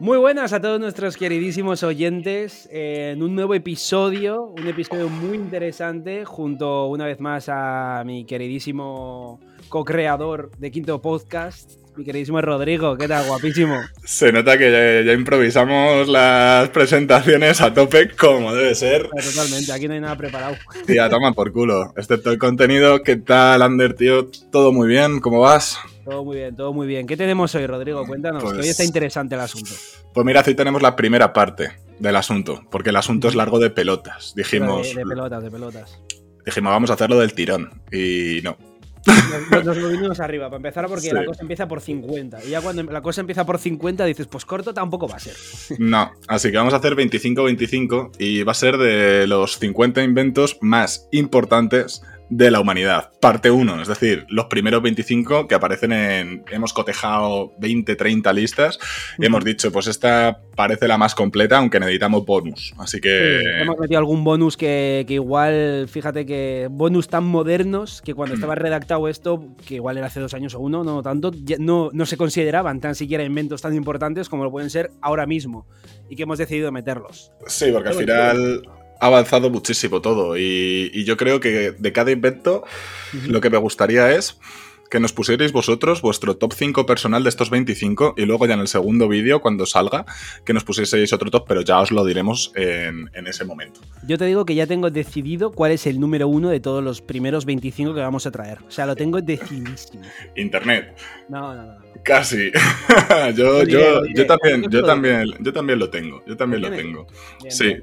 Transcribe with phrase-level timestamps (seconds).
[0.00, 5.36] Muy buenas a todos nuestros queridísimos oyentes eh, en un nuevo episodio, un episodio muy
[5.36, 12.96] interesante junto una vez más a mi queridísimo co-creador de Quinto Podcast, mi queridísimo Rodrigo.
[12.96, 13.26] ¿Qué tal?
[13.26, 13.76] Guapísimo.
[14.04, 19.08] Se nota que ya, improvisamos las presentaciones a tope como debe ser.
[19.08, 20.54] Totalmente, aquí no hay nada preparado.
[20.86, 21.92] Tía, toma por culo.
[21.96, 23.02] Excepto el contenido.
[23.02, 24.30] ¿Qué tal, Ander, tío?
[24.52, 25.18] ¿Todo muy bien?
[25.18, 25.80] ¿Cómo vas?
[26.08, 27.06] Todo muy bien, todo muy bien.
[27.06, 28.06] ¿Qué tenemos hoy, Rodrigo?
[28.06, 29.70] Cuéntanos, que hoy está pues interesante el asunto.
[30.14, 33.68] Pues mira, hoy tenemos la primera parte del asunto, porque el asunto es largo de
[33.68, 34.32] pelotas.
[34.34, 34.94] Dijimos.
[34.94, 36.00] De, pelotas, de pelotas.
[36.46, 37.82] Dijimos, vamos a hacerlo del tirón.
[37.92, 38.56] Y no.
[39.50, 42.44] Nos, lo vinimos arriba, para empezar, porque la cosa empieza por 50.
[42.44, 45.34] Y ya cuando la cosa empieza por 50, dices, pues corto tampoco va a ser.
[45.78, 50.56] No, así que vamos a hacer 25-25 y va a ser de los 50 inventos
[50.62, 53.10] más importantes de la humanidad.
[53.20, 56.44] Parte 1, es decir, los primeros 25 que aparecen en...
[56.50, 58.78] Hemos cotejado 20, 30 listas
[59.18, 62.74] y hemos dicho, pues esta parece la más completa, aunque necesitamos bonus.
[62.78, 63.40] Así que...
[63.60, 69.08] hemos metido algún bonus que, igual, fíjate que bonus tan modernos que cuando estaba redactado
[69.08, 72.80] esto, que igual era hace dos años o uno, no tanto, no, no se consideraban
[72.80, 75.66] tan siquiera inventos tan importantes como lo pueden ser ahora mismo
[76.08, 77.32] y que hemos decidido meterlos.
[77.46, 78.62] Sí, porque al final
[79.00, 82.64] ha avanzado muchísimo todo y, yo creo que de cada invento
[83.26, 84.38] lo que me gustaría es
[84.90, 88.60] que nos pusierais vosotros vuestro top 5 personal de estos 25 y luego ya en
[88.60, 90.06] el segundo vídeo, cuando salga,
[90.44, 93.80] que nos pusieseis otro top, pero ya os lo diremos en, ese momento.
[94.06, 97.02] Yo te digo que ya tengo decidido cuál es el número uno de todos los
[97.02, 98.58] primeros 25 que vamos a traer.
[98.66, 100.02] O sea, lo tengo decidísimo.
[100.36, 100.96] Internet.
[101.28, 101.78] No, no, no.
[102.02, 102.50] Casi.
[103.36, 106.22] yo, yo, yo, también, yo también, yo también lo tengo.
[106.26, 107.06] Yo también lo tengo.
[107.48, 107.76] Sí.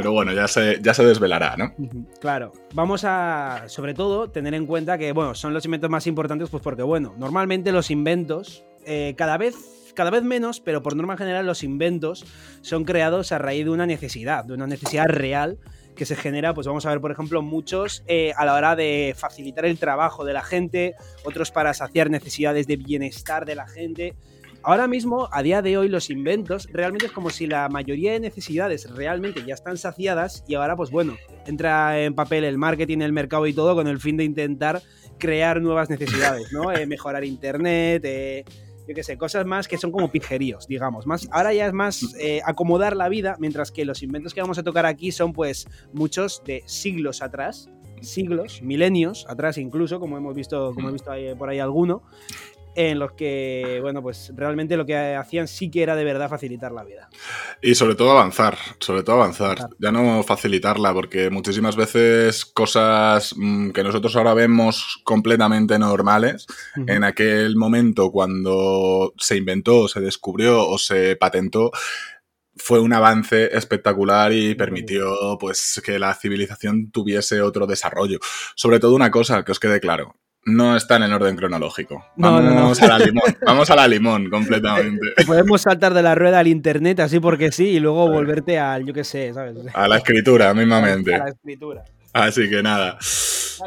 [0.00, 1.74] Pero bueno, ya se, ya se desvelará, ¿no?
[2.20, 2.52] Claro.
[2.74, 6.62] Vamos a, sobre todo, tener en cuenta que, bueno, son los inventos más importantes, pues
[6.62, 9.54] porque, bueno, normalmente los inventos, eh, cada vez
[9.96, 12.24] cada vez menos, pero por norma general los inventos
[12.60, 15.58] son creados a raíz de una necesidad, de una necesidad real
[15.96, 19.14] que se genera, pues vamos a ver, por ejemplo, muchos eh, a la hora de
[19.16, 24.14] facilitar el trabajo de la gente, otros para saciar necesidades de bienestar de la gente
[24.66, 28.20] ahora mismo, a día de hoy, los inventos realmente es como si la mayoría de
[28.20, 31.16] necesidades realmente ya están saciadas y ahora, pues bueno,
[31.46, 34.82] entra en papel el marketing, el mercado y todo con el fin de intentar
[35.18, 36.72] crear nuevas necesidades, ¿no?
[36.72, 38.44] Eh, mejorar internet, eh,
[38.88, 41.06] yo qué sé, cosas más que son como pijeríos, digamos.
[41.06, 44.58] Más, ahora ya es más eh, acomodar la vida, mientras que los inventos que vamos
[44.58, 50.34] a tocar aquí son pues muchos de siglos atrás, siglos, milenios atrás incluso, como hemos
[50.34, 52.02] visto, como he visto por ahí alguno,
[52.76, 56.72] en los que, bueno, pues realmente lo que hacían sí que era de verdad facilitar
[56.72, 57.08] la vida.
[57.62, 63.70] Y sobre todo avanzar, sobre todo avanzar, ya no facilitarla, porque muchísimas veces cosas mm,
[63.70, 66.46] que nosotros ahora vemos completamente normales,
[66.86, 71.70] en aquel momento cuando se inventó, se descubrió o se patentó,
[72.56, 78.18] fue un avance espectacular y permitió pues que la civilización tuviese otro desarrollo.
[78.54, 80.16] Sobre todo una cosa que os quede claro,
[80.46, 82.06] no están en orden cronológico.
[82.16, 85.24] Vamos a la limón, vamos a la limón completamente.
[85.26, 88.94] Podemos saltar de la rueda al internet así porque sí y luego volverte al, yo
[88.94, 89.56] qué sé, ¿sabes?
[89.74, 91.14] A la escritura, mismamente.
[91.14, 91.84] A la escritura.
[92.12, 92.96] Así que nada.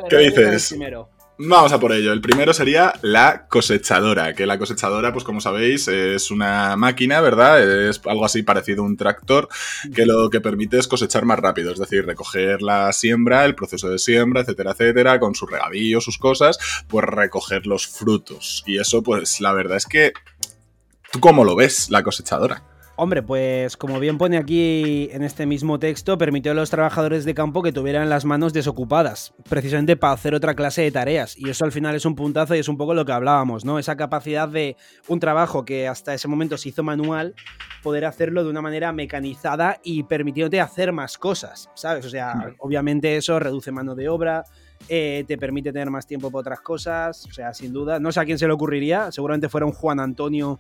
[0.09, 0.69] ¿Qué dices?
[0.69, 1.09] Primero.
[1.41, 2.11] Vamos a por ello.
[2.11, 7.87] El primero sería la cosechadora, que la cosechadora, pues como sabéis, es una máquina, ¿verdad?
[7.87, 9.47] Es algo así parecido a un tractor,
[9.95, 13.89] que lo que permite es cosechar más rápido, es decir, recoger la siembra, el proceso
[13.89, 18.61] de siembra, etcétera, etcétera, con su regadío, sus cosas, pues recoger los frutos.
[18.65, 20.11] Y eso, pues la verdad es que...
[21.09, 22.63] ¿Tú cómo lo ves, la cosechadora?
[23.01, 27.33] Hombre, pues como bien pone aquí en este mismo texto, permitió a los trabajadores de
[27.33, 31.37] campo que tuvieran las manos desocupadas, precisamente para hacer otra clase de tareas.
[31.37, 33.79] Y eso al final es un puntazo y es un poco lo que hablábamos, ¿no?
[33.79, 34.75] Esa capacidad de
[35.07, 37.35] un trabajo que hasta ese momento se hizo manual,
[37.83, 42.05] poder hacerlo de una manera mecanizada y permitiéndote hacer más cosas, ¿sabes?
[42.05, 44.43] O sea, obviamente eso reduce mano de obra,
[44.87, 47.99] eh, te permite tener más tiempo para otras cosas, o sea, sin duda.
[47.99, 50.59] No sé a quién se le ocurriría, seguramente fuera un Juan Antonio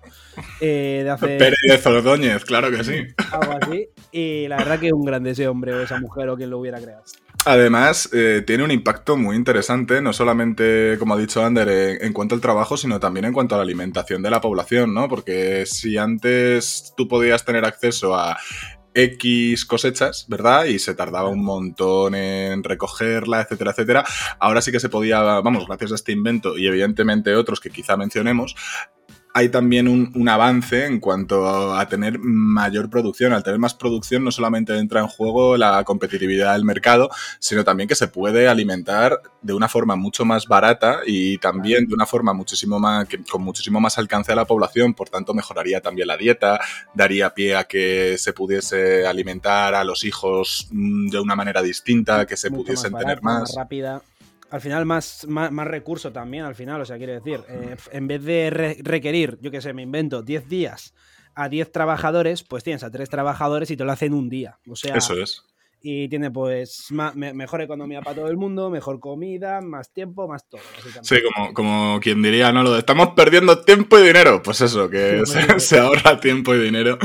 [0.61, 1.37] eh, de hace...
[1.37, 3.05] Pérez Ordóñez, claro que sí.
[3.31, 3.87] Algo así.
[4.11, 6.59] Y la verdad que es un grande ese hombre o esa mujer o quien lo
[6.59, 7.03] hubiera creado.
[7.45, 12.35] Además, eh, tiene un impacto muy interesante, no solamente, como ha dicho Ander, en, cuanto
[12.35, 15.07] al trabajo, sino también en cuanto a la alimentación de la población, ¿no?
[15.07, 18.37] Porque si antes tú podías tener acceso a
[19.03, 20.65] X cosechas, ¿verdad?
[20.65, 24.05] Y se tardaba un montón en recogerla, etcétera, etcétera.
[24.39, 27.97] Ahora sí que se podía, vamos, gracias a este invento y evidentemente otros que quizá
[27.97, 28.55] mencionemos,
[29.39, 33.33] hay también un, avance en cuanto a tener mayor producción.
[33.33, 37.09] Al tener más producción no solamente entra en juego la competitividad del mercado,
[37.39, 41.93] sino también que se puede alimentar de una forma mucho más barata y también de
[41.93, 44.93] una forma muchísimo más, con muchísimo más alcance a la población.
[44.93, 46.59] Por tanto, mejoraría también la dieta,
[46.93, 52.25] daría pie a que se pudiese alimentar a los hijos mm, de una manera distinta,
[52.25, 53.41] que se pudiesen tener más.
[53.41, 54.01] más rápida
[54.49, 58.23] al final más, más, recurso también, al final, o sea, quiere decir, eh, en vez
[58.23, 60.93] de requerir, yo qué sé, me invento 10 días
[61.35, 64.59] a 10 trabajadores, pues tienes a 3 trabajadores y te lo hacen un día.
[64.67, 65.43] O sea, Eso es
[65.81, 70.61] y tiene pues mejor economía para todo el mundo, mejor comida, más tiempo, más todo.
[71.01, 72.63] Sí, como, como quien diría, ¿no?
[72.63, 74.41] Lo de estamos perdiendo tiempo y dinero.
[74.43, 75.23] Pues eso, que
[75.57, 76.97] se, ahorra tiempo y dinero.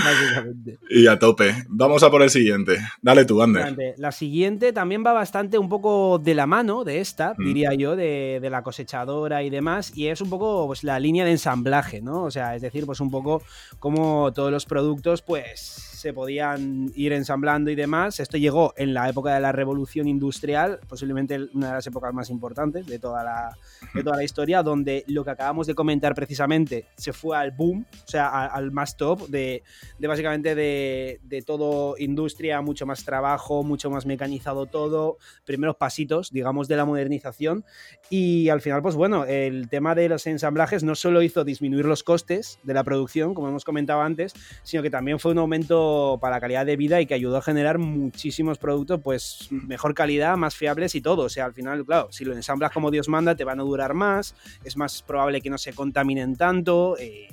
[0.90, 1.54] Y a tope.
[1.68, 2.78] Vamos a por el siguiente.
[3.00, 3.94] Dale tú, Ander.
[3.96, 7.44] La siguiente también va bastante un poco de la mano de esta, mm.
[7.44, 9.96] diría yo, de, de, la cosechadora y demás.
[9.96, 12.24] Y es un poco pues la línea de ensamblaje, ¿no?
[12.24, 13.42] O sea, es decir, pues un poco
[13.78, 18.20] como todos los productos, pues se podían ir ensamblando y demás.
[18.20, 22.28] Esto llegó en la época de la revolución industrial, posiblemente una de las épocas más
[22.28, 23.56] importantes de toda la,
[23.94, 27.86] de toda la historia, donde lo que acabamos de comentar precisamente se fue al boom,
[27.90, 29.62] o sea, al más top de,
[29.98, 35.16] de básicamente de, de, todo industria, mucho más trabajo, mucho más mecanizado todo,
[35.46, 37.64] primeros pasitos, digamos, de la modernización.
[38.10, 42.02] Y al final, pues bueno, el tema de los ensamblajes no solo hizo disminuir los
[42.02, 44.34] costes de la producción, como hemos comentado antes,
[44.64, 47.42] sino que también fue un aumento para la calidad de vida y que ayudó a
[47.42, 51.24] generar muchísimos productos, pues mejor calidad, más fiables y todo.
[51.24, 53.94] O sea, al final, claro, si lo ensamblas como Dios manda, te van a durar
[53.94, 56.96] más, es más probable que no se contaminen tanto.
[56.98, 57.28] Eh.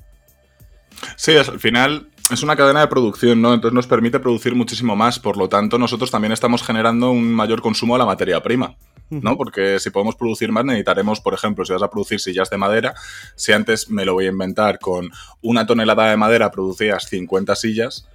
[1.15, 3.53] Sí, al final es una cadena de producción, ¿no?
[3.53, 7.61] Entonces nos permite producir muchísimo más, por lo tanto nosotros también estamos generando un mayor
[7.61, 8.75] consumo de la materia prima.
[9.11, 9.37] ¿No?
[9.37, 12.93] Porque si podemos producir más, necesitaremos, por ejemplo, si vas a producir sillas de madera,
[13.35, 15.09] si antes me lo voy a inventar con
[15.41, 18.07] una tonelada de madera producías 50 sillas,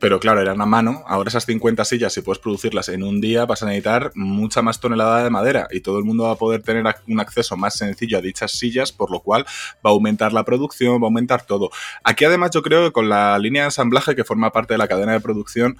[0.00, 3.46] pero claro, eran a mano, ahora esas 50 sillas, si puedes producirlas en un día,
[3.46, 6.62] vas a necesitar mucha más tonelada de madera y todo el mundo va a poder
[6.62, 10.44] tener un acceso más sencillo a dichas sillas, por lo cual va a aumentar la
[10.44, 11.70] producción, va a aumentar todo.
[12.04, 14.88] Aquí además yo creo que con la línea de ensamblaje que forma parte de la
[14.88, 15.78] cadena de producción,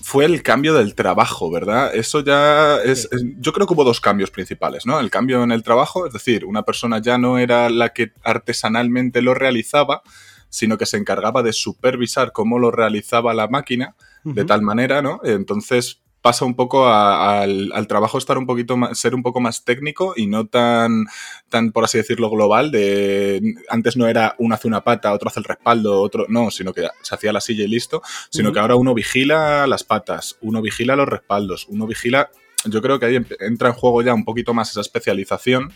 [0.00, 1.94] fue el cambio del trabajo, ¿verdad?
[1.94, 3.08] Eso ya es,
[3.38, 5.00] Yo creo que hubo dos cambios principales, ¿no?
[5.00, 9.22] El cambio en el trabajo, es decir, una persona ya no era la que artesanalmente
[9.22, 10.02] lo realizaba,
[10.48, 15.20] sino que se encargaba de supervisar cómo lo realizaba la máquina, de tal manera, ¿no?
[15.24, 20.14] Entonces pasa un poco al, trabajo estar un poquito más, ser un poco más técnico
[20.16, 21.04] y no tan,
[21.50, 25.40] tan, por así decirlo, global, de antes no era uno hace una pata, otro hace
[25.40, 28.00] el respaldo, otro, no, sino que se hacía la silla y listo,
[28.30, 32.30] sino que ahora uno vigila las patas, uno vigila los respaldos, uno vigila,
[32.64, 35.74] yo creo que ahí entra en juego ya un poquito más esa especialización.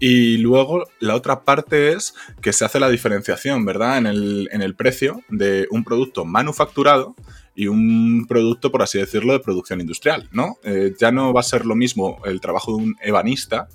[0.00, 2.12] Y luego la otra parte es
[2.42, 3.98] que se hace la diferenciación, ¿verdad?
[3.98, 7.14] En el, en el precio de un producto manufacturado
[7.56, 10.58] y un producto, por así decirlo, de producción industrial, ¿no?
[10.62, 13.66] Eh, ya no va a ser lo mismo el trabajo de un ebanista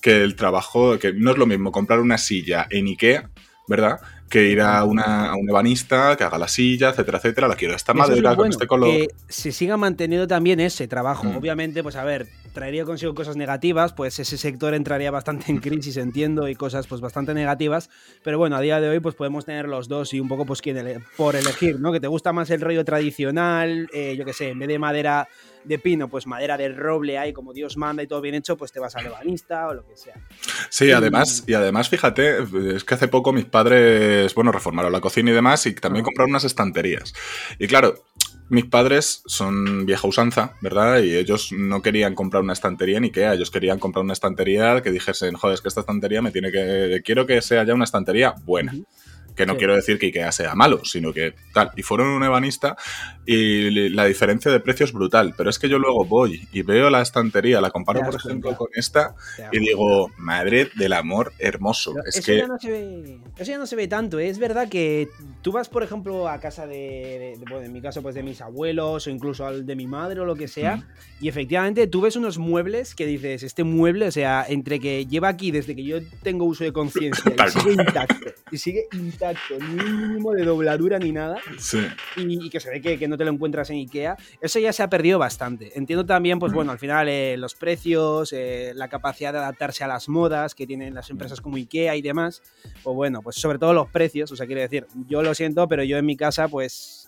[0.00, 3.30] que el trabajo, que no es lo mismo comprar una silla en Ikea,
[3.66, 4.00] ¿verdad?
[4.28, 7.74] Que ir a, una, a un ebanista que haga la silla, etcétera, etcétera, la quiero
[7.74, 8.90] esta madera con este color.
[8.90, 11.24] Que se siga manteniendo también ese trabajo.
[11.24, 11.36] Mm.
[11.36, 15.96] Obviamente, pues a ver, traería consigo cosas negativas, pues ese sector entraría bastante en crisis,
[15.96, 17.90] entiendo, y cosas pues bastante negativas,
[18.22, 20.62] pero bueno, a día de hoy pues podemos tener los dos y un poco pues
[21.16, 21.92] por elegir, ¿no?
[21.92, 25.28] Que te gusta más el rollo tradicional, eh, yo qué sé, en vez de madera
[25.64, 28.72] de pino, pues madera de roble hay como Dios manda y todo bien hecho, pues
[28.72, 30.14] te vas a lebanista o lo que sea.
[30.68, 32.38] Sí, además, y además, fíjate,
[32.74, 36.30] es que hace poco mis padres, bueno, reformaron la cocina y demás y también compraron
[36.30, 37.14] unas estanterías.
[37.58, 38.04] Y claro,
[38.48, 41.00] mis padres son vieja usanza, ¿verdad?
[41.02, 44.90] Y ellos no querían comprar una estantería ni qué, ellos querían comprar una estantería que
[44.90, 47.00] dijesen, joder, es que esta estantería me tiene que.
[47.04, 48.74] Quiero que sea ya una estantería buena.
[49.34, 51.72] Que no quiero decir que IKEA sea malo, sino que tal.
[51.74, 52.76] Y fueron un ebanista
[53.26, 55.34] y la diferencia de precio es brutal.
[55.36, 58.68] Pero es que yo luego voy y veo la estantería, la comparo, por ejemplo, con
[58.74, 59.14] esta
[59.52, 61.94] y digo, madre del amor hermoso.
[62.06, 62.38] es eso, que...
[62.38, 64.18] ya no se ve, eso ya no se ve tanto.
[64.18, 65.08] Es verdad que
[65.42, 69.10] tú vas, por ejemplo, a casa de, en mi caso, pues de mis abuelos o
[69.10, 70.86] incluso al de mi madre o lo que sea,
[71.20, 75.28] y efectivamente tú ves unos muebles que dices, este mueble, o sea, entre que lleva
[75.28, 79.82] aquí desde que yo tengo uso de conciencia y sigue intacto, y sigue intacto ni
[79.82, 81.38] un mínimo de dobladura ni nada.
[82.16, 84.16] Y, que se ve que, no te lo encuentras en Ikea.
[84.40, 85.72] Eso ya se ha perdido bastante.
[85.78, 89.88] Entiendo también, pues bueno, al final eh, los precios, eh, la capacidad de adaptarse a
[89.88, 92.42] las modas que tienen las empresas como Ikea y demás.
[92.82, 95.84] Pues bueno, pues sobre todo los precios, o sea, quiere decir, yo lo siento, pero
[95.84, 97.00] yo en mi casa, pues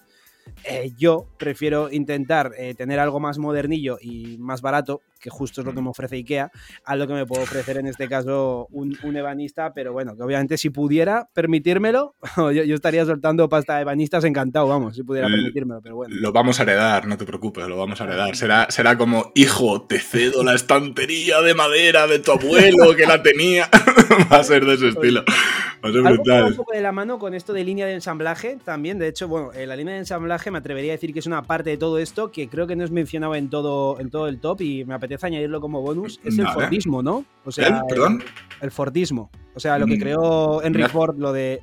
[0.62, 5.66] Eh, yo prefiero intentar eh, tener algo más modernillo y más barato, que justo es
[5.66, 6.50] lo que me ofrece IKEA,
[6.85, 10.23] a lo que me puedo ofrecer en este caso un, un ebanista, pero bueno, que
[10.23, 15.28] obviamente si pudiera permitírmelo, yo, yo, estaría soltando pasta de ebanistas encantado, vamos, si pudiera
[15.28, 16.14] permitírmelo, pero bueno.
[16.18, 18.37] Lo vamos a heredar, no te preocupes, lo vamos a heredar.
[18.37, 23.23] Será, será como, hijo, te cedo la estantería de madera de tu abuelo que la
[23.23, 23.68] tenía.
[24.32, 25.25] Va a ser de ese estilo.
[25.85, 26.44] Va a ser brutal.
[26.44, 29.50] un poco de la mano con esto de línea de ensamblaje también, de hecho, bueno,
[29.54, 32.30] la línea de ensamblaje me atrevería a decir que es una parte de todo esto
[32.30, 35.05] que creo que no es mencionado en todo, en todo el top y me apetece
[35.22, 37.25] añadirlo como bonus, es el Fordismo, ¿no?
[37.44, 37.82] O sea, ¿El?
[37.88, 38.22] ¿Perdón?
[38.60, 39.30] El, Fordismo.
[39.54, 41.60] O sea, lo que creó Henry Ford, lo de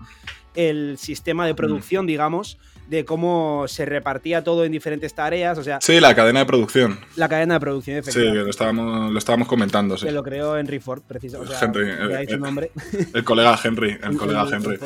[0.55, 5.57] el sistema de producción, digamos, de cómo se repartía todo en diferentes tareas.
[5.57, 6.99] O sea, sí, la cadena de producción.
[7.15, 8.39] La cadena de producción, efectivamente.
[8.39, 9.97] Sí, lo estábamos, lo estábamos comentando.
[9.97, 10.05] Sí.
[10.05, 11.53] Que lo creó Henry Ford, precisamente.
[11.53, 12.71] O sea, Henry, el, el, nombre.
[13.13, 13.97] el, colega Henry.
[14.01, 14.79] El, colega Henry.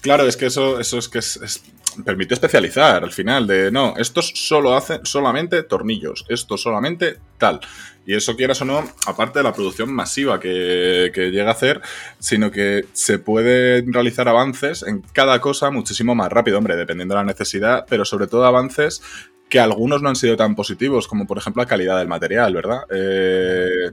[0.00, 1.62] claro, es que eso, eso es que es, es,
[2.04, 3.46] permite especializar al final.
[3.46, 7.60] De no, estos solo hacen solamente tornillos, esto solamente tal.
[8.04, 11.80] Y eso, quieras o no, aparte de la producción masiva que, que, llega a hacer,
[12.18, 17.20] sino que se pueden realizar avances en cada cosa muchísimo más rápido, hombre, dependiendo de
[17.20, 19.02] la necesidad, pero sobre todo avances
[19.48, 22.84] que algunos no han sido tan positivos, como por ejemplo la calidad del material, ¿verdad?
[22.90, 23.90] Eh,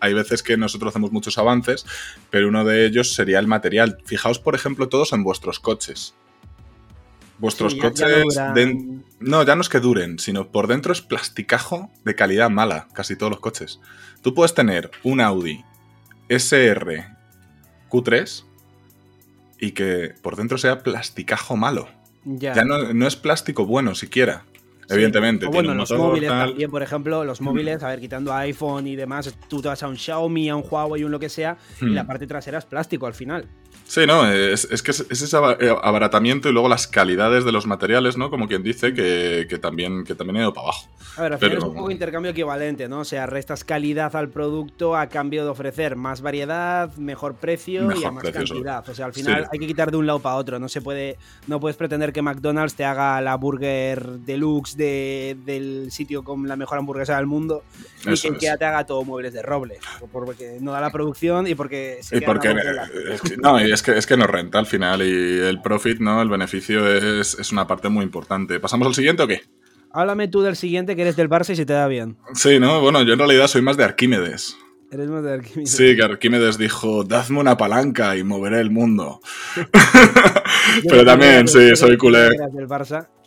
[0.00, 1.84] hay veces que nosotros hacemos muchos avances,
[2.30, 3.98] pero uno de ellos sería el material.
[4.04, 6.14] Fijaos, por ejemplo, todos en vuestros coches.
[7.38, 8.34] Vuestros sí, coches.
[8.34, 9.00] Ya no, de...
[9.20, 13.16] no, ya no es que duren, sino por dentro es plasticajo de calidad mala, casi
[13.16, 13.80] todos los coches.
[14.22, 15.64] Tú puedes tener un Audi
[16.28, 17.16] SR
[17.90, 18.44] Q3
[19.58, 21.88] y que por dentro sea plasticajo malo.
[22.24, 24.44] Ya, ya no, no, es plástico bueno siquiera.
[24.88, 25.46] Evidentemente.
[25.46, 26.48] O bueno, los motor, móviles tal.
[26.48, 29.88] también, por ejemplo, los móviles, a ver, quitando iPhone y demás, tú te vas a
[29.88, 31.88] un Xiaomi, a un Huawei, un lo que sea, hmm.
[31.88, 33.46] y la parte trasera es plástico al final.
[33.86, 37.66] Sí, no, es, es que es, es, ese abaratamiento y luego las calidades de los
[37.66, 38.30] materiales, ¿no?
[38.30, 40.88] Como quien dice, que, que también, que también ha ido para abajo.
[41.16, 43.00] A ver, al final Pero, es un poco intercambio equivalente, ¿no?
[43.00, 48.02] O sea, restas calidad al producto a cambio de ofrecer más variedad, mejor precio mejor
[48.02, 48.88] y a más precio, cantidad.
[48.88, 49.50] O sea, al final sí.
[49.52, 50.58] hay que quitar de un lado para otro.
[50.58, 51.16] No se puede,
[51.46, 56.56] no puedes pretender que McDonald's te haga la burger deluxe de, del sitio con la
[56.56, 57.62] mejor hamburguesa del mundo
[58.00, 58.24] y que es.
[58.24, 59.78] IKEA te haga todo muebles de roble.
[60.12, 62.54] Porque no da la producción y porque se Y porque,
[63.12, 65.98] es que- no, y es que, es que nos renta al final y el profit,
[66.00, 66.20] ¿no?
[66.22, 68.60] El beneficio es, es una parte muy importante.
[68.60, 69.42] ¿Pasamos al siguiente o qué?
[69.92, 72.16] Háblame tú del siguiente que eres del Barça y se te da bien.
[72.34, 72.80] Sí, ¿no?
[72.80, 74.56] Bueno, yo en realidad soy más de Arquímedes.
[74.90, 75.70] Eres más de Arquímedes.
[75.72, 79.20] Sí, que Arquímedes dijo, dadme una palanca y moveré el mundo.
[80.88, 82.28] Pero también, sí, soy culé.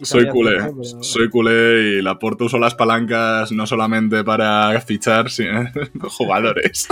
[0.02, 0.58] Soy culé,
[1.02, 5.70] soy culé y la Porto usó las palancas no solamente para fichar sino
[6.10, 6.88] jugadores.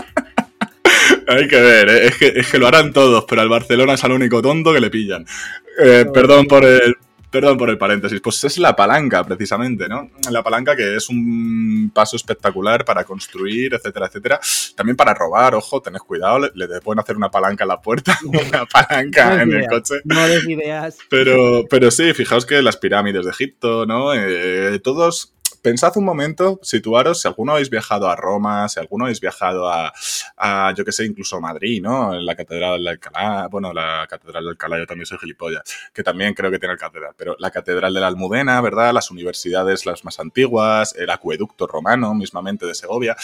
[1.27, 2.07] Hay que ver, ¿eh?
[2.07, 4.81] es, que, es que lo harán todos, pero al Barcelona es el único tonto que
[4.81, 5.25] le pillan.
[5.81, 6.95] Eh, perdón por el,
[7.37, 10.09] Perdón por el paréntesis, pues es la palanca precisamente, ¿no?
[10.31, 14.39] La palanca que es un paso espectacular para construir, etcétera, etcétera.
[14.75, 18.17] También para robar, ojo, tened cuidado, le, le pueden hacer una palanca en la puerta,
[18.25, 19.95] una palanca No en el coche.
[20.05, 20.97] No des ideas.
[21.11, 24.15] Pero, pero sí, fijaos que las pirámides de Egipto, ¿no?
[24.15, 25.35] Eh, todos.
[25.67, 29.91] Pensad un momento, situaros, si alguno habéis viajado a Roma, si alguno habéis viajado a,
[30.37, 32.13] a yo que sé, incluso a Madrid, ¿no?
[32.13, 36.03] En la Catedral de Alcalá, bueno, la Catedral de Alcalá, yo también soy gilipollas, que
[36.03, 38.93] también creo que tiene el catedral, pero la Catedral de la Almudena, ¿verdad?
[38.93, 43.17] Las universidades las más antiguas, el acueducto romano, mismamente de Segovia,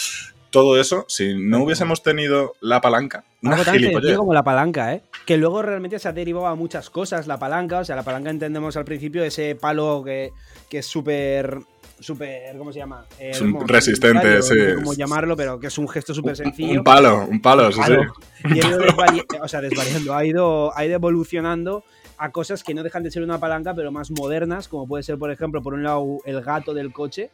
[0.50, 4.18] todo eso, si no hubiésemos tenido la palanca, una Algo tan sencillo gilipollez.
[4.18, 5.02] como la palanca, ¿eh?
[5.26, 7.80] Que luego realmente se ha derivado a muchas cosas la palanca.
[7.80, 10.30] O sea, la palanca entendemos al principio ese palo que,
[10.68, 11.58] que es súper.
[12.00, 12.56] Súper.
[12.58, 13.04] ¿Cómo se llama?
[13.18, 14.74] Eh, Es un como- resistente, no sé sí.
[14.76, 16.78] cómo llamarlo, pero que es un gesto súper sencillo.
[16.78, 18.02] Un palo, un palo, sí, Palo.
[18.42, 18.48] sí.
[18.54, 18.78] Y ha ido
[19.42, 21.84] o sea, desvariando, ha ido, ha ido evolucionando
[22.18, 25.18] a cosas que no dejan de ser una palanca, pero más modernas, como puede ser,
[25.18, 27.30] por ejemplo, por un lado, el gato del coche.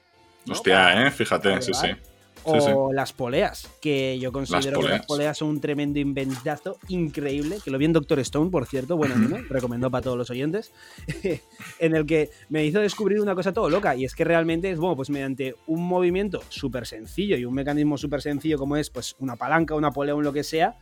[0.46, 0.52] ¿no?
[0.54, 1.88] Hostia, eh, fíjate, sí, sí.
[2.44, 2.72] O Sí, sí.
[2.94, 4.98] las poleas, que yo considero que poleas.
[5.00, 8.96] las poleas son un tremendo inventazo increíble, que lo vi en Doctor Stone, por cierto,
[8.96, 9.36] bueno, ¿no?
[9.48, 10.72] recomendó para todos los oyentes,
[11.78, 14.78] en el que me hizo descubrir una cosa todo loca, y es que realmente es,
[14.78, 19.16] bueno, pues mediante un movimiento súper sencillo y un mecanismo súper sencillo como es, pues
[19.18, 20.76] una palanca, una polea, un lo que sea,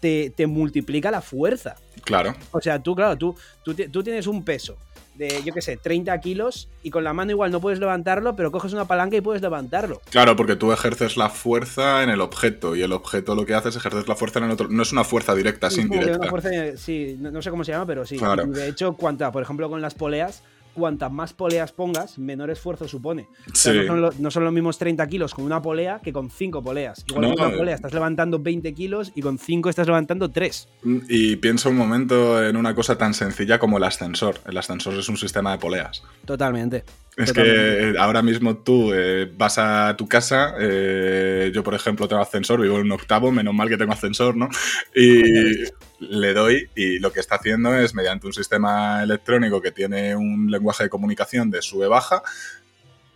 [0.00, 1.76] te, te multiplica la fuerza.
[2.02, 2.34] Claro.
[2.50, 4.76] O sea, tú, claro, tú, tú, tú tienes un peso
[5.14, 8.50] de, yo qué sé, 30 kilos y con la mano igual no puedes levantarlo, pero
[8.50, 10.00] coges una palanca y puedes levantarlo.
[10.10, 13.68] Claro, porque tú ejerces la fuerza en el objeto y el objeto lo que hace
[13.68, 14.68] es ejercer la fuerza en el otro.
[14.68, 16.18] No es una fuerza directa, es indirecta.
[16.18, 18.16] una fuerza, sí, no, no sé cómo se llama, pero sí.
[18.16, 18.46] Claro.
[18.46, 20.42] De hecho, cuanta, por ejemplo, con las poleas,
[20.74, 23.28] cuantas más poleas pongas, menor esfuerzo supone.
[23.52, 23.70] Sí.
[23.72, 26.62] no, son lo- no son los mismos 30 kilos con una polea que con 5
[26.62, 27.04] poleas.
[27.08, 27.58] Igual No, con una eh.
[27.58, 30.68] polea estás levantando 20 kilos y con 5 estás levantando 3.
[31.08, 34.40] Y piensa un momento en una cosa tan sencilla como el ascensor.
[34.46, 36.02] El ascensor es un sistema de poleas.
[36.24, 36.84] Totalmente.
[37.16, 37.92] Es Totalmente.
[37.92, 42.60] que ahora mismo tú eh, vas a tu casa, eh, yo por ejemplo tengo ascensor,
[42.60, 44.48] vivo en un octavo, menos mal que tengo ascensor, ¿no?
[44.96, 45.22] Y
[46.00, 50.50] le doy y lo que está haciendo es mediante un sistema electrónico que tiene un
[50.50, 52.22] lenguaje de comunicación de sube-baja,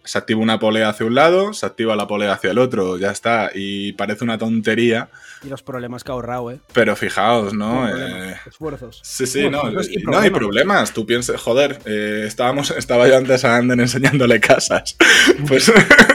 [0.08, 3.10] se activa una polea hacia un lado, se activa la polea hacia el otro, ya
[3.10, 5.08] está, y parece una tontería,
[5.44, 6.60] Y los problemas que ha ahorrado, ¿eh?
[6.72, 7.88] pero fijaos, ¿no?
[7.88, 9.00] Eh, esfuerzos.
[9.02, 10.92] Sí, sí, no, y no hay problemas.
[10.92, 14.96] Tú piensas, joder, eh, estábamos, estaba yo antes a Anden enseñándole casas.
[15.46, 15.70] Pues,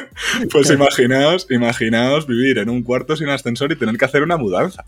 [0.52, 4.84] pues imaginaos, imaginaos vivir en un cuarto sin ascensor y tener que hacer una mudanza.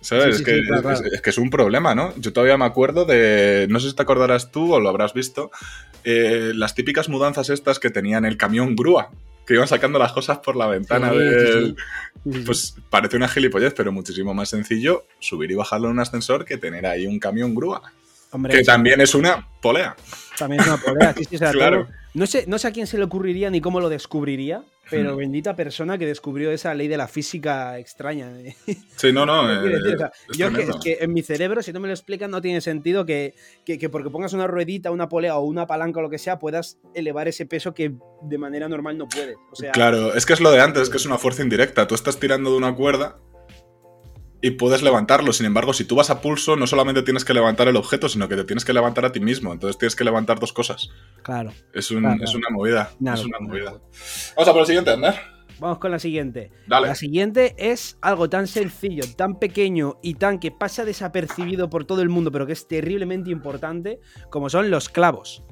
[0.00, 0.36] ¿Sabes?
[0.38, 1.14] Sí, sí, es, que, sí, claro, es- claro.
[1.14, 2.14] es que es un problema, ¿no?
[2.16, 5.50] Yo todavía me acuerdo de, no sé si te acordarás tú o lo habrás visto,
[6.04, 9.10] eh, las típicas mudanzas estas que tenían el camión grúa,
[9.46, 11.76] que iban sacando las cosas por la ventana Sí, del...
[12.24, 12.32] sí.
[12.32, 12.42] Sí.
[12.46, 16.56] Pues parece una gilipollez, pero muchísimo más sencillo subir y bajarlo en un ascensor que
[16.58, 17.82] tener ahí un camión grúa.
[18.30, 19.96] Hombre, Que también es una polea.
[20.38, 21.14] también es una polea.
[21.18, 21.84] Sí, sí, o sea, Claro.
[21.86, 25.16] todo- no, sé, no sé a quién se le ocurriría ni cómo lo descubriría, pero
[25.16, 28.30] bendita persona que descubrió esa ley de la física extraña.
[28.96, 29.50] Sí, no, no.
[29.50, 30.78] Eh, decir, o sea, es yo es que, tremendo.
[30.78, 33.34] es que en mi cerebro, si no me lo explican, no tiene sentido que,
[33.64, 36.38] que- que porque pongas una ruedita, una polea o una palanca o lo que sea,
[36.38, 39.36] puedas elevar ese peso que de manera normal no puedes.
[39.50, 41.86] O sea, Claro, es que es lo de antes, es que es una fuerza indirecta.
[41.86, 43.18] Tú estás tirando de una cuerda
[44.42, 45.32] y puedes levantarlo.
[45.32, 48.28] Sin embargo, si tú vas a pulso, no solamente tienes que levantar el objeto, sino
[48.28, 49.52] que te tienes que levantar a ti mismo.
[49.52, 50.90] Entonces tienes que levantar dos cosas.
[51.22, 51.52] claro.
[51.72, 52.38] Es, un- Claro, es claro.
[52.38, 52.90] una movida.
[53.00, 53.80] Nada, es una movida.
[54.36, 55.14] Vamos a por el siguiente, Ander.
[55.60, 56.50] Vamos con la siguiente.
[56.66, 56.88] Dale.
[56.88, 62.02] La siguiente es algo tan sencillo, tan pequeño y tan que pasa desapercibido por todo
[62.02, 65.44] el mundo, pero que es terriblemente importante, como son los clavos.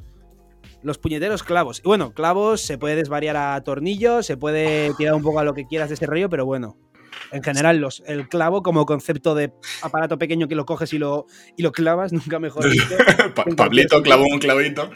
[0.83, 1.79] Los puñeteros clavos.
[1.85, 5.55] Y bueno, clavos se puede desvariar a tornillos, se puede tirar un poco a lo
[5.55, 6.77] que quieras de ese rollo, pero bueno.
[7.33, 11.27] En general, los, el clavo como concepto de aparato pequeño que lo coges y lo,
[11.57, 12.65] y lo clavas, nunca mejor.
[13.35, 14.91] Pa- Pablito clavó un clavito.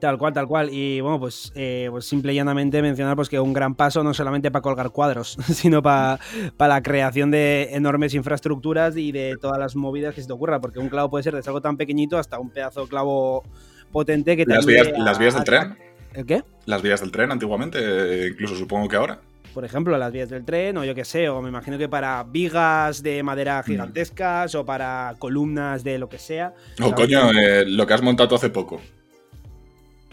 [0.00, 0.68] Tal cual, tal cual.
[0.70, 4.12] Y bueno, pues, eh, pues simple y llanamente mencionar pues, que un gran paso no
[4.12, 6.18] solamente para colgar cuadros, sino para
[6.58, 10.60] la creación de enormes infraestructuras y de todas las movidas que se te ocurra.
[10.60, 13.44] Porque un clavo puede ser desde algo tan pequeñito hasta un pedazo de clavo
[13.92, 15.78] potente que te Las vías, a- las vías del a- tren.
[16.12, 16.42] ¿El qué?
[16.66, 19.20] Las vías del tren antiguamente, eh, incluso supongo que ahora.
[19.54, 22.24] Por ejemplo, las vías del tren, o yo qué sé, o me imagino que para
[22.24, 23.70] vigas de madera Mm.
[23.70, 26.52] gigantescas, o para columnas de lo que sea.
[26.82, 28.80] O coño, eh, lo que has montado hace poco.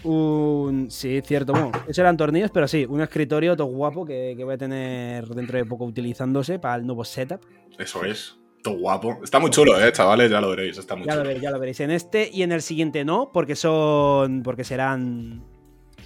[0.03, 0.89] Un.
[0.89, 1.53] Sí, cierto.
[1.53, 5.27] Bueno, eso eran tornillos, pero sí, un escritorio todo guapo que, que voy a tener
[5.27, 7.41] dentro de poco utilizándose para el nuevo setup.
[7.77, 8.35] Eso es.
[8.63, 9.19] Todo guapo.
[9.23, 10.77] Está muy chulo, eh, chavales, ya lo veréis.
[10.77, 11.27] Está muy Ya lo chulo.
[11.27, 11.79] veréis, ya lo veréis.
[11.79, 14.41] En este y en el siguiente no, porque son.
[14.43, 15.43] porque serán.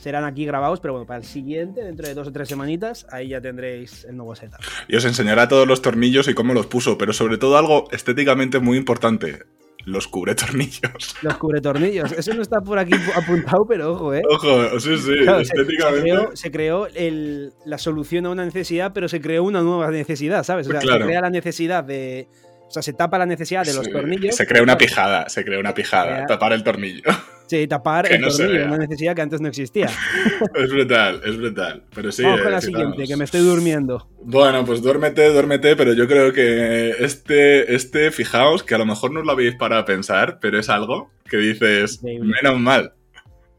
[0.05, 3.29] Serán aquí grabados, pero bueno, para el siguiente, dentro de dos o tres semanitas, ahí
[3.29, 4.59] ya tendréis el nuevo setup.
[4.87, 8.59] Y os enseñará todos los tornillos y cómo los puso, pero sobre todo algo estéticamente
[8.59, 9.39] muy importante.
[9.83, 11.15] Los cubretornillos.
[11.23, 12.11] Los cubretornillos.
[12.11, 14.21] Eso no está por aquí apuntado, pero ojo, eh.
[14.29, 16.01] Ojo, sí, sí, Claro, se, se estéticamente.
[16.01, 20.43] creó, se creó el- la solución a una necesidad, pero se creó una nueva necesidad,
[20.43, 20.67] ¿sabes?
[20.67, 20.99] O sea, Claro.
[21.01, 22.27] se crea la necesidad de.
[22.67, 24.35] O sea, se tapa la necesidad de los Sí, tornillos.
[24.35, 26.25] Se crea una pijada, se crea una pijada.
[26.27, 27.03] Tapar el tornillo.
[27.47, 29.87] Sí, tapar que el no tornillo, una necesidad que antes no existía.
[30.55, 31.83] es brutal, es brutal.
[31.93, 34.07] Pero sí, Vamos con eh, la siguiente, que me estoy durmiendo.
[34.23, 39.11] Bueno, pues duérmete, duérmete, pero yo creo que este, este, fijaos, que a lo mejor
[39.11, 42.33] no lo habéis para pensar, pero es algo que dices, Increíble.
[42.41, 42.93] menos mal,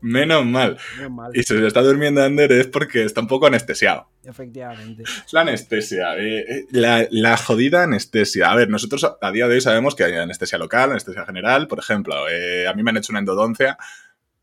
[0.01, 0.79] menos mal.
[0.99, 4.09] Muy mal, Y si se está durmiendo Ander es porque está un poco anestesiado.
[4.25, 5.03] efectivamente.
[5.05, 8.51] Es la anestesia, eh, eh, la, la jodida anestesia.
[8.51, 11.67] A ver, nosotros a- día de hoy sabemos que hay anestesia local, anestesia general.
[11.69, 13.77] Por ejemplo, eh, a mí me han hecho una endodoncia,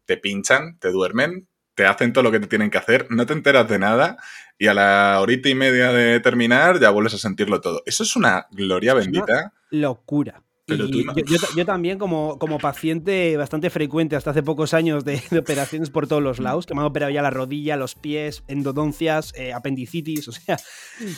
[0.05, 3.33] te pinchan, te duermen, te hacen todo lo que te tienen que hacer, no te
[3.33, 4.17] enteras de nada
[4.59, 7.81] y a la horita y media de terminar ya vuelves a sentirlo todo.
[7.85, 9.53] Eso es una gloria Es una- bendita.
[9.71, 10.43] Locura.
[10.65, 14.73] Pero tú yo, yo ta- yo también, como, como paciente bastante frecuente hasta hace pocos
[14.73, 17.75] años de, de operaciones por todos los lados, que me han operado ya la rodilla,
[17.75, 20.57] los pies, endodoncias, eh, apendicitis, o sea,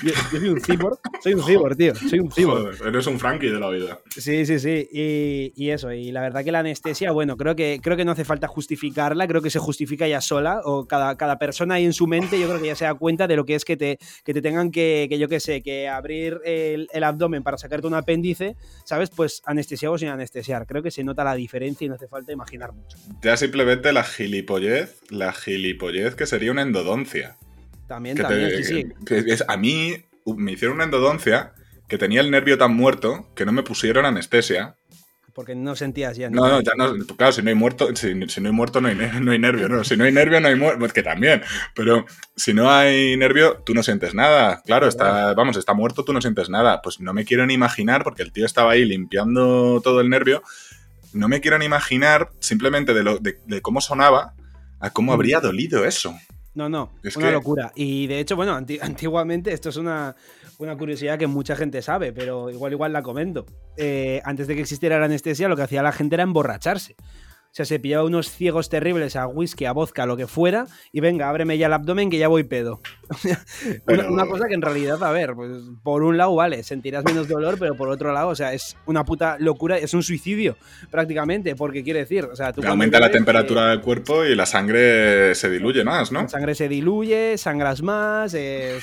[0.04, 2.76] yo, yo soy un cyborg, soy un cyborg, tío, soy un cyborg.
[2.78, 4.00] Joder, eres un Frankie de la vida.
[4.10, 4.88] Sí, sí, sí.
[4.92, 8.14] Y, y eso, y la verdad que la anestesia, bueno, creo que, creo que no
[8.14, 11.94] hace falta justificarla, creo que se justifica ya sola, o cada, cada persona ahí en
[11.94, 14.00] su mente, yo creo que ya se da cuenta de lo que es que te,
[14.24, 17.86] que te tengan que, que yo qué sé, que abrir el, el abdomen para sacarte
[17.86, 18.56] un apéndice,
[18.86, 19.12] ¿sabes?
[19.12, 20.66] Pues anestesiado o sin anestesiar.
[20.68, 22.98] Creo que se nota la diferencia y no hace falta imaginar mucho.
[23.22, 27.38] Ya simplemente la gilipollez, la gilipollez que sería una endodoncia.
[27.88, 28.88] También, Que también, te- sí, sí.
[29.06, 29.96] que es- a mí
[30.26, 31.54] me hicieron una endodoncia
[31.88, 34.76] que tenía el nervio tan muerto que no me pusieron anestesia
[35.36, 36.30] porque no sentías ya.
[36.30, 36.96] No, no, ya no.
[37.18, 39.84] Claro, si no hay muerto, si, no hay muerto, no hay, no hay nervio, ¿no?
[39.84, 40.80] Si no hay nervio, no hay muerto.
[40.80, 41.42] Pues que también.
[41.76, 42.06] Pero
[42.38, 44.62] si no hay nervio, tú no sientes nada.
[44.66, 46.82] Claro, está, vamos, está muerto, tú no sientes nada.
[46.82, 50.42] Pues no me quiero ni imaginar, porque el tío estaba ahí limpiando todo el nervio.
[51.12, 54.36] No me quiero ni imaginar simplemente de, lo, de, cómo sonaba
[54.80, 55.16] a cómo mm.
[55.16, 56.18] habría dolido eso.
[56.54, 57.74] No, no, es una locura.
[57.76, 60.16] Y de hecho, bueno, antiguamente esto es una,
[60.58, 63.46] una curiosidad que mucha gente sabe, pero igual igual la comento.
[63.78, 66.96] Eh, antes de que existiera la anestesia, lo que hacía la gente era emborracharse.
[67.56, 71.00] O sea, se pillaba unos ciegos terribles a whisky, a vodka, lo que fuera, y
[71.00, 72.82] venga, ábreme ya el abdomen que ya voy pedo.
[73.88, 77.56] una, cosa que en realidad, a ver, pues por un lado, vale, sentirás menos dolor,
[77.58, 80.58] pero por otro lado, o sea, es una puta locura, es un suicidio
[80.92, 85.34] prácticamente, porque quiere decir, o sea, tú aumenta la temperatura del cuerpo y la sangre
[85.34, 86.24] se diluye más, ¿no?
[86.24, 88.80] La sangre se diluye, sangras más, eh,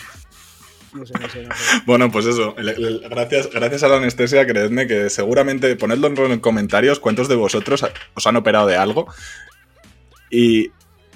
[1.86, 2.54] Bueno, pues eso.
[2.56, 8.26] Gracias, gracias a la anestesia, creedme que seguramente, ponedlo en comentarios, cuántos de vosotros os
[8.26, 9.06] han operado de algo
[10.30, 10.70] y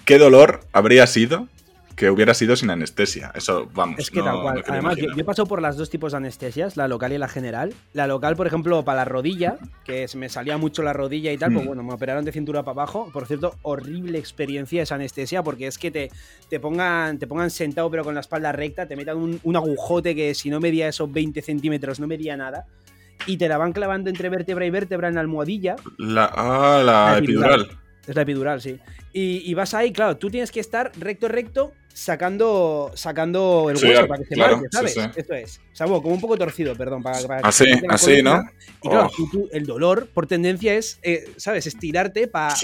[0.04, 1.48] qué dolor habría sido
[1.96, 3.32] que hubiera sido sin anestesia.
[3.34, 3.98] Eso, vamos.
[3.98, 4.62] Es que tal cual.
[4.68, 7.72] Además, yo, he pasado por las dos tipos de anestesias, la local y la general.
[7.94, 11.54] La local, por ejemplo, para la rodilla, que me salía mucho la rodilla y tal,
[11.54, 11.68] pues mm.
[11.68, 13.08] bueno, me operaron de cintura para abajo.
[13.12, 16.10] Por cierto, horrible experiencia esa anestesia, porque es que te,
[16.50, 20.34] te, pongan, te pongan sentado pero con la espalda recta, te metan un, agujote que
[20.34, 22.66] si no medía esos 20 centímetros no medía nada
[23.26, 25.76] y te la van clavando entre vértebra y vértebra en la almohadilla.
[25.96, 27.70] La, ah, la, epidural.
[28.06, 28.78] Es la epidural, sí.
[29.12, 34.06] Y, y, vas ahí, claro, tú tienes que estar recto, recto, sacando, sacando el hueso
[34.06, 34.96] para que se marque, ¿sabes?
[35.16, 35.60] Esto es.
[35.72, 37.02] O sea, como un poco torcido, perdón.
[37.02, 38.42] Para, así, así, ¿no?
[38.82, 39.48] Y claro, oh.
[39.50, 41.66] el dolor, por tendencia, es, eh, ¿sabes?
[41.66, 42.54] Estirarte para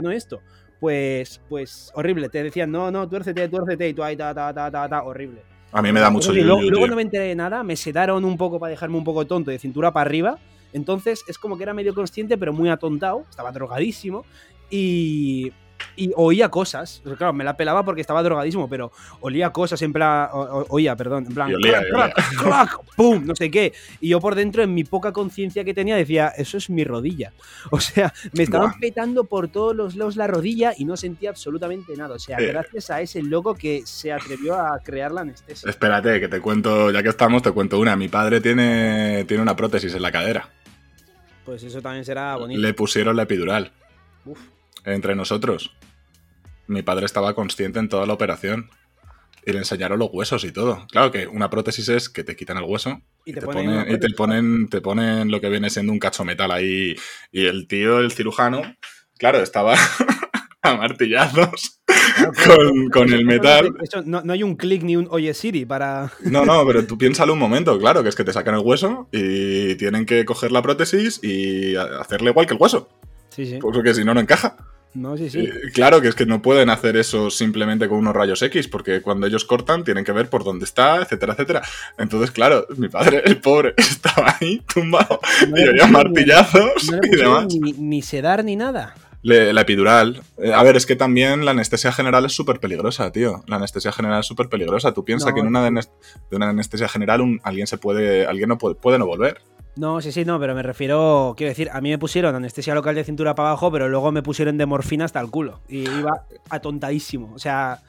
[0.00, 0.40] no esto.
[0.78, 2.28] Pues, pues, horrible.
[2.28, 5.42] Te decían, no, no, tuércete, tuércete, y tú ahí, ta, ta, ta, ta, ta, horrible.
[5.72, 8.38] A mí me da mucho luego, luego no me enteré de nada, me sedaron un
[8.38, 10.38] poco para dejarme un poco tonto de cintura para arriba.
[10.72, 14.24] Entonces es como que era medio consciente, pero muy atontado, estaba drogadísimo.
[14.70, 15.52] Y,
[15.98, 17.02] y oía cosas.
[17.16, 20.28] Claro, me la pelaba porque estaba drogadísimo, pero olía cosas en plan.
[20.32, 21.52] oía, perdón, en plan.
[22.96, 23.26] ¡Pum!
[23.26, 23.72] No sé qué.
[24.00, 27.32] Y yo por dentro, en mi poca conciencia que tenía, decía, eso es mi rodilla.
[27.70, 31.94] O sea, me estaban petando por todos los lados la rodilla y no sentía absolutamente
[31.96, 32.14] nada.
[32.14, 35.68] O sea, gracias a ese loco que se atrevió a crear la anestesia.
[35.68, 37.96] Espérate, que te cuento, ya que estamos, te cuento una.
[37.96, 40.48] Mi padre tiene, tiene una prótesis en la cadera.
[41.44, 42.60] Pues eso también será bonito.
[42.60, 43.72] Le pusieron la epidural.
[44.24, 44.38] Uf
[44.92, 45.74] entre nosotros.
[46.66, 48.70] Mi padre estaba consciente en toda la operación.
[49.46, 50.86] Y le enseñaron los huesos y todo.
[50.90, 54.10] Claro que una prótesis es que te quitan el hueso y, te, ponen, y te,
[54.10, 56.96] ponen, te ponen lo que viene siendo un cacho metal ahí.
[57.32, 58.60] Y el tío, el cirujano,
[59.16, 59.74] claro, estaba
[60.62, 61.78] a martillazos
[62.92, 63.74] con, el metal.
[64.04, 66.12] no, no, hay un clic ni un oye Siri para.
[66.24, 69.08] No, no, pero tú piénsalo un momento, claro, que es que te sacan el hueso
[69.12, 72.88] y tienen que coger la prótesis y hacerle igual que el hueso.
[73.30, 73.58] Sí, sí.
[73.60, 74.56] Porque si no, no encaja.
[74.94, 75.40] No, sí, sí.
[75.40, 79.02] Eh, claro que es que no pueden hacer eso simplemente con unos rayos X, porque
[79.02, 81.62] cuando ellos cortan tienen que ver por dónde está, etcétera, etcétera.
[81.98, 87.46] Entonces, claro, mi padre, el pobre, estaba ahí tumbado y oía martillazos y demás.
[87.78, 88.94] Ni, sedar ni nada.
[89.22, 90.22] la epidural.
[90.38, 93.44] Eh, a ver, es que también la anestesia general es súper peligrosa, tío.
[93.46, 94.94] La anestesia general es súper peligrosa.
[94.94, 95.86] Tú piensas que en una de,
[96.32, 99.42] una anestesia general alguien se puede, alguien no puede, puede no volver.
[99.78, 102.96] No, sí, sí, no, pero me refiero, quiero decir, a mí me pusieron anestesia local
[102.96, 105.60] de cintura para abajo, pero luego me pusieron de morfina hasta el culo.
[105.68, 107.32] Y iba atontadísimo.
[107.32, 107.80] O sea,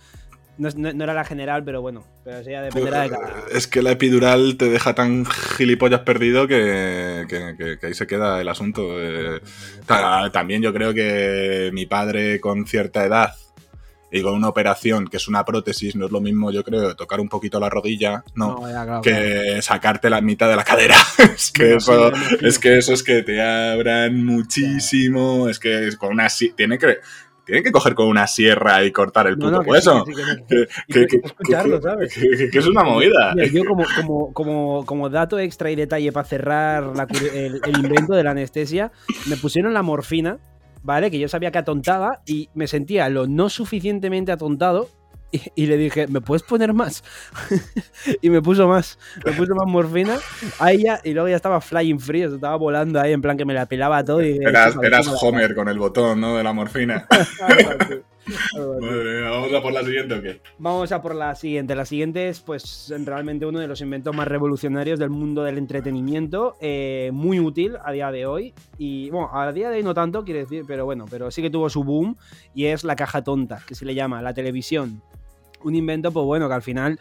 [0.60, 3.44] no, era la general, pero bueno, pero ya dependerá de cada.
[3.52, 8.50] Es que la epidural te deja tan gilipollas perdido que, que, ahí se queda el
[8.50, 8.84] asunto.
[9.02, 9.42] Eh,
[10.32, 13.34] también yo creo que mi padre con cierta edad
[14.12, 17.20] y con una operación que es una prótesis, no es lo mismo, yo creo, tocar
[17.20, 18.62] un poquito la rodilla, no,
[19.04, 20.96] que sacarte la mitad de la cadera.
[21.36, 26.28] es, que eso, es que eso es que te abran muchísimo, es que con una
[26.56, 26.98] tiene que
[27.46, 30.06] tienen que coger con una sierra y cortar el puto hueso.
[30.88, 31.08] Que,
[32.54, 33.34] es una movida.
[33.52, 36.94] yo como, como, como, como, dato extra y detalle para cerrar
[37.34, 38.92] el, el invento de la anestesia,
[39.26, 40.38] me pusieron la morfina
[40.84, 41.12] ¿vale?
[41.12, 44.90] Que yo sabía que atontaba y me sentía lo no suficientemente atontado
[45.32, 47.04] y, le dije, ¿me puedes poner más?
[48.22, 50.18] y me puso más, me puso más morfina
[50.58, 53.54] a ella y luego ya estaba flying free, estaba volando ahí en plan que me
[53.54, 54.24] la pelaba todo.
[54.24, 54.76] Y, eras,
[55.22, 56.36] Homer con el botón, ¿no?
[56.36, 57.08] De la morfina.
[58.56, 60.42] ¿Vamos a por la siguiente o qué?
[60.58, 61.76] Vamos a por la siguiente.
[61.76, 66.56] La siguiente es, pues, realmente uno de los inventos más revolucionarios del mundo del entretenimiento.
[66.62, 68.54] Eh, muy útil a día de hoy.
[68.78, 71.50] Y, bueno, a día de hoy no tanto, quiere decir, pero bueno, pero sí que
[71.50, 72.18] tuvo su boom.
[72.54, 75.02] Y es la caja tonta, que se le llama, la televisión.
[75.64, 77.00] Un invento, pues bueno, que al final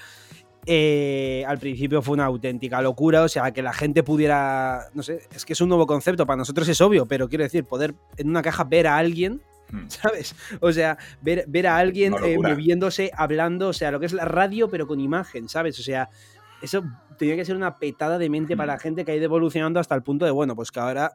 [0.70, 5.22] eh, al principio fue una auténtica locura, o sea, que la gente pudiera, no sé,
[5.34, 8.28] es que es un nuevo concepto, para nosotros es obvio, pero quiero decir, poder en
[8.28, 9.40] una caja ver a alguien.
[9.88, 10.34] ¿sabes?
[10.60, 14.24] O sea, ver, ver a alguien eh, moviéndose, hablando, o sea, lo que es la
[14.24, 15.78] radio, pero con imagen, ¿sabes?
[15.78, 16.08] O sea,
[16.62, 16.84] eso
[17.18, 18.76] tenía que ser una petada de mente para hmm.
[18.76, 21.12] la gente que ha ido evolucionando hasta el punto de, bueno, pues que ahora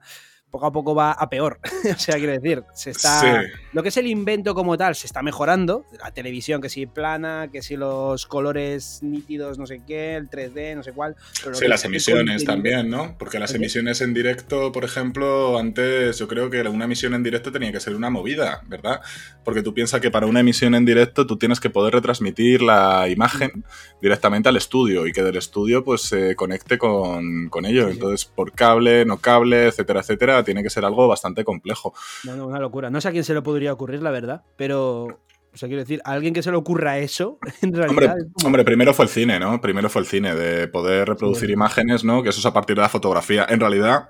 [0.54, 1.60] poco a poco va a peor.
[1.96, 3.44] o sea, quiero decir, se está.
[3.74, 5.84] Lo que es el invento como tal se está mejorando.
[6.00, 10.76] La televisión, que si plana, que si los colores nítidos, no sé qué, el 3D,
[10.76, 11.16] no sé cuál.
[11.54, 13.16] sí, las emisiones también, ¿no?
[13.18, 17.52] Porque las emisiones en directo, por ejemplo, antes yo creo que una emisión en directo
[17.52, 19.02] tenía que ser una movida, ¿verdad?
[19.44, 23.10] Porque tú piensas que para una emisión en directo tú tienes que poder retransmitir la
[23.10, 23.66] imagen
[24.04, 27.90] directamente al estudio y que del estudio pues se conecte con, con ello.
[27.90, 31.94] Entonces, por cable, no cable, etcétera, etcétera tiene que ser algo bastante complejo.
[32.24, 32.90] No, no, una locura.
[32.90, 35.08] No sé a quién se le podría ocurrir, la verdad, pero.
[35.54, 38.16] O sea, quiero decir, a alguien que se le ocurra eso, en realidad.
[38.44, 39.62] Hombre, primero fue el cine, ¿no?
[39.62, 42.24] Primero fue el cine, de poder reproducir imágenes, ¿no?
[42.24, 43.46] Que eso es a partir de la fotografía.
[43.48, 44.10] En realidad,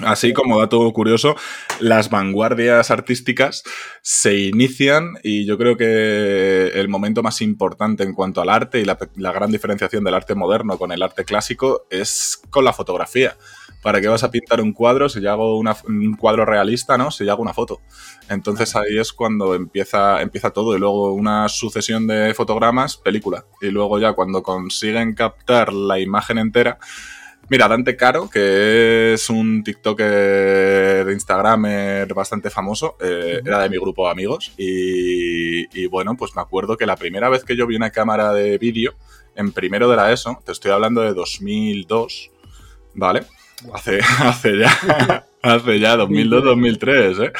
[0.00, 1.36] Así como dato curioso,
[1.78, 3.62] las vanguardias artísticas
[4.02, 8.84] se inician y yo creo que el momento más importante en cuanto al arte y
[8.84, 13.36] la, la, gran diferenciación del arte moderno con el arte clásico es con la fotografía.
[13.84, 17.10] ¿Para qué vas a pintar un cuadro si yo hago un cuadro realista, ¿no?
[17.10, 17.82] Si yo hago una foto.
[18.30, 23.44] Entonces ahí es cuando empieza, empieza todo y luego una sucesión de fotogramas, película.
[23.60, 26.78] Y luego ya cuando consiguen captar la imagen entera,
[27.50, 31.66] Mira, Dante Caro, que es un TikToker de Instagram
[32.14, 34.54] bastante famoso, eh, era de mi grupo de amigos.
[34.56, 38.32] Y, y, bueno, pues me acuerdo que la primera vez que yo vi una cámara
[38.32, 38.94] de vídeo,
[39.36, 42.30] en primero de la ESO, te estoy hablando de 2002,
[42.94, 43.26] ¿vale?
[43.72, 45.24] Hace, hace ya.
[45.44, 47.32] Hace ya 2002-2003, ¿eh?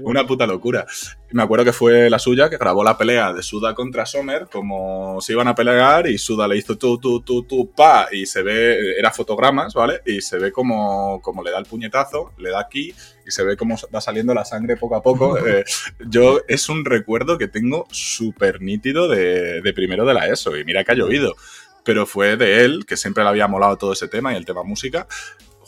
[0.00, 0.84] Una puta locura.
[1.30, 5.20] Me acuerdo que fue la suya que grabó la pelea de Suda contra Sommer, como
[5.20, 8.42] se iban a pelear y Suda le hizo tu, tu, tu, tu, pa, y se
[8.42, 10.00] ve, era fotogramas, ¿vale?
[10.04, 12.92] Y se ve como, como le da el puñetazo, le da aquí
[13.24, 15.38] y se ve como va saliendo la sangre poco a poco.
[15.52, 15.64] Eh,
[16.08, 20.64] yo es un recuerdo que tengo súper nítido de, de primero de la ESO y
[20.64, 21.36] mira que ha llovido
[21.84, 24.62] pero fue de él, que siempre le había molado todo ese tema y el tema
[24.62, 25.06] música,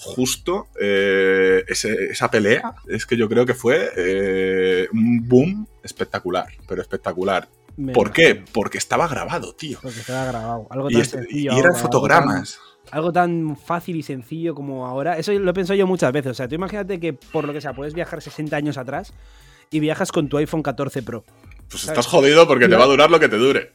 [0.05, 6.83] justo eh, esa pelea es que yo creo que fue eh, un boom espectacular, pero
[6.83, 7.49] espectacular.
[7.93, 8.45] ¿Por qué?
[8.53, 9.79] Porque estaba grabado, tío.
[9.83, 10.67] Porque estaba grabado.
[10.71, 12.61] Algo tan y, sencillo y eran fotogramas.
[12.91, 15.19] Algo tan, fácil y sencillo como ahora.
[15.19, 16.33] Eso lo he pensado yo muchas veces.
[16.33, 19.13] O sea, tú imagínate que por lo que sea, puedes viajar 60 años atrás
[19.71, 21.25] y viajas con tu iPhone 14 Pro.
[21.69, 23.73] Pues estás jodido porque te va a durar lo que te dure.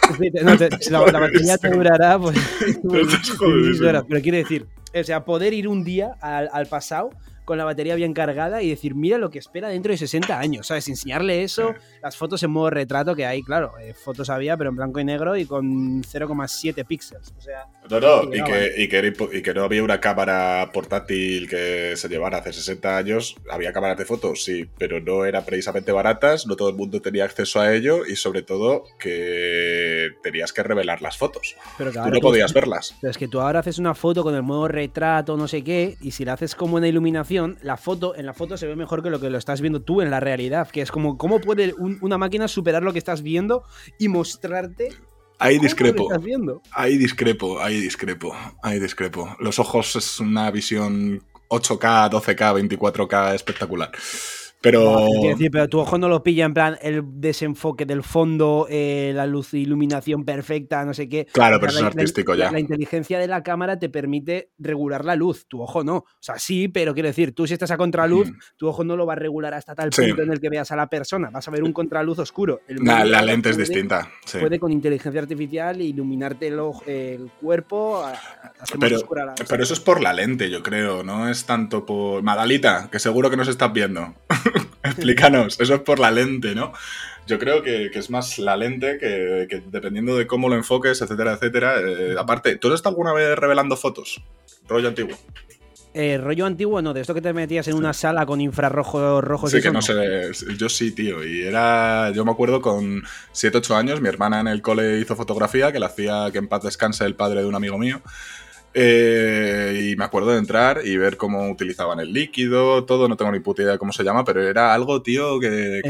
[0.90, 2.36] la, batería te durará, pues.
[3.80, 7.10] pero, pero quiere decir, o sea, poder ir un día al, al pasado
[7.44, 10.66] con la batería bien cargada y decir, mira lo que espera dentro de 60 años,
[10.66, 10.88] ¿sabes?
[10.88, 14.76] Enseñarle eso, las fotos en modo retrato, que hay, claro, eh, fotos había, pero en
[14.76, 17.32] blanco y negro y con 0,7 píxeles.
[17.36, 21.48] O sea, no, no, y que, y, que, y que, no había una cámara portátil
[21.48, 25.90] que se llevara hace 60 años, había cámaras de fotos, sí, pero no eran precisamente
[25.92, 30.62] baratas, no todo el mundo tenía acceso a ello y sobre todo que tenías que
[30.62, 31.56] revelar las fotos.
[31.76, 32.96] Pero tú no podías verlas.
[33.00, 35.96] Pero es que tú ahora haces una foto con el modo retrato, no sé qué,
[36.00, 37.31] y si la haces como en iluminación,
[37.62, 40.00] la foto, en la foto se ve mejor que lo que lo estás viendo tú
[40.00, 40.68] en la realidad.
[40.70, 43.64] Que es como, ¿cómo puede una máquina superar lo que estás viendo
[43.98, 44.90] y mostrarte
[45.38, 46.08] Ahí discrepo.
[46.70, 49.36] Ahí discrepo, ahí discrepo, ahí discrepo.
[49.40, 53.90] Los ojos es una visión 8K, 12K, 24K espectacular.
[54.62, 55.08] Pero...
[55.50, 59.54] pero tu ojo no lo pilla en plan el desenfoque del fondo, eh, la luz,
[59.54, 61.26] iluminación perfecta, no sé qué.
[61.32, 62.50] Claro, pero es artístico ya.
[62.50, 65.96] La inteligencia de la cámara te permite regular la luz, tu ojo no.
[65.96, 69.04] O sea, sí, pero quiero decir, tú si estás a contraluz, tu ojo no lo
[69.04, 71.30] va a regular hasta tal punto en el que veas a la persona.
[71.30, 72.60] Vas a ver un contraluz oscuro.
[72.68, 74.08] la lente es distinta.
[74.38, 78.04] Puede con inteligencia artificial iluminarte el, el cuerpo.
[78.78, 78.98] pero,
[79.48, 81.02] pero eso es por la lente, yo creo.
[81.02, 82.22] No es tanto por.
[82.22, 84.14] Madalita, que seguro que nos estás viendo.
[84.82, 86.72] Explícanos, eso es por la lente, ¿no?
[87.26, 91.80] Yo creo que, es más la lente que, dependiendo de cómo lo enfoques, etcétera, etcétera.
[91.80, 94.22] Eh, aparte, ¿tú has estado alguna vez revelando fotos?
[94.68, 95.16] Rollo antiguo.
[95.94, 99.48] Eh, rollo antiguo, no, de esto que te metías en una sala con infrarrojo rojo.
[99.48, 101.22] Sí, que no, sé, yo sí, tío.
[101.22, 105.16] Y era, yo me acuerdo con 7, 8 años, mi hermana en el cole hizo
[105.16, 108.00] fotografía, que la hacía que en paz descanse el padre de un amigo mío.
[108.74, 113.30] Eh, y me acuerdo de entrar y ver cómo utilizaban el líquido, todo, no tengo
[113.30, 115.82] ni puta idea de cómo se llama, pero era algo, tío, que,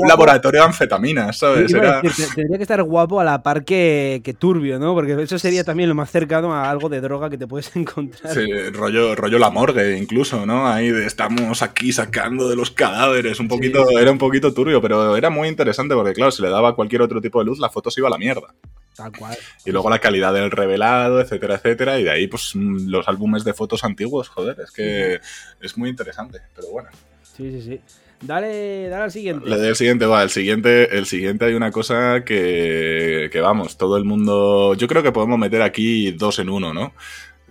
[0.00, 1.72] un laboratorio de anfetaminas, ¿sabes?
[1.72, 4.94] tendría que estar guapo a la par que, turbio, ¿no?
[4.94, 8.34] Porque eso sería también lo más cercano a algo de droga que te puedes encontrar.
[8.34, 10.66] Sí, rollo, rollo la morgue, incluso, ¿no?
[10.66, 15.30] Ahí estamos aquí sacando de los cadáveres, un poquito, era un poquito turbio, pero era
[15.30, 18.00] muy interesante porque, claro, si le daba cualquier otro tipo de luz, la foto se
[18.00, 18.54] iba a la mierda.
[18.96, 19.36] Tal cual.
[19.64, 21.98] Y luego la calidad del revelado, etcétera, etcétera.
[21.98, 25.20] Y de ahí, pues, mm, los álbumes de fotos antiguos, joder, es que
[25.60, 26.88] es muy interesante, pero bueno.
[27.22, 27.80] Sí, sí, sí.
[28.20, 29.48] Dale, dale al siguiente.
[29.48, 30.22] Le doy siguiente, va.
[30.22, 34.74] El siguiente, el siguiente hay una cosa que, que, vamos, todo el mundo.
[34.74, 36.94] Yo creo que podemos meter aquí dos en uno, ¿no?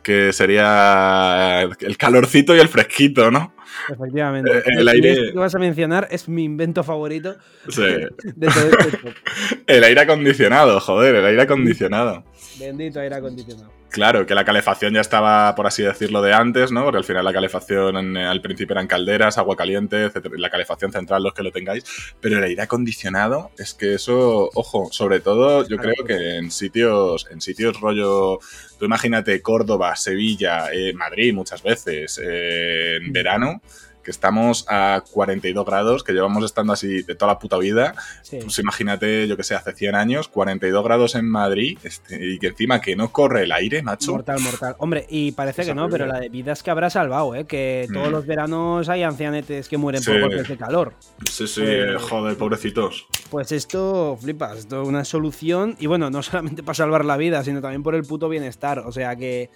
[0.02, 3.54] Que sería el calorcito y el fresquito, ¿no?
[3.90, 4.52] Efectivamente.
[4.60, 5.32] Eh, el aire.
[5.32, 7.36] que vas a mencionar es mi invento favorito
[7.68, 7.82] Sí.
[7.82, 9.14] de todo este.
[9.68, 12.24] El aire acondicionado, joder, el aire acondicionado.
[12.60, 13.72] Bendito aire acondicionado.
[13.90, 16.84] Claro, que la calefacción ya estaba, por así decirlo, de antes, ¿no?
[16.84, 20.50] Porque al final la calefacción en- al principio eran calderas, agua caliente, etcétera, y la
[20.50, 21.84] calefacción central, los que lo tengáis.
[22.20, 27.28] Pero el aire acondicionado, es que eso, ojo, sobre todo yo creo que en sitios,
[27.30, 28.40] en sitios rollo,
[28.80, 33.62] tú imagínate Córdoba, Sevilla, eh, Madrid muchas veces, eh, en verano,
[34.04, 37.96] que estamos a 42 grados, que llevamos estando así de toda la puta vida.
[38.22, 38.40] Sí.
[38.42, 42.48] Pues imagínate, yo que sé, hace 100 años, 42 grados en Madrid, este, y que
[42.48, 44.12] encima que no corre el aire, macho.
[44.12, 44.76] Mortal, mortal.
[44.80, 47.46] Hombre, y parece Es que no, pero la de vidas que habrá salvado, ¿eh?
[47.46, 48.12] Que todos Mm.
[48.12, 50.12] los veranos hay ancianetes que mueren Sí.
[50.12, 50.94] por golpes de calor.
[51.30, 53.08] Sí, sí, Pues- joder, pobrecitos.
[53.30, 55.76] Pues esto, flipas, esto es una solución.
[55.80, 58.80] Y bueno, no solamente para salvar la vida, sino también por el puto bienestar.
[58.80, 59.50] O sea, que,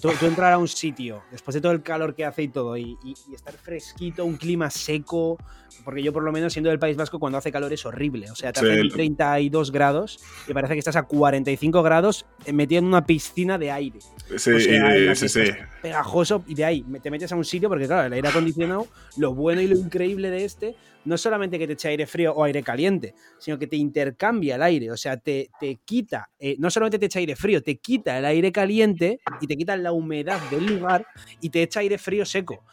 [0.00, 2.96] tú entrar a un sitio, después de todo el calor que hace y todo, y,
[3.04, 5.38] y- y estar fresquito, un clima seco.
[5.82, 8.30] Porque yo, por lo menos, siendo del País Vasco, cuando hace calor es horrible.
[8.30, 8.66] O sea, te Sí.
[8.66, 13.58] hacen 32 grados y parece que estás a 45 grados eh, metido en una piscina
[13.58, 13.98] de aire.
[14.36, 15.40] Sí, O sea, y- sí, sí.
[15.82, 18.86] Pegajoso y de ahí te metes a un sitio porque claro, el aire acondicionado,
[19.18, 22.32] lo bueno y lo increíble de este no es solamente que te eche aire frío
[22.32, 26.56] o aire caliente, sino que te intercambia el aire, o sea, te, te quita, eh,
[26.58, 29.92] no solamente te echa aire frío, te quita el aire caliente y te quita la
[29.92, 31.04] humedad del lugar
[31.42, 32.64] y te echa aire frío seco.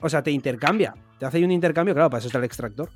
[0.00, 2.90] O sea, te intercambia, te hace ahí un intercambio, claro, para eso está el extractor.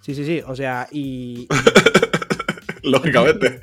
[0.00, 1.48] Sí, sí, sí, o sea, y,
[2.82, 3.60] Lógicamente.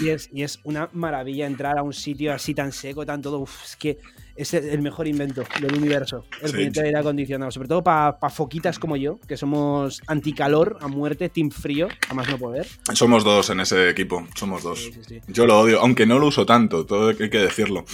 [0.00, 3.40] y es, y es una maravilla entrar a un sitio así tan seco, tan todo.
[3.40, 3.98] uf, es que
[4.34, 6.86] es el mejor invento del universo, el Sí, puñetero sí.
[6.86, 7.50] aire acondicionado.
[7.50, 12.26] Sobre todo para foquitas como yo, que somos anticalor a muerte, team frío, a más
[12.30, 12.66] no poder.
[12.94, 14.90] Somos dos en ese equipo, somos dos.
[15.06, 15.20] Sí.
[15.28, 17.84] Yo lo odio, aunque no lo uso tanto, todo hay que decirlo.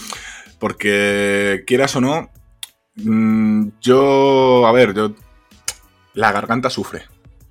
[0.57, 2.31] Porque quieras o no,
[2.97, 5.13] mm, yo, a ver, yo,
[6.13, 7.03] la garganta sufre.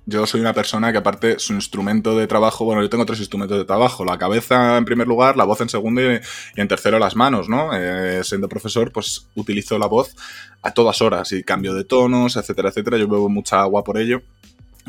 [0.05, 3.57] Yo soy una persona que aparte su instrumento de trabajo, bueno, yo tengo tres instrumentos
[3.57, 6.21] de trabajo, la cabeza en primer lugar, la voz en segundo y,
[6.55, 7.71] en tercero las manos, ¿no?
[7.73, 10.15] Eh, siendo profesor, pues utilizo la voz
[10.61, 12.97] a todas horas y cambio de tonos, etcétera, etcétera.
[12.97, 14.21] Yo bebo mucha agua por ello.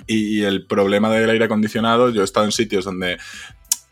[0.06, 3.18] Y el problema del aire acondicionado, yo he estado en sitios donde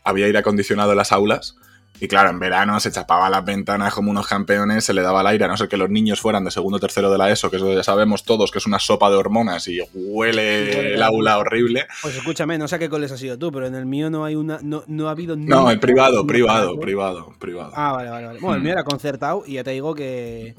[0.05, 1.57] había aire acondicionado en las aulas.
[1.99, 5.27] Y claro, en verano se chapaba las ventanas como unos campeones, se le daba el
[5.27, 7.49] aire, a no ser que los niños fueran de segundo o tercero de la ESO,
[7.49, 11.37] que eso ya sabemos todos que es una sopa de hormonas y huele el aula
[11.37, 11.87] horrible.
[12.01, 14.35] Pues escúchame, no sé qué coles has sido tú, pero en el mío no hay
[14.35, 14.59] una.
[14.61, 17.71] No, no ha habido No, el privado, privado, privado, privado.
[17.75, 18.39] Ah, vale, vale, vale.
[18.39, 18.77] Bueno, el mío Mm.
[18.77, 20.55] era concertado y ya te digo que.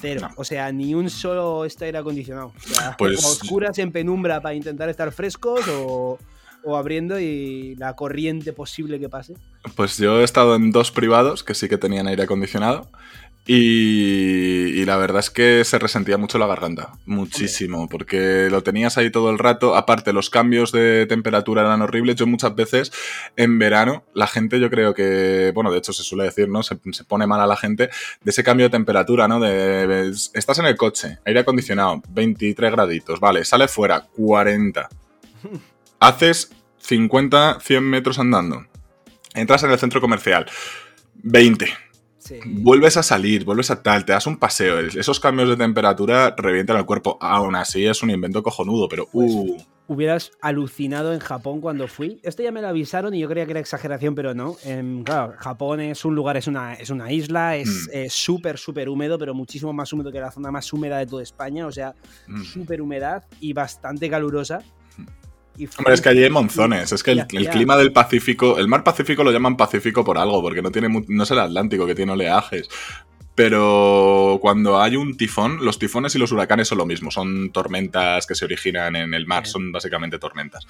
[0.00, 0.20] Cero.
[0.22, 0.34] No.
[0.36, 2.48] O sea, ni un solo este aire acondicionado.
[2.56, 6.18] O sea, Pues- o a oscuras en penumbra para intentar estar frescos o,
[6.64, 9.34] o abriendo y la corriente posible que pase.
[9.74, 12.88] Pues yo he estado en dos privados que sí que tenían aire acondicionado.
[13.46, 18.96] Y, y la verdad es que se resentía mucho la garganta, muchísimo, porque lo tenías
[18.96, 19.76] ahí todo el rato.
[19.76, 22.16] Aparte, los cambios de temperatura eran horribles.
[22.16, 22.90] Yo muchas veces
[23.36, 26.62] en verano, la gente, yo creo que, bueno, de hecho se suele decir, ¿no?
[26.62, 27.90] Se, se pone mal a la gente
[28.22, 29.38] de ese cambio de temperatura, ¿no?
[29.38, 34.88] De, estás en el coche, aire acondicionado, 23 graditos, vale, sale fuera, 40.
[36.00, 38.66] Haces 50, 100 metros andando.
[39.34, 40.46] Entras en el centro comercial,
[41.14, 41.66] 20.
[42.18, 42.36] Sí.
[42.46, 44.80] Vuelves a salir, vuelves a tal, te das un paseo.
[44.80, 47.18] Esos cambios de temperatura revientan el cuerpo.
[47.20, 52.18] Aún así es un invento cojonudo, pero uh, Hubieras alucinado en Japón cuando fui.
[52.22, 54.56] Esto ya me lo avisaron y yo creía que era exageración, pero no.
[54.64, 57.90] En, claro, Japón es un lugar, es una, es una isla, es Mm.
[57.92, 61.22] eh, súper, súper húmedo, pero muchísimo más húmedo que la zona más húmeda de toda
[61.22, 61.66] España.
[61.66, 61.94] O sea,
[62.26, 62.42] mm.
[62.42, 64.60] súper humedad y bastante calurosa.
[65.56, 66.90] Y Hombre, es que allí hay monzones.
[66.92, 70.42] Es que el, el clima del Pacífico, el mar Pacífico lo llaman Pacífico por algo,
[70.42, 72.68] porque no tiene no es el Atlántico que tiene oleajes.
[73.34, 78.26] Pero cuando hay un tifón, los tifones y los huracanes son lo mismo, son tormentas
[78.26, 80.66] que se originan en el mar, son básicamente tormentas.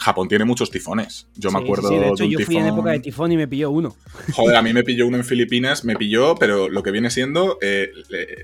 [0.00, 1.28] Japón tiene muchos tifones.
[1.36, 3.32] Yo me Sí, acuerdo sí, de hecho, de un yo fui en época de tifón
[3.32, 3.94] y me pilló uno.
[4.32, 7.58] Joder, a mí me pilló uno en Filipinas, me pilló, pero lo que viene siendo
[7.60, 7.90] eh,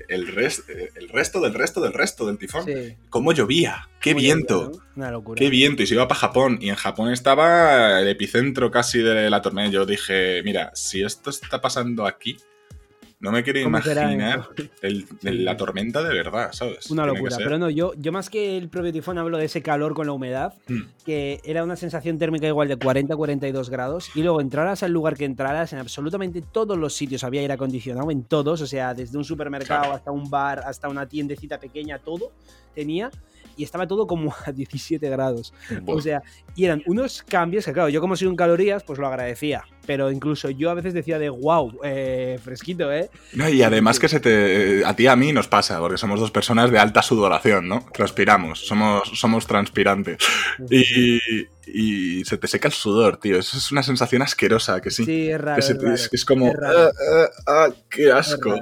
[0.07, 2.65] el, res- eh, el resto del resto del resto del tifón.
[3.09, 3.89] ¿Cómo llovía?
[3.99, 4.63] ¡Qué Muy viento!
[4.65, 5.01] locura, ¿no?
[5.01, 5.39] Una locura.
[5.39, 5.83] ¡Qué viento!
[5.83, 6.59] Y se iba para Japón.
[6.61, 9.71] Y en Japón estaba el epicentro casi de la tormenta.
[9.71, 12.37] Yo dije, mira, si esto está pasando aquí,
[13.19, 14.49] No me quiero imaginar
[15.21, 16.91] la tormenta de verdad, ¿sabes?
[16.91, 17.35] Una locura.
[17.37, 20.13] Pero no, yo, yo más que el propio tifón hablo de ese calor con la
[20.13, 20.81] humedad, hmm.
[21.03, 25.25] que era una sensación térmica igual de 40-42 grados, y luego entraras al lugar que
[25.25, 29.23] entraras, en absolutamente todos los sitios había aire acondicionado, en todos, o sea, desde un
[29.23, 32.33] supermercado hasta un bar, hasta una tiendecita pequeña, todo
[32.75, 33.09] tenía
[33.57, 35.53] y estaba todo como a 17 grados.
[35.87, 36.21] O sea,
[36.55, 39.63] y eran unos cambios que, claro, yo como soy un calorías, pues lo agradecía.
[39.87, 43.09] Pero incluso yo a veces decía de wow, eh, fresquito, ¿eh?
[43.33, 44.85] y además que se te.
[44.85, 47.85] A ti y a mí nos pasa, porque somos dos personas de alta sudoración, ¿no?
[47.93, 50.17] Transpiramos, somos, somos transpirantes.
[50.69, 51.19] Y,
[51.65, 53.37] y se te seca el sudor, tío.
[53.37, 55.05] Eso es una sensación asquerosa, que sí.
[55.05, 55.59] Sí, es raro.
[55.59, 56.47] es, como.
[56.47, 58.55] Ah, ah, ah, ¡Qué asco!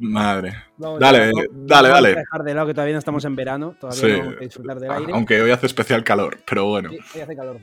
[0.00, 0.54] Madre.
[0.76, 1.88] dale, dale, dale.
[1.88, 3.76] Vamos a dejar de lado que todavía no estamos en verano.
[3.80, 5.12] Todavía no vamos a disfrutar del aire.
[5.14, 6.90] Aunque hoy hace especial calor, pero bueno.
[6.90, 7.58] Sí, hoy hace calor,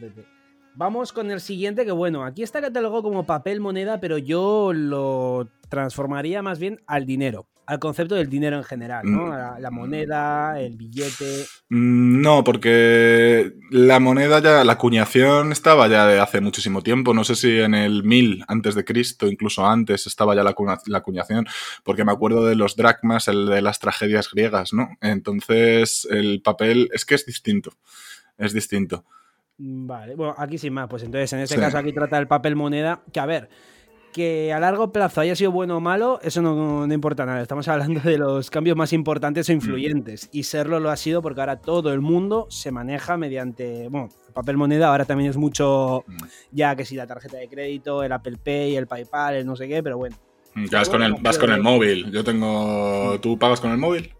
[0.75, 5.49] Vamos con el siguiente, que bueno, aquí está catalogado como papel moneda, pero yo lo
[5.69, 9.27] transformaría más bien al dinero, al concepto del dinero en general, ¿no?
[9.27, 9.61] Mm.
[9.61, 11.45] La, moneda, el billete.
[11.69, 17.13] Mm, no, porque la moneda ya, la acuñación estaba ya de hace muchísimo tiempo.
[17.13, 20.55] No sé si en el 1000 antes de Cristo, incluso antes, estaba ya la,
[20.85, 21.47] la acuñación,
[21.83, 24.89] porque me acuerdo de los dracmas, el de las tragedias griegas, ¿no?
[25.01, 27.71] Entonces, el papel es que es distinto.
[28.37, 29.05] Es distinto.
[29.63, 33.03] Vale, bueno, aquí sin más, pues entonces en este caso aquí trata el papel moneda,
[33.13, 33.47] que a ver,
[34.11, 37.43] que a largo plazo haya sido bueno o malo, eso no, importa nada.
[37.43, 40.29] Estamos hablando de los cambios más importantes o influyentes.
[40.31, 43.87] Y serlo lo ha sido porque ahora todo el mundo se maneja mediante.
[43.89, 46.05] Bueno, el papel moneda ahora también es mucho.
[46.07, 46.17] Mm.
[46.53, 49.67] Ya que si la tarjeta de crédito, el Apple Pay, el PayPal, el no sé
[49.67, 50.17] qué, pero bueno.
[50.55, 52.11] Ya vas, con el, vas con el móvil.
[52.11, 53.19] Yo tengo.
[53.21, 54.11] ¿Tú pagas con el móvil?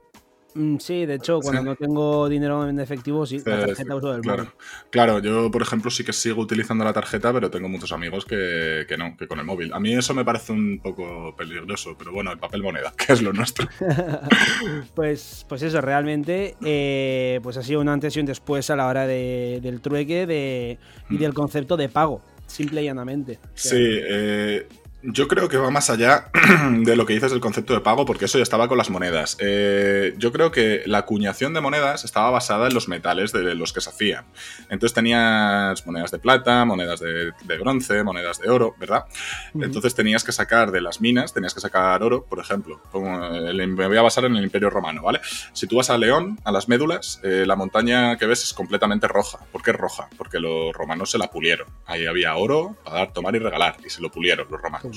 [0.54, 4.22] Mm, sí, de hecho, cuando no tengo dinero en efectivo, sí, la tarjeta uso del
[4.22, 4.44] claro.
[4.44, 4.54] móvil.
[4.90, 8.86] Claro, yo, por ejemplo, sí que sigo utilizando la tarjeta, pero tengo muchos amigos que,
[8.98, 9.74] no, que con el móvil.
[9.74, 13.22] A mí eso me parece un poco peligroso, pero bueno, el papel moneda, que es
[13.22, 13.68] lo nuestro.
[14.96, 18.88] pues, pues eso, realmente, eh, pues ha sido un antes y un después a la
[18.88, 20.78] hora del trueque de,
[21.10, 21.18] y mm.
[21.18, 23.40] del concepto de pago, simple y llanamente.
[23.54, 24.68] Sí, eh,
[25.04, 26.30] yo creo que va más allá
[26.72, 29.38] de lo que dices del concepto de pago, porque eso ya estaba con las monedas.
[29.40, 33.74] Eh, yo creo que la acuñación de monedas estaba basada en los metales de los
[33.74, 34.26] que se hacían.
[34.70, 39.06] Entonces tenías monedas de plata, monedas de, bronce, monedas de oro, ¿verdad?
[39.54, 42.82] Entonces tenías que sacar de las minas, tenías que sacar oro, por ejemplo.
[42.94, 45.20] me voy a basar en el Imperio Romano, ¿vale?
[45.54, 49.08] Si tú vas a León, a las médulas, eh, la montaña que ves es completamente
[49.08, 49.40] roja.
[49.52, 50.10] ¿Por qué roja?
[50.18, 51.68] Porque los romanos se la pulieron.
[51.86, 54.91] Ahí había oro para dar, tomar y regalar, y se lo pulieron los romanos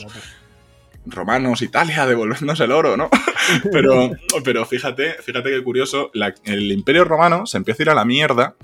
[1.06, 3.10] romanos, Italia, devolvernos el oro, ¿no?
[3.72, 4.10] pero,
[4.44, 6.10] pero fíjate, fíjate qué curioso,
[6.44, 8.56] el imperio romano se empieza a ir a la mierda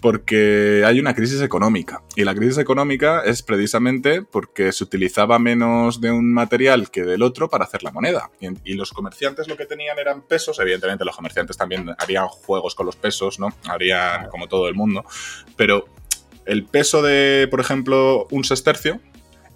[0.00, 2.02] porque hay una crisis económica.
[2.16, 7.22] Y la crisis económica es precisamente porque se utilizaba menos de un material que del
[7.22, 8.28] otro para hacer la moneda.
[8.40, 10.58] Y, los comerciantes lo que tenían eran pesos.
[10.58, 13.54] Evidentemente los comerciantes también harían juegos con los pesos, ¿no?
[13.68, 15.04] Harían como todo el mundo.
[15.56, 15.84] Pero
[16.46, 19.00] el peso de, por ejemplo, un sestercio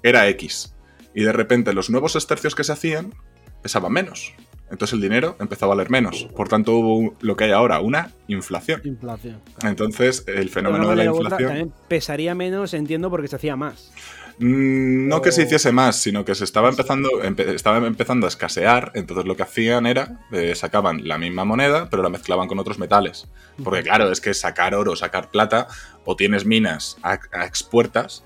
[0.04, 0.75] era X
[1.16, 3.14] y de repente los nuevos estercios que se hacían
[3.62, 4.34] pesaban menos.
[4.70, 6.28] Entonces el dinero empezó a valer menos.
[6.36, 8.82] Por tanto hubo lo que hay ahora, una inflación.
[8.84, 9.40] Inflación.
[9.62, 11.48] Entonces el fenómeno de la inflación...
[11.48, 13.92] También pesaría menos, entiendo, porque se hacía más.
[14.38, 18.92] Mm, no que se hiciese más, sino que se estaba empezando, estaba empezando a escasear,
[18.94, 22.78] entonces lo que hacían era, eh, sacaban la misma moneda, pero la mezclaban con otros
[22.78, 23.26] metales.
[23.64, 25.68] Porque claro, es que sacar oro, sacar plata,
[26.04, 27.14] o tienes minas a
[27.46, 28.22] expuertas,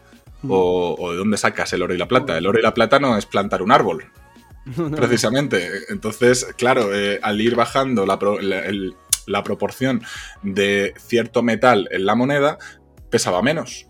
[0.49, 2.37] o, de dónde sacas el oro y la plata.
[2.37, 4.05] El oro y la plata no es plantar un árbol,
[4.97, 5.71] precisamente.
[5.89, 8.19] Entonces, claro, eh, al ir bajando la,
[9.27, 10.03] la proporción
[10.43, 12.59] de cierto metal en la moneda,
[13.11, 13.90] pesaba menos.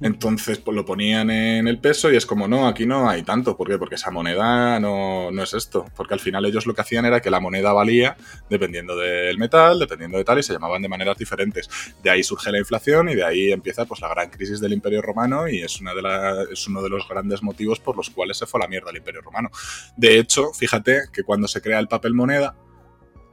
[0.00, 3.56] Entonces pues, lo ponían en el peso y es como, no, aquí no hay tanto.
[3.56, 3.78] ¿Por qué?
[3.78, 5.86] Porque esa moneda no, no, es esto.
[5.96, 8.16] Porque al final ellos lo que hacían era que la moneda valía
[8.48, 11.68] dependiendo del metal, dependiendo de tal, y se llamaban de maneras diferentes.
[12.02, 15.02] De ahí surge la inflación y de ahí empieza pues, la gran crisis del Imperio
[15.02, 18.46] Romano y es, una de es uno de los grandes motivos por los cuales se
[18.46, 19.50] fue a la mierda el Imperio Romano.
[19.96, 22.56] De hecho, fíjate que cuando se crea el papel moneda,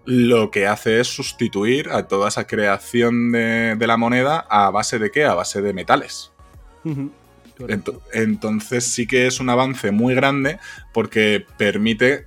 [0.05, 4.99] lo que hace es sustituir a toda esa creación de, de la moneda a base
[4.99, 5.25] de qué?
[5.25, 6.34] A base de metales
[8.13, 10.59] entonces sí que es un avance muy grande
[10.93, 12.25] porque permite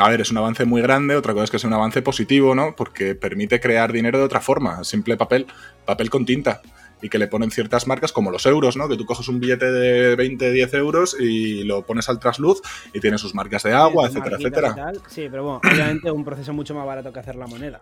[0.00, 2.54] a ver, es un avance muy grande, otra cosa es que es un avance positivo,
[2.54, 2.74] ¿no?
[2.76, 5.46] Porque permite crear dinero de otra forma, simple papel,
[5.84, 6.60] papel con tinta.
[7.02, 8.86] Y que le ponen ciertas marcas como los euros, ¿no?
[8.86, 12.60] Que tú coges un billete de 20, 10 euros y lo pones al trasluz
[12.92, 14.92] y tiene sus marcas de agua, etcétera, etcétera.
[15.08, 17.80] Sí, pero bueno, obviamente un proceso mucho más barato que hacer la moneda.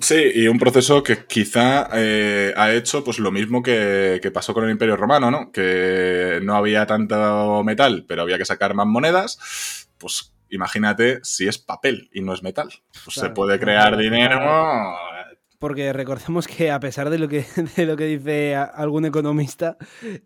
[0.00, 4.64] Sí, y un proceso que quizá eh, ha hecho pues lo mismo que, pasó con
[4.64, 5.50] el Imperio Romano, ¿no?
[5.50, 9.88] Que no había tanto metal, pero había que sacar más monedas.
[9.98, 12.70] Pues Imagínate si es papel y no es metal.
[13.04, 14.38] Pues se puede crear dinero
[15.58, 17.44] porque recordemos que a pesar de lo que,
[17.76, 19.76] de lo que dice algún economista,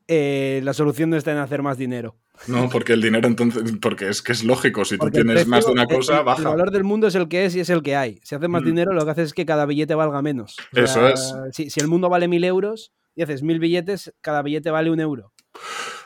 [0.09, 2.17] eh, la solución no está en hacer más dinero.
[2.49, 5.73] No, porque el dinero entonces, porque es que es lógico, si tú tienes más de
[5.73, 6.41] una cosa, baja.
[6.41, 8.21] El valor del mundo es el que es y es el que hay.
[8.25, 8.67] Si haces más mm.
[8.67, 10.57] dinero, lo que haces es que cada billete valga menos.
[10.73, 11.35] Eso es.
[11.53, 15.33] Si, el mundo vale mil euros y haces mil billetes, cada billete vale un euro.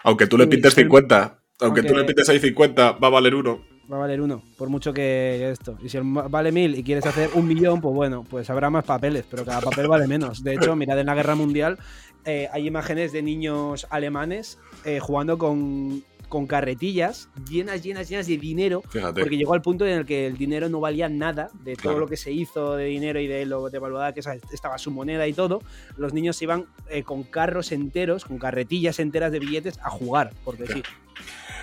[0.03, 3.65] Aunque tú le pintes 50, aunque, tú le pintes ahí 50, va a valer uno
[3.91, 5.79] va a valer uno, por mucho que esto.
[5.83, 9.25] Y si vale mil y quieres hacer un millón, pues bueno, pues habrá más papeles,
[9.31, 10.43] pero cada papel vale menos.
[10.43, 11.79] De hecho, mirad en la guerra mundial,
[12.25, 18.37] eh, hay imágenes de niños alemanes eh, jugando con, con, carretillas llenas, llenas, llenas de
[18.37, 18.83] dinero,
[19.15, 22.09] porque llegó al punto en el que el dinero no valía nada de todo lo
[22.09, 24.21] que se hizo de dinero y de lo devaluada que
[24.53, 25.63] estaba su moneda y todo.
[25.97, 30.67] Los niños iban eh, con carros enteros, con carretillas enteras de billetes a jugar, porque
[30.67, 30.83] sí.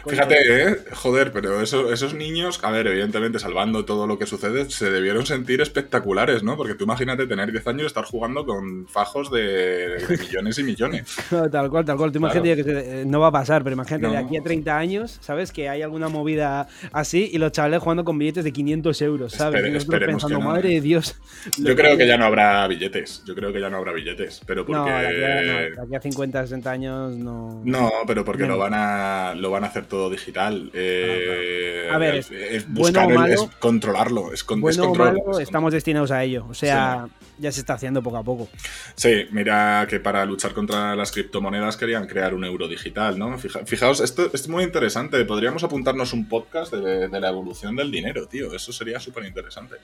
[0.05, 0.77] Fíjate, ¿eh?
[0.93, 5.61] Joder, pero esos niños, a ver, evidentemente, salvando todo lo que sucede, se debieron sentir
[5.61, 6.57] espectaculares, ¿no?
[6.57, 11.15] Porque tú imagínate tener 10 años y estar jugando con fajos de, millones y millones.
[11.51, 12.11] tal cual, tal cual.
[12.11, 15.17] Tú imagínate que eh, no va a pasar, pero imagínate de aquí a 30 años,
[15.21, 15.51] ¿sabes?
[15.51, 19.63] Que hay alguna movida así y los chavales jugando con billetes de 500 euros, ¿sabes?
[19.63, 21.15] esperemos pensando, madre de Dios.
[21.57, 23.23] Yo creo que ya no habrá billetes.
[23.25, 24.41] Yo creo que ya no habrá billetes.
[24.45, 24.89] Pero porque.
[24.89, 27.61] No, aquí a, 50, 60 años no.
[27.63, 30.71] No, pero porque lo van a lo van a hacer todo digital.
[30.73, 34.33] Eh, a ver, es, buscar bueno es controlarlo.
[34.33, 36.47] Es, bueno o malo, estamos destinados a ello.
[36.49, 38.49] O sea, ya se está haciendo poco a poco.
[38.95, 43.37] Sí, mira que para luchar contra las criptomonedas querían crear un euro digital, ¿no?
[43.37, 45.23] fijaos, esto, es muy interesante.
[45.25, 48.51] Podríamos apuntarnos un podcast de, la evolución del dinero, tío.
[48.51, 49.75] Eso sería súper interesante.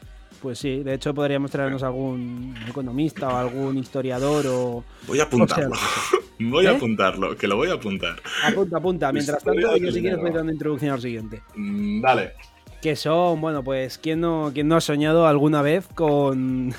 [0.41, 4.83] Pues sí, de hecho podríamos traernos algún economista o algún historiador o...
[5.05, 5.75] Voy a apuntarlo.
[6.39, 6.75] voy a ¿Eh?
[6.75, 8.21] apuntarlo, que lo voy a apuntar.
[8.43, 9.11] Apunta, apunta.
[9.13, 11.41] Mientras tanto, yo si quieres voy dando introducción al siguiente.
[11.55, 12.33] Mm, dale
[12.81, 16.73] que son, bueno, pues, ¿quién no, quién no ha soñado alguna vez con,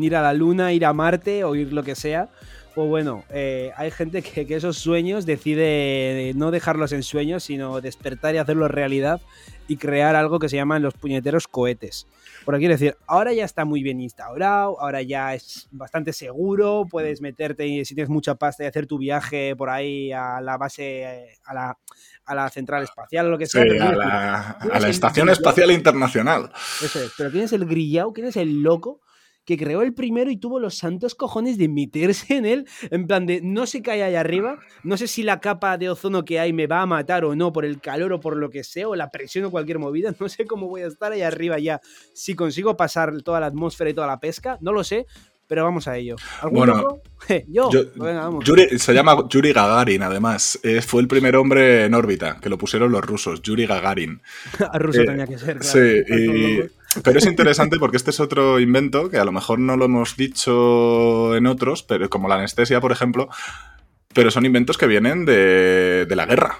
[0.00, 2.28] ir a la Luna, ir a Marte o ir lo que sea?
[2.74, 8.34] Pues bueno, eh, hay gente que, esos sueños decide no dejarlos en sueños, sino despertar
[8.34, 9.20] y hacerlos realidad
[9.66, 12.06] y crear algo que se llaman los puñeteros cohetes.
[12.48, 17.20] Por aquí decir, ahora ya está muy bien instaurado, ahora ya es bastante seguro, puedes
[17.20, 21.52] meterte, si tienes mucha pasta, y hacer tu viaje por ahí a la base, a
[21.52, 21.78] la,
[22.24, 23.60] a la central espacial o lo que sea.
[23.60, 26.50] a, la, Estación Espacial Internacional.
[26.82, 29.02] Eso es, pero tienes el grillao, quién es el loco
[29.48, 33.24] que creó el primero y tuvo los santos cojones de meterse en él, en plan
[33.24, 36.52] de no se cae ahí arriba, no sé si la capa de ozono que hay
[36.52, 38.94] me va a matar o no por el calor o por lo que sea, o
[38.94, 41.80] la presión o cualquier movida, no sé cómo voy a estar ahí arriba ya,
[42.12, 45.06] si consigo pasar toda la atmósfera y toda la pesca, no lo sé,
[45.46, 46.16] pero vamos a ello.
[46.52, 47.00] bueno,
[47.48, 47.70] yo,
[48.76, 50.60] se llama Yuri Gagarin, además.
[50.86, 54.20] fue el primer hombre en órbita, que lo pusieron los rusos, Yuri Gagarin.
[54.70, 55.72] A ruso eh, tenía que ser, claro.
[55.72, 56.70] Sí,
[57.02, 60.16] pero es interesante porque este es otro invento que a lo mejor no lo hemos
[60.16, 63.28] dicho en otros, pero como la anestesia, por ejemplo,
[64.14, 66.58] pero son inventos que vienen de, la guerra.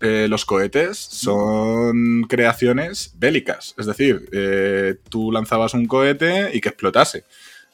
[0.00, 6.68] Eh, los cohetes son creaciones bélicas, es decir, eh, tú lanzabas un cohete y que
[6.68, 7.24] explotase.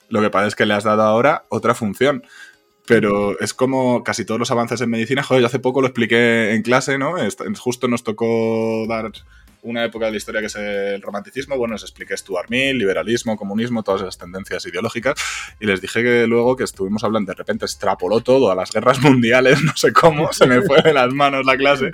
[0.08, 2.24] Lo que pasa es que le has dado ahora otra función.
[2.86, 5.22] Pero es como casi todos los avances en medicina.
[5.22, 7.14] Joder, yo hace poco lo expliqué en clase, ¿no?
[7.58, 9.10] Justo nos tocó dar
[9.64, 11.56] una época de la historia que es el romanticismo.
[11.56, 15.14] Bueno, les expliqué Stuart Mill, liberalismo, comunismo, todas esas tendencias ideológicas.
[15.58, 19.00] Y les dije que luego que estuvimos hablando, de repente extrapoló todo a las guerras
[19.00, 21.92] mundiales, no sé cómo, se me fue de las manos la clase.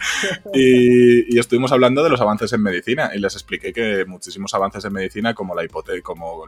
[0.53, 3.13] Y, estuvimos hablando de los avances en medicina.
[3.15, 6.45] Y les expliqué que muchísimos avances en medicina, como, la hipote como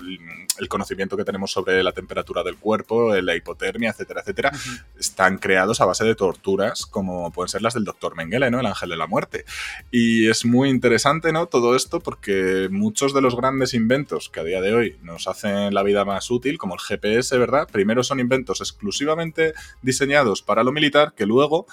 [0.59, 4.53] el conocimiento que tenemos sobre la temperatura del cuerpo, la hipotermia, etcétera, etcétera,
[4.99, 8.61] están creados a base de torturas, como pueden ser las del doctor Mengele, ¿no?
[8.61, 9.45] El ángel de la muerte.
[9.91, 11.47] Y es muy interesante ¿no?
[11.47, 15.75] Todo esto porque muchos de los grandes inventos que a día de hoy nos hacen
[15.75, 17.69] la vida más útil, como el GPS, ¿verdad?
[17.71, 19.53] Primero son inventos exclusivamente
[19.83, 21.67] diseñados para lo militar que luego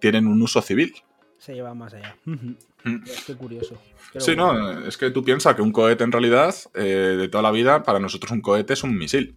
[0.00, 0.94] tienen un uso civil.
[1.38, 2.16] Se lleva más allá.
[2.24, 2.54] Mm.
[3.26, 3.76] Qué curioso.
[4.16, 7.50] sí, no, es que tú piensas que un cohete en realidad, eh, de toda la
[7.50, 9.36] vida, para nosotros un cohete es un misil.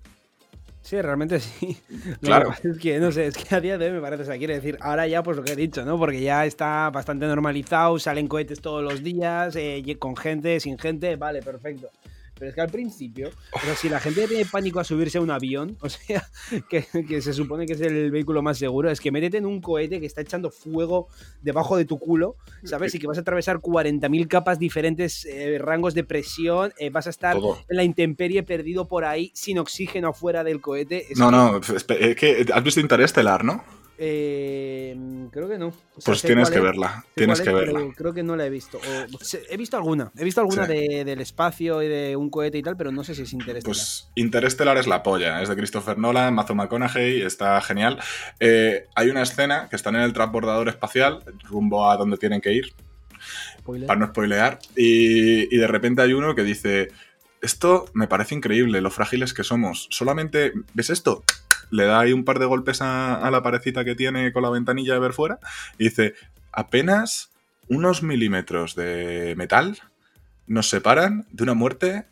[0.82, 1.78] Sí, realmente sí.
[2.22, 2.54] Claro.
[2.64, 4.56] es que, no sé, es que a día de hoy me parece, o sea, quiere
[4.56, 5.98] decir, ahora ya pues lo que he dicho, ¿no?
[5.98, 11.16] Porque ya está bastante normalizado, salen cohetes todos los días, eh, con gente, sin gente,
[11.16, 11.90] vale, perfecto.
[12.40, 15.30] Pero es que al principio, o si la gente tiene pánico a subirse a un
[15.30, 16.28] avión, o sea,
[16.70, 20.00] que, se supone que es el vehículo más seguro, es que métete en un cohete
[20.00, 21.10] que está echando fuego
[21.42, 22.96] debajo de tu culo, ¿sabes?
[22.96, 27.10] Y que vas a atravesar 40.000 capas diferentes, eh, rangos de presión, eh, vas a
[27.10, 31.08] estar en la intemperie perdido por ahí, sin oxígeno afuera del cohete.
[31.18, 33.79] no, no, es que has visto Interestelar, ¿no?
[34.02, 34.96] Eh,
[35.30, 35.74] creo que no.
[36.06, 37.04] pues tienes que verla.
[37.16, 37.82] Tienes que verla.
[37.98, 38.80] Creo que no la he visto.
[39.50, 40.10] he visto alguna.
[40.18, 43.24] He visto alguna del espacio y de un cohete y tal, pero no sé si
[43.24, 43.64] es Interestelar.
[43.64, 45.42] Pues Interestelar es la polla.
[45.42, 47.22] Es de Christopher Nolan, Matthew McConaughey.
[47.22, 48.00] Está genial.
[48.40, 52.54] Eh, hay una escena que están en el transbordador espacial, rumbo a donde tienen que
[52.54, 52.74] ir.
[53.86, 54.60] Para no spoilear.
[54.78, 56.88] Y, y de repente hay uno que dice.
[57.42, 59.88] Esto me parece increíble, lo frágiles que somos.
[59.92, 61.24] Solamente, ¿ves esto?
[61.70, 64.94] Le da ahí un par de golpes a, la parecita que tiene con la ventanilla
[64.94, 65.40] de ver fuera
[65.78, 66.14] y dice,
[66.52, 67.32] apenas
[67.68, 69.78] unos milímetros de metal
[70.48, 72.06] nos separan de una muerte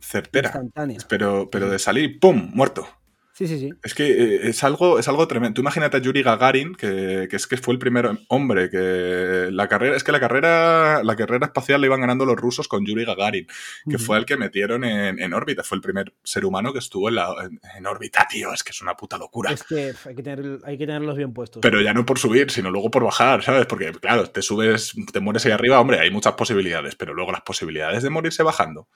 [0.00, 0.62] certera.
[1.08, 2.86] Pero, pero de salir, ¡pum!, muerto.
[3.34, 3.70] Sí, sí, sí.
[3.82, 5.54] Es que eh, es algo, es algo tremendo.
[5.54, 9.96] Tú imagínate a Yuri Gagarin, que, es que fue el primer hombre que la carrera,
[9.96, 13.46] es que la carrera, la carrera espacial la iban ganando los rusos con Yuri Gagarin,
[13.88, 15.62] que fue el que metieron en, órbita.
[15.62, 17.34] Fue el primer ser humano que estuvo en, la,
[17.74, 18.52] en, órbita, tío.
[18.52, 19.50] Es que es una puta locura.
[19.50, 21.62] Es que hay que, tener, hay que tenerlos bien puestos.
[21.62, 23.64] Pero ya no por subir, sino luego por bajar, ¿sabes?
[23.64, 27.42] Porque, claro, te subes, te mueres ahí arriba, hombre, hay muchas posibilidades, pero luego las
[27.42, 28.88] posibilidades de morirse bajando.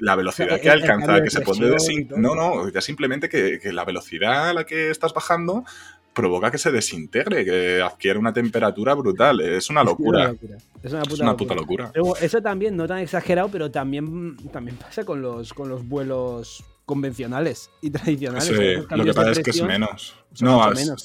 [0.00, 2.08] La velocidad que alcanza, que se puede decir.
[2.16, 5.64] No, no, ya simplemente que, la velocidad a la que estás bajando
[6.12, 9.40] provoca que se desintegre, que adquiere una temperatura brutal.
[9.40, 10.34] Es una locura.
[10.82, 11.92] Es una, puta, locura.
[12.20, 17.70] eso también, no tan exagerado, pero también, también pasa con los, con los vuelos convencionales
[17.82, 18.44] y tradicionales.
[18.44, 20.16] Sí, lo que pasa es que es menos.
[20.40, 21.02] No, menos,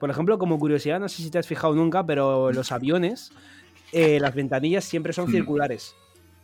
[0.00, 3.30] Por ejemplo, como curiosidad, no sé si te has fijado nunca, pero los aviones,
[3.92, 5.32] eh, las ventanillas siempre son hmm.
[5.32, 5.94] circulares.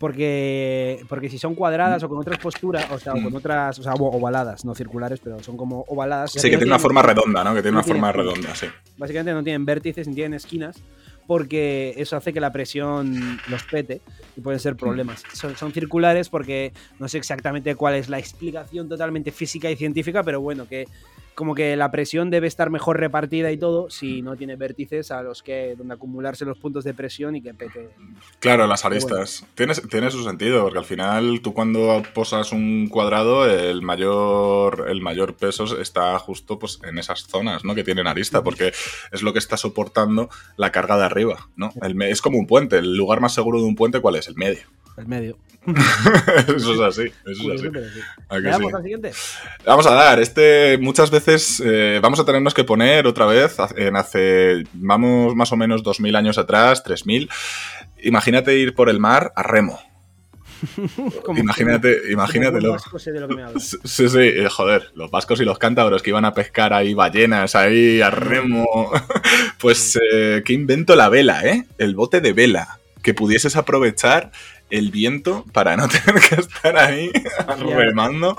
[0.00, 3.82] Porque, porque si son cuadradas o con otras posturas, o sea, o con otras, o
[3.82, 6.32] sea, ovaladas, no circulares, pero son como ovaladas.
[6.32, 7.54] Sí, que tienen una forma redonda, ¿no?
[7.54, 8.64] Que tienen una forma redonda, sí.
[8.96, 10.82] Básicamente no tienen vértices ni tienen esquinas,
[11.26, 14.00] porque eso hace que la presión los pete
[14.38, 15.22] y pueden ser problemas.
[15.34, 20.22] Son, son, circulares porque no sé exactamente cuál es la explicación totalmente física y científica,
[20.22, 20.88] pero bueno, que
[21.34, 25.22] como que la presión debe estar mejor repartida y todo si no tiene vértices a
[25.22, 27.90] los que donde acumularse los puntos de presión y que pete.
[28.38, 29.46] Claro, las aristas.
[29.54, 35.00] Tiene, tiene su sentido, porque al final tú cuando posas un cuadrado, el mayor, el
[35.00, 37.74] mayor peso está justo pues, en esas zonas ¿no?
[37.74, 38.72] que tienen arista, porque
[39.12, 41.48] es lo que está soportando la carga de arriba.
[41.56, 41.72] ¿no?
[41.82, 42.78] El, es como un puente.
[42.78, 44.28] El lugar más seguro de un puente, ¿cuál es?
[44.28, 44.62] El medio.
[45.00, 45.38] El medio.
[45.66, 47.12] eso es así.
[47.26, 47.68] Eso es así.
[48.28, 49.12] ¿Vamos al siguiente?
[49.64, 50.20] Vamos a dar.
[50.20, 55.52] Este muchas veces eh, vamos a tenernos que poner otra vez en hace, vamos más
[55.52, 57.30] o menos 2.000 años atrás, 3.000.
[58.02, 59.78] Imagínate ir por el mar a remo.
[61.36, 62.76] imagínate, imagínatelo.
[63.58, 67.54] Sí, sí, eh, joder, los vascos y los cántabros que iban a pescar ahí ballenas,
[67.54, 68.66] ahí a remo.
[69.58, 71.66] pues, eh, qué invento la vela, ¿eh?
[71.78, 72.78] El bote de vela.
[73.02, 74.30] Que pudieses aprovechar
[74.70, 77.10] el viento para no tener que estar ahí
[77.58, 78.36] remando.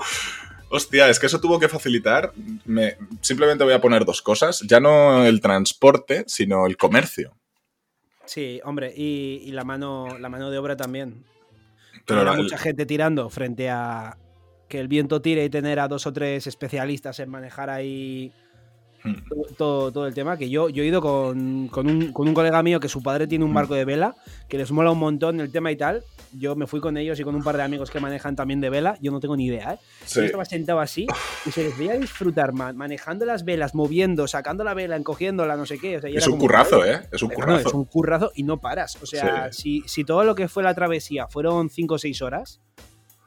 [0.70, 2.32] Hostia, es que eso tuvo que facilitar.
[2.64, 4.60] Me, simplemente voy a poner dos cosas.
[4.66, 7.36] Ya no el transporte, sino el comercio.
[8.24, 11.24] Sí, hombre, y, la, mano, la mano de obra también.
[12.06, 14.16] Pero mucha gente tirando frente a
[14.68, 18.32] que el viento tire y tener a dos o tres especialistas en manejar ahí
[19.04, 19.14] Hmm.
[19.56, 22.62] todo, todo, el tema, que yo, yo he ido con, con, un, con, un, colega
[22.62, 23.54] mío que su padre tiene un hmm.
[23.54, 24.14] barco de vela,
[24.48, 26.02] que les mola un montón el tema y tal.
[26.32, 28.70] Yo me fui con ellos y con un par de amigos que manejan también de
[28.70, 28.96] vela.
[29.00, 29.78] Yo no tengo ni idea, ¿eh?
[30.14, 31.06] Yo estaba sentado así
[31.44, 35.78] y se les veía disfrutar, manejando las velas, moviendo, sacando la vela, encogiéndola, no sé
[35.78, 36.00] qué.
[36.02, 37.02] es un currazo, ¿eh?
[37.12, 37.68] Es un currazo.
[37.68, 38.98] es un currazo y no paras.
[39.02, 42.60] O sea, si, si todo lo que fue la travesía fueron 5 o 6 horas,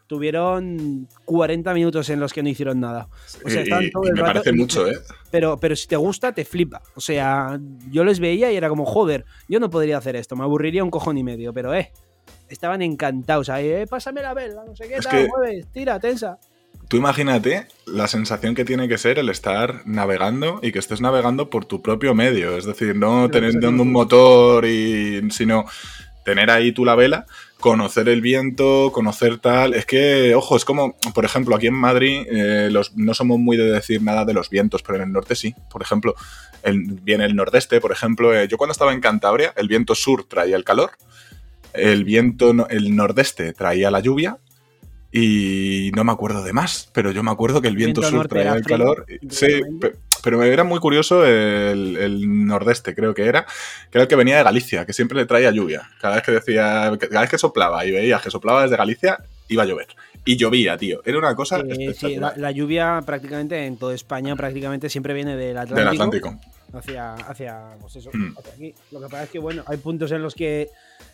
[0.08, 3.08] tuvieron 40 minutos en los que no hicieron nada.
[3.44, 4.98] O sea, todo el me parece mucho, ¿eh?
[5.32, 6.82] Pero, pero si te gusta, te flipa.
[6.96, 10.44] O sea, yo les veía y era como, joder, yo no podría hacer esto, me
[10.44, 11.92] aburriría un cojón y medio, pero eh,
[12.50, 13.50] estaban encantados.
[13.50, 16.38] Ahí, eh, pásame la vela, no sé qué, tal, mueves, tira, tensa.
[16.88, 21.50] Tú imagínate la sensación que tiene que ser el estar navegando y que estés navegando
[21.50, 22.58] por tu propio medio.
[22.58, 25.32] Es decir, no teniendo un motor y.
[25.32, 25.66] sino
[26.26, 27.26] tener ahí tú la vela,
[27.60, 29.74] conocer el viento, conocer tal.
[29.74, 33.58] Es que, ojo, es como, por ejemplo, aquí en Madrid eh, los, no somos muy
[33.58, 35.56] de decir nada de los vientos, pero en el norte sí.
[35.70, 36.16] Por ejemplo,
[36.64, 40.26] el, viene el nordeste, por ejemplo, eh, yo cuando estaba en Cantabria, el viento sur
[40.26, 40.92] traía el calor,
[41.74, 44.38] el viento, el nordeste traía la lluvia
[45.12, 48.54] y no me acuerdo de más, pero yo me acuerdo que el viento, sur traía
[48.54, 49.06] el calor.
[49.30, 49.62] Sí,
[50.26, 53.46] pero era muy curioso el, nordeste, creo que era,
[53.92, 55.88] que era el que venía de Galicia, que siempre le traía lluvia.
[56.02, 59.20] Cada vez que decía, cada vez que soplaba y veía que soplaba desde Galicia,
[59.50, 59.86] iba a llover.
[60.26, 61.04] Y llovía, tío.
[61.06, 61.62] Era una cosa.
[61.96, 65.80] sí, la, lluvia prácticamente en toda España prácticamente siempre viene del Atlántico.
[65.80, 66.40] Del Atlántico.
[66.74, 68.36] Hacia, hacia, pues eso, hmm.
[68.36, 68.74] hacia aquí.
[68.92, 70.70] Lo que pasa es que, bueno, hay puntos en los que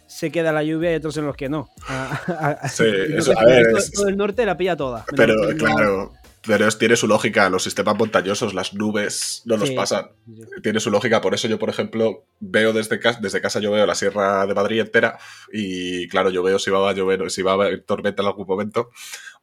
[0.07, 1.69] se queda la lluvia y otros en los que no.
[2.69, 2.85] sí,
[3.17, 5.03] eso, a ver, todo, el norte la pilla toda.
[5.17, 6.13] Pero claro,
[6.47, 9.75] Pero es, tiene su lógica, los sistemas montañosos, las nubes no nos Sí.
[9.75, 10.09] pasan.
[10.63, 13.85] Tiene su lógica, por eso yo, por ejemplo, veo desde casa, desde casa yo veo
[13.85, 15.19] la Sierra de Madrid entera
[15.53, 18.47] y claro, yo veo si va a llover, si va a haber tormenta en algún
[18.47, 18.89] momento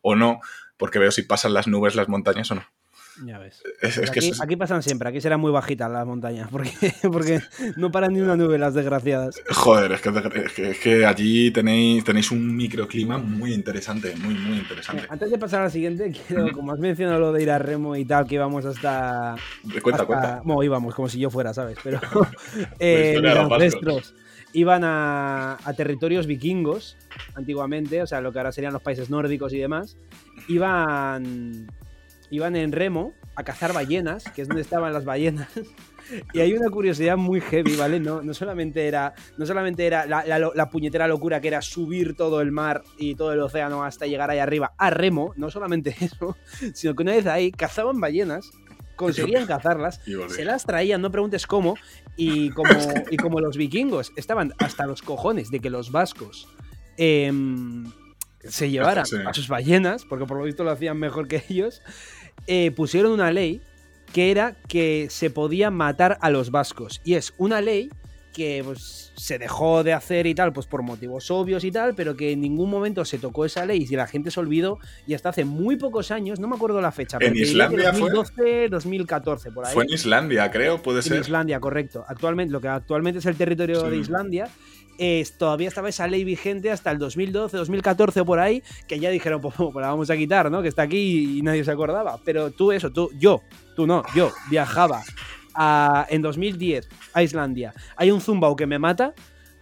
[0.01, 0.41] o no,
[0.77, 2.65] porque veo si pasan las nubes, las montañas o no.
[3.25, 3.63] Ya ves.
[3.83, 6.71] Es, es que aquí, es- aquí pasan siempre, aquí serán muy bajitas las montañas, porque,
[7.13, 7.41] porque
[7.77, 9.41] no paran ni una nube las desgraciadas.
[9.51, 15.05] joder, es que, es que- allí tenéis, tenéis un microclima muy interesante, muy, muy interesante.
[15.09, 18.05] Antes de pasar al siguiente, quiero, como has mencionado lo de ir a remo y
[18.05, 19.35] tal, que íbamos hasta.
[19.83, 20.41] Cuenta, hasta- cuenta.
[20.45, 21.79] Bueno, íbamos, como si yo fuera, ¿sabes?
[21.83, 22.01] Pero
[22.79, 24.15] eh, historia mis de ancestros
[24.55, 26.97] iban a, a territorios vikingos,
[27.35, 29.97] antiguamente, o sea, lo que ahora serían los países nórdicos y demás.
[30.49, 31.67] Iban,
[32.31, 35.49] iban en remo a cazar ballenas, que es donde estaban las ballenas.
[36.33, 38.01] Y hay una curiosidad muy heavy, ¿vale?
[38.01, 42.17] No, no solamente era, no solamente era la, la la puñetera locura que era subir
[42.17, 45.95] todo el mar y todo el océano hasta llegar ahí arriba a remo, no solamente
[46.01, 46.35] eso,
[46.73, 48.51] sino que una vez ahí cazaban ballenas,
[48.97, 50.01] conseguían cazarlas,
[50.31, 51.75] se las traían, no preguntes cómo,
[52.17, 52.71] y como,
[53.11, 56.49] y como los vikingos estaban hasta los cojones de que los vascos
[56.97, 57.85] em,
[58.45, 59.17] se llevaran Sí.
[59.27, 61.83] a sus ballenas, porque por lo visto lo hacían mejor que ellos,
[62.47, 63.61] eh, pusieron una ley
[64.13, 67.01] que era que se podía matar a los vascos.
[67.05, 67.91] Y es una ley
[68.33, 72.17] que pues, se dejó de hacer y tal, pues por motivos obvios y tal, pero
[72.17, 74.79] que en ningún momento se tocó esa ley y la gente se olvidó
[75.09, 78.11] y hasta hace muy pocos años, no me acuerdo la fecha, pero ¿En Islandia fue?
[78.13, 79.75] 2012, 2014, por ahí.
[79.75, 81.21] Fue en Islandia, creo, puede En ser.
[81.21, 82.05] Islandia, correcto.
[82.07, 83.91] Actualmente, lo que actualmente es el territorio Sí.
[83.91, 84.49] de Islandia,
[84.99, 89.11] es, todavía estaba esa ley vigente hasta el 2012, 2014 o por ahí, que ya
[89.11, 90.61] dijeron, pues, pues la vamos a quitar, ¿no?
[90.63, 92.19] Que está aquí y nadie se acordaba.
[92.25, 93.43] Pero tú eso, tú, yo,
[93.77, 95.03] tú no, yo viajaba
[95.55, 97.73] a- en 2010 a Islandia.
[97.97, 99.15] Hay un zumbao que me mata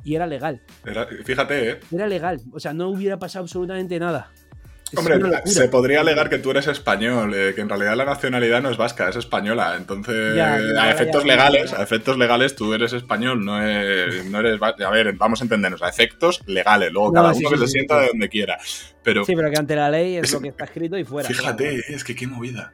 [0.04, 0.60] y era legal.
[0.84, 1.80] Era- fíjate, ¿eh?
[1.92, 2.40] Era legal.
[2.52, 4.30] O sea, no hubiera pasado absolutamente nada.
[4.94, 8.70] Hombre, se podría alegar que tú eres español, eh, que en realidad la nacionalidad no
[8.70, 9.74] es vasca, es española.
[9.76, 11.28] Entonces, Ya, ya, a efectos ya.
[11.28, 15.44] legales, a efectos legales tú eres español, no, es- no eres A ver, vamos a
[15.44, 18.28] entendernos, a efectos legales, luego No, cada sí, uno sí, que se sienta de donde
[18.28, 18.58] quiera.
[19.02, 21.28] Pero Sí, pero que ante la ley es Es- lo que está escrito y fuera.
[21.28, 21.82] fíjate, claro.
[21.88, 22.72] es que qué movida.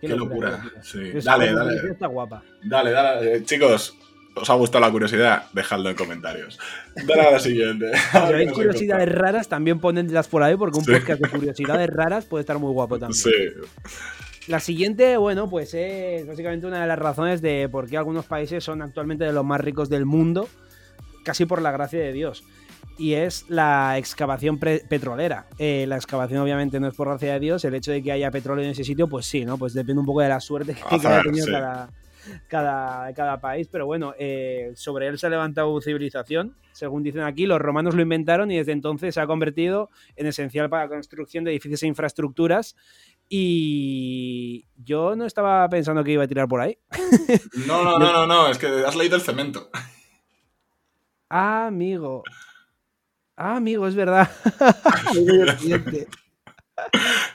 [0.00, 0.58] Qué Qué, locura, locura.
[0.62, 0.82] qué locura.
[0.84, 1.18] Sí.
[1.18, 2.42] Esa Dale, dale, Está guapa.
[2.62, 3.34] dale, dale.
[3.34, 3.96] Eh, chicos,
[4.40, 5.44] ¿os ha gustado la curiosidad?
[5.52, 6.58] Dejadlo en comentarios.
[7.06, 7.90] Dale a la siguiente.
[8.38, 10.92] Si nos curiosidades raras, también ponedlas por ahí, porque un Sí.
[10.92, 13.14] podcast de curiosidades raras puede estar muy guapo también.
[13.14, 13.32] Sí,
[14.46, 18.64] La siguiente, bueno, pues es básicamente una de las razones de por qué algunos países
[18.64, 20.48] son actualmente de los más ricos del mundo,
[21.24, 22.44] casi por la gracia de Dios.
[22.96, 25.46] Y es la excavación petrolera.
[25.58, 27.64] Eh, la excavación, obviamente, no es por gracia de Dios.
[27.64, 29.56] El hecho de que haya petróleo en ese sitio, pues sí, ¿no?
[29.56, 31.52] Pues depende un poco de la suerte que, haya tenido sí.
[31.52, 31.90] cada,
[32.48, 33.68] cada, cada país.
[33.70, 36.56] Pero bueno, eh, sobre él se ha levantado civilización.
[36.72, 40.68] Según dicen aquí, los romanos lo inventaron y desde entonces se ha convertido en esencial
[40.68, 42.76] para la construcción de edificios e infraestructuras.
[43.28, 46.78] Y yo no estaba pensando que iba a tirar por ahí.
[47.66, 49.70] No, no, no, no, no, es que has leído el cemento.
[51.28, 52.22] Ah, amigo.
[53.36, 54.30] Ah, amigo, es verdad.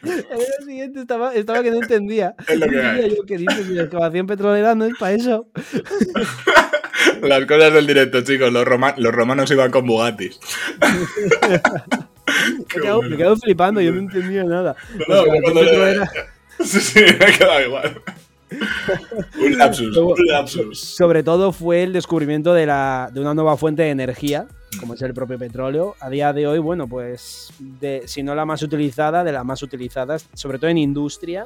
[0.04, 1.02] El siguiente.
[1.02, 2.36] Estaba, estaba que no entendía.
[2.48, 3.10] Es lo que hay.
[3.16, 5.48] yo qué dices, la excavación petrolera no es para eso.
[7.22, 8.52] Las cosas del directo, chicos.
[8.52, 10.39] Los, roma- los romanos iban con Bugattis.
[12.76, 14.76] Me quedo, me quedo flipando, yo no entendía nada.
[15.08, 15.62] No, no, cuando
[16.64, 18.02] Sí, sí, me he quedado igual.
[19.39, 20.80] Un lapsus, un lapsus.
[20.80, 24.48] Sobre todo fue el descubrimiento de, la, de una nueva fuente de energía,
[24.78, 25.96] como es el propio petróleo.
[26.00, 29.62] A día de hoy, bueno, pues de, si no la más utilizada, de las más
[29.62, 31.46] utilizadas, sobre todo en industria,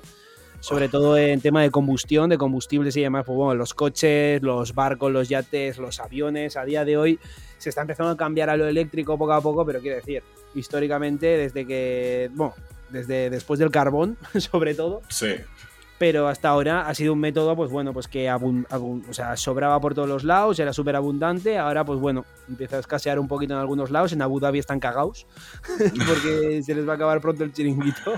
[0.59, 4.73] sobre todo en tema de combustión, de combustibles y demás, pues bueno, los coches, los
[4.73, 7.19] barcos, los yates, los aviones, a día de hoy
[7.57, 10.23] se está empezando a cambiar a lo eléctrico poco a poco, pero quiero decir,
[10.55, 12.53] históricamente, desde que, bueno,
[12.89, 15.35] desde después del carbón, sobre todo, Sí.
[15.97, 19.35] Pero hasta ahora ha sido un método, pues bueno, pues que abun- abun- o sea,
[19.35, 23.27] sobraba por todos los lados, era súper abundante, ahora pues bueno, empieza a escasear un
[23.27, 25.25] poquito en algunos lados, en Abu Dhabi están cagados,
[26.07, 28.13] porque se les va a acabar pronto el chiringuito.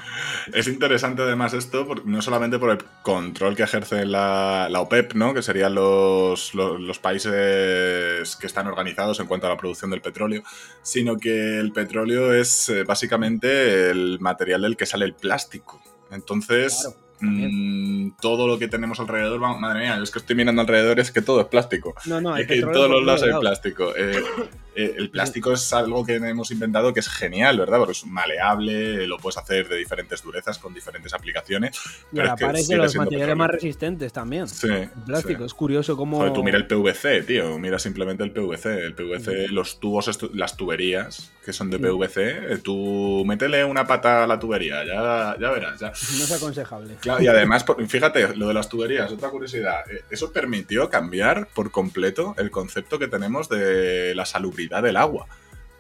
[0.54, 5.34] Es interesante además esto, no solamente por el control que ejerce la, la OPEP, ¿no?
[5.34, 10.02] que serían los, los, los países que están organizados en cuanto a la producción del
[10.02, 10.44] petróleo,
[10.82, 15.82] sino que el petróleo es eh, básicamente el material del que sale el plástico.
[16.12, 17.09] Entonces, Claro.
[17.22, 21.12] Mm, todo lo que tenemos alrededor, va- madre mía, es que estoy mirando alrededor, es
[21.12, 21.94] que todo es plástico.
[22.06, 23.94] No, no, Es que en todos los lados hay plástico.
[23.96, 24.22] Eh,
[24.80, 27.80] eh, el plástico es algo que hemos inventado que es genial, ¿verdad?
[27.80, 31.80] Porque es maleable, lo puedes hacer de diferentes durezas con diferentes aplicaciones.
[32.14, 34.48] Y a la par es de los materiales más resistentes también.
[34.48, 34.68] Sí.
[34.68, 36.32] El plástico, es curioso cómo.
[36.32, 38.86] tú mira el PVC, tío, mira simplemente el PVC.
[38.86, 44.24] El PVC, los tubos, las tuberías que son de PVC, eh, tú métele una pata
[44.24, 45.80] a la tubería, ya, ya verás.
[45.80, 45.88] Ya.
[45.88, 46.98] No es aconsejable.
[47.20, 52.36] y además, fíjate, lo de las tuberías, otra curiosidad, eh, eso permitió cambiar por completo
[52.38, 55.28] el concepto que tenemos de la salubridad del agua.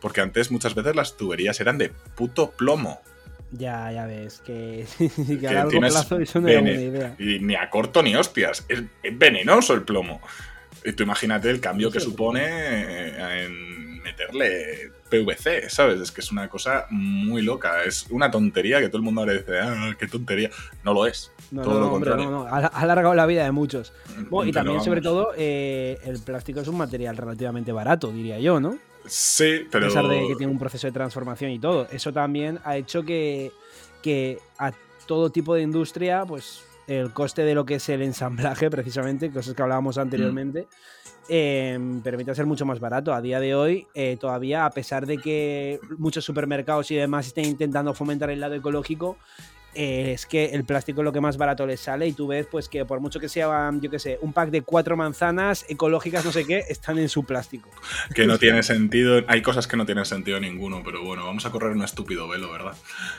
[0.01, 3.01] Porque antes muchas veces las tuberías eran de puto plomo.
[3.51, 4.85] Ya, ya ves, que,
[5.47, 7.15] a largo plazo eso no era buena idea.
[7.17, 8.83] Y ni a corto ni hostias, es,
[9.13, 10.21] venenoso el plomo.
[10.85, 15.99] Y tú imagínate el cambio que supone eh, en meterle PVC, ¿sabes?
[15.99, 17.83] Es que es una cosa muy loca.
[17.83, 20.49] Es una tontería que todo el mundo ahora dice, ah, qué tontería.
[20.83, 21.31] No lo es.
[21.51, 22.29] No, todo lo contrario.
[22.29, 23.93] no, Ha alargado la vida de muchos.
[24.45, 28.77] y también, sobre todo, eh, el plástico es un material relativamente barato, diría yo, ¿no?
[29.05, 29.85] Sí, pero.
[29.85, 31.87] A pesar de que tiene un proceso de transformación y todo.
[31.91, 33.51] Eso también ha hecho que,
[34.01, 34.71] que a
[35.07, 39.53] todo tipo de industria, pues el coste de lo que es el ensamblaje, precisamente, cosas
[39.53, 40.67] que hablábamos anteriormente,
[41.29, 43.13] em, permite ser mucho más barato.
[43.13, 47.45] A día de hoy, eh, todavía, a pesar de que muchos supermercados y demás estén
[47.45, 49.17] intentando fomentar el lado ecológico,
[49.81, 52.45] eh, es que el plástico es lo que más barato les sale y tú ves
[52.51, 56.25] pues que por mucho que sea, yo qué sé, un pack de cuatro manzanas ecológicas,
[56.25, 57.69] no sé qué, están en su plástico.
[58.13, 61.51] Que no tiene sentido, hay cosas que no tienen sentido ninguno, pero bueno, vamos a
[61.51, 62.73] correr un estúpido velo, ¿verdad?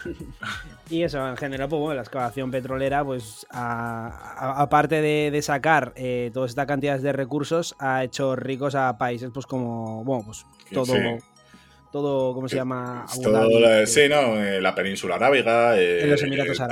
[0.90, 6.50] y eso, en general, pues bueno, la excavación petrolera, pues aparte de, sacar eh, todas
[6.50, 10.92] estas cantidades de recursos, ha hecho ricos a países pues como, bueno, pues todo
[11.90, 13.06] todo, ¿cómo se llama?
[13.08, 16.16] sí, no, eh, la península arábiga, eh,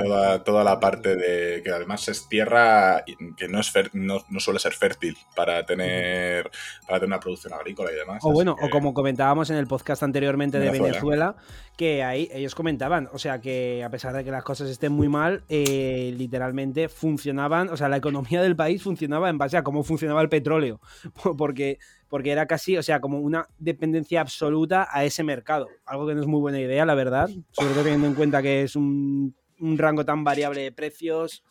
[0.03, 3.03] toda, toda, la parte de que además es tierra
[3.37, 6.49] que no es no, suele ser fértil para tener
[6.87, 8.19] para tener una producción agrícola y demás.
[8.23, 11.35] O bueno, o como comentábamos en el podcast anteriormente de Venezuela,
[11.79, 15.07] que ahí ellos comentaban, o sea que a pesar de que las cosas estén muy
[15.07, 19.81] mal, eh, literalmente funcionaban, o sea, la economía del país funcionaba en base a cómo
[19.85, 20.81] funcionaba el petróleo,
[21.37, 25.69] porque porque era casi, o sea, como una dependencia absoluta a ese mercado.
[25.85, 28.63] Algo que no es muy buena idea, la verdad, sobre todo teniendo en cuenta que
[28.63, 31.45] es un, rango tan variable de precios,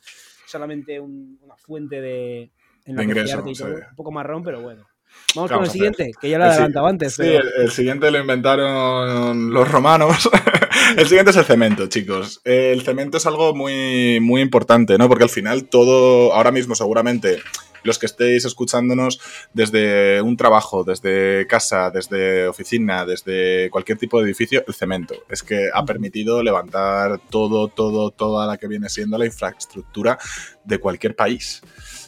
[0.46, 2.50] solamente una fuente de,
[2.84, 3.60] ingresos.
[3.62, 4.86] Un poco marrón, pero bueno.
[5.34, 7.14] Vamos con el siguiente, que ya lo he adelantado antes.
[7.14, 10.28] Sí, el, siguiente lo inventaron los romanos.
[10.96, 12.40] el siguiente es el cemento, chicos.
[12.44, 15.06] El cemento es algo muy, muy importante, ¿no?
[15.08, 17.40] Porque al final todo, ahora mismo seguramente
[17.84, 19.20] los que estéis escuchándonos
[19.52, 25.14] desde un trabajo, desde casa, desde oficina, desde cualquier tipo de edificio, el cemento.
[25.28, 30.18] Es que ha permitido levantar todo, todo, toda la que viene siendo la infraestructura
[30.64, 31.62] de cualquier país.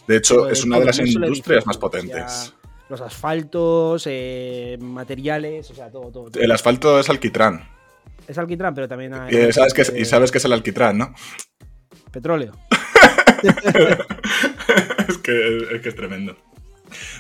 [0.07, 2.55] De hecho, es una de las industrias más potentes.
[2.91, 7.69] Los asfaltos, eh, materiales, o sea, todo, todo, El asfalto es alquitrán.
[8.27, 9.35] Es alquitrán, pero también hay...
[9.35, 11.15] Y sabes, que, y sabes que es el alquitrán, ¿no?
[12.11, 12.53] Petróleo.
[15.09, 16.37] es, que, es, que, es tremendo.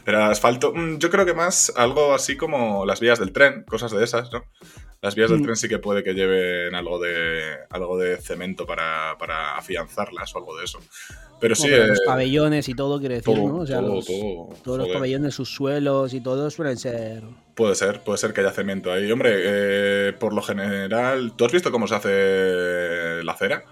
[0.05, 3.93] Pero asfalto, mm, yo creo que más algo así como las vías del tren, cosas
[3.93, 4.45] de esas, ¿no?
[5.01, 5.45] Las vías del mm.
[5.45, 9.12] tren sí que puede que lleven algo de algo de cemento para,
[9.57, 10.81] afianzarlas o algo de eso.
[11.41, 11.68] Pero sí.
[11.68, 13.57] los pabellones y todo, quiere decir, ¿no?
[13.57, 17.22] O sea, todos los pabellones, sus suelos y todo suelen ser.
[17.55, 19.11] Puede ser, puede ser que haya cemento ahí.
[19.11, 23.64] Hombre, eh, por lo general, ¿tú has visto cómo se hace la cera?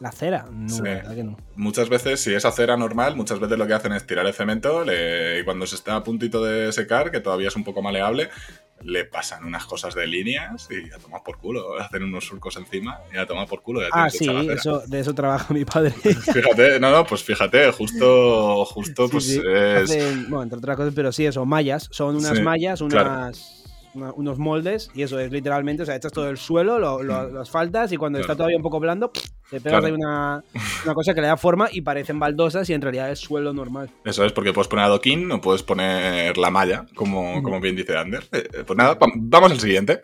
[0.00, 1.36] La cera, no, verdad que no.
[1.54, 4.84] Muchas veces, si es acera normal, muchas veces lo que hacen es tirar el cemento
[4.84, 8.28] y cuando se está a puntito de secar, que todavía es un poco maleable,
[8.82, 11.78] le pasan unas cosas de líneas y a tomar por culo.
[11.78, 13.80] Hacen unos surcos encima y a tomar por culo.
[13.92, 15.90] ah, sí, eso, de eso trabaja mi padre.
[15.92, 20.28] Fíjate, no, no, pues fíjate, justo, justo, pues es...
[20.28, 21.88] bueno, entre otras cosas, pero sí, eso, mallas.
[21.90, 23.63] Son unas mallas, unas
[23.94, 27.92] unos moldes y eso es literalmente, o sea, echas todo el suelo, lo, lo, asfaltas
[27.92, 29.12] y cuando está todavía un poco blando,
[29.50, 30.42] te pegas ahí una,
[30.84, 33.90] una, cosa que le da forma y parecen baldosas y en realidad es suelo normal.
[34.04, 37.96] Eso es, porque puedes poner adoquín o puedes poner la malla, como, como bien dice
[37.96, 38.24] Ander.
[38.32, 40.00] Eh, pues nada, vamos al siguiente.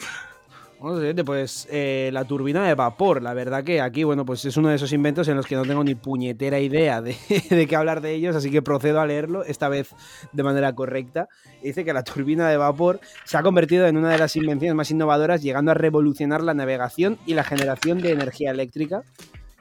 [0.81, 3.22] Pues eh, la turbina de vapor.
[3.22, 5.62] La verdad que aquí, bueno, pues es uno de esos inventos en los que no
[5.64, 7.16] tengo ni puñetera idea de,
[7.51, 9.91] de qué hablar de ellos, así que procedo a leerlo, esta vez
[10.33, 11.28] de manera correcta.
[11.62, 14.91] Dice que la turbina de vapor se ha convertido en una de las invenciones más
[14.91, 19.03] innovadoras, llegando a revolucionar la navegación y la generación de energía eléctrica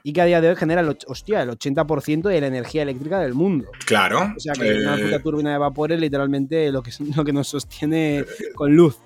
[0.02, 3.20] y que a día de hoy genera el, hostia, el 80% de la energía eléctrica
[3.20, 3.70] del mundo.
[3.86, 4.32] Claro.
[4.36, 7.32] O sea que una puta eh, turbina de vapor es literalmente lo que, lo que
[7.32, 8.96] nos sostiene con luz.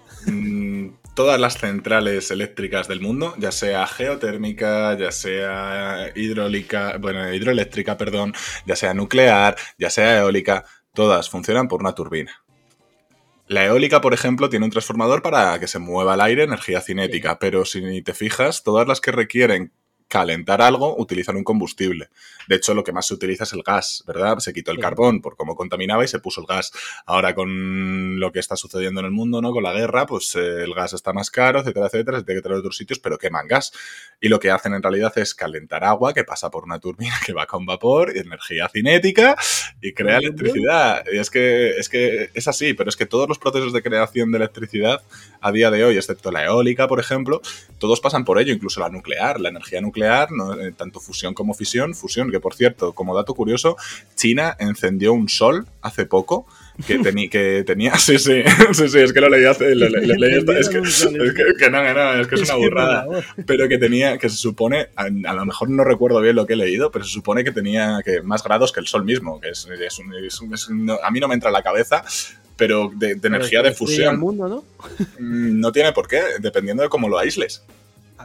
[1.14, 8.34] Todas las centrales eléctricas del mundo, ya sea geotérmica, ya sea hidráulica, bueno, hidroeléctrica, perdón,
[8.66, 12.44] ya sea nuclear, ya sea eólica, todas funcionan por una turbina.
[13.46, 17.38] La eólica, por ejemplo, tiene un transformador para que se mueva el aire, energía cinética,
[17.38, 19.72] pero si te fijas, todas las que requieren
[20.08, 22.08] calentar algo, utilizan un combustible.
[22.48, 24.38] De hecho, lo que más se utiliza es el gas, ¿verdad?
[24.38, 26.72] Se quitó el carbón por cómo contaminaba y se puso el gas.
[27.06, 29.52] Ahora con lo que está sucediendo en el mundo, ¿no?
[29.52, 32.42] Con la guerra, pues eh, el gas está más caro, etcétera, etcétera, se tiene que
[32.42, 33.72] traer de otros sitios, pero queman gas.
[34.20, 37.32] Y lo que hacen en realidad es calentar agua que pasa por una turbina que
[37.32, 39.36] va con vapor y energía cinética
[39.80, 41.04] y crea electricidad.
[41.12, 44.30] Y es que, es que es así, pero es que todos los procesos de creación
[44.30, 45.02] de electricidad
[45.40, 47.40] a día de hoy, excepto la eólica, por ejemplo,
[47.78, 49.40] todos pasan por ello, incluso la nuclear.
[49.40, 53.76] La energía nuclear, eh, tanto fusión como fisión, fusión que por cierto, como dato curioso,
[54.14, 56.46] China encendió un sol hace poco
[56.86, 57.94] que, que tenía.
[58.04, 58.42] Sí, sí,
[58.72, 59.74] sí, sí, es que lo leí hace.
[59.74, 61.06] Lo, leí es, que, es,
[61.58, 63.06] que, no, no, es que es una burrada.
[63.46, 66.56] Pero que tenía, que se supone, a, lo mejor no recuerdo bien lo que he
[66.56, 69.66] leído, pero se supone que tenía que más grados que el sol mismo, que es,
[69.66, 72.04] a mí no me entra en la cabeza,
[72.56, 74.18] pero de, energía de fusión.
[74.18, 74.64] Mundo, ¿no?
[75.18, 77.62] No tiene por qué, dependiendo de cómo lo aísles.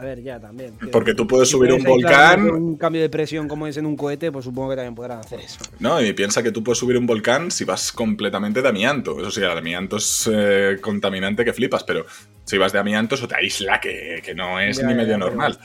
[0.00, 0.72] A ver, ya también.
[0.90, 2.50] Porque tú puedes subir un volcán.
[2.50, 5.40] Un cambio de presión como es en un cohete, pues supongo que también podrán hacer
[5.40, 5.58] eso.
[5.78, 9.20] No, y piensa que tú puedes subir un volcán si vas completamente de amianto.
[9.20, 12.06] Eso sí, el amianto es eh, contaminante que flipas, pero
[12.44, 15.58] si vas de amianto, eso te aísla, que, que no es ni medio normal.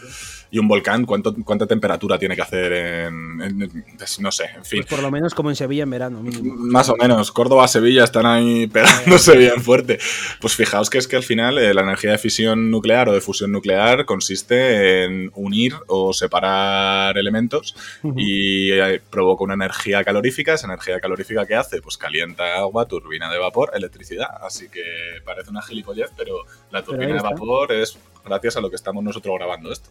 [0.51, 4.81] Y un volcán, ¿cuánto, ¿cuánta temperatura tiene que hacer en, pues, no sé, en fin.
[4.81, 6.23] Pues por lo menos como en Sevilla en verano.
[6.43, 7.31] Más o menos.
[7.31, 9.99] Córdoba, Sevilla están ahí pegándose bien fuerte.
[10.39, 13.21] Pues fijaos que es que al final eh, la energía de fisión nuclear o de
[13.21, 17.75] fusión nuclear consiste en unir o separar elementos
[18.15, 20.53] y eh, provoca una energía calorífica.
[20.53, 24.29] Esa energía calorífica que hace, pues calienta agua, turbina de vapor, electricidad.
[24.41, 24.83] Así que
[25.23, 29.35] parece una gilipollez, pero la turbina de vapor es gracias a lo que estamos nosotros
[29.37, 29.89] grabando esto.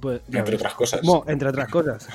[0.00, 1.00] Pues, entre otras cosas.
[1.26, 2.08] entre otras cosas.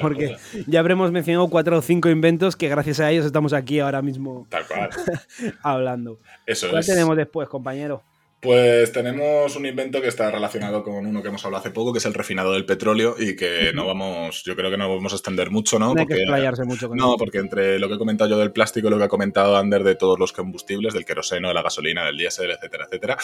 [0.00, 0.36] Porque
[0.66, 4.46] ya habremos mencionado cuatro o cinco inventos que gracias a ellos estamos aquí ahora mismo
[4.48, 4.90] Tal cual.
[5.62, 6.18] hablando.
[6.46, 8.02] Eso ¿Cuál tenemos después, compañero?
[8.40, 11.98] Pues tenemos un invento que está relacionado con uno que hemos hablado hace poco, que
[11.98, 15.16] es el refinado del petróleo y que no vamos, yo creo que no vamos a
[15.16, 15.92] extender mucho, ¿no?
[15.92, 18.86] No hay que explayarse mucho No, porque entre lo que he comentado yo del plástico
[18.86, 22.04] y lo que ha comentado Ander de todos los combustibles, del queroseno, de la gasolina,
[22.04, 23.16] del diésel, etcétera, etcétera,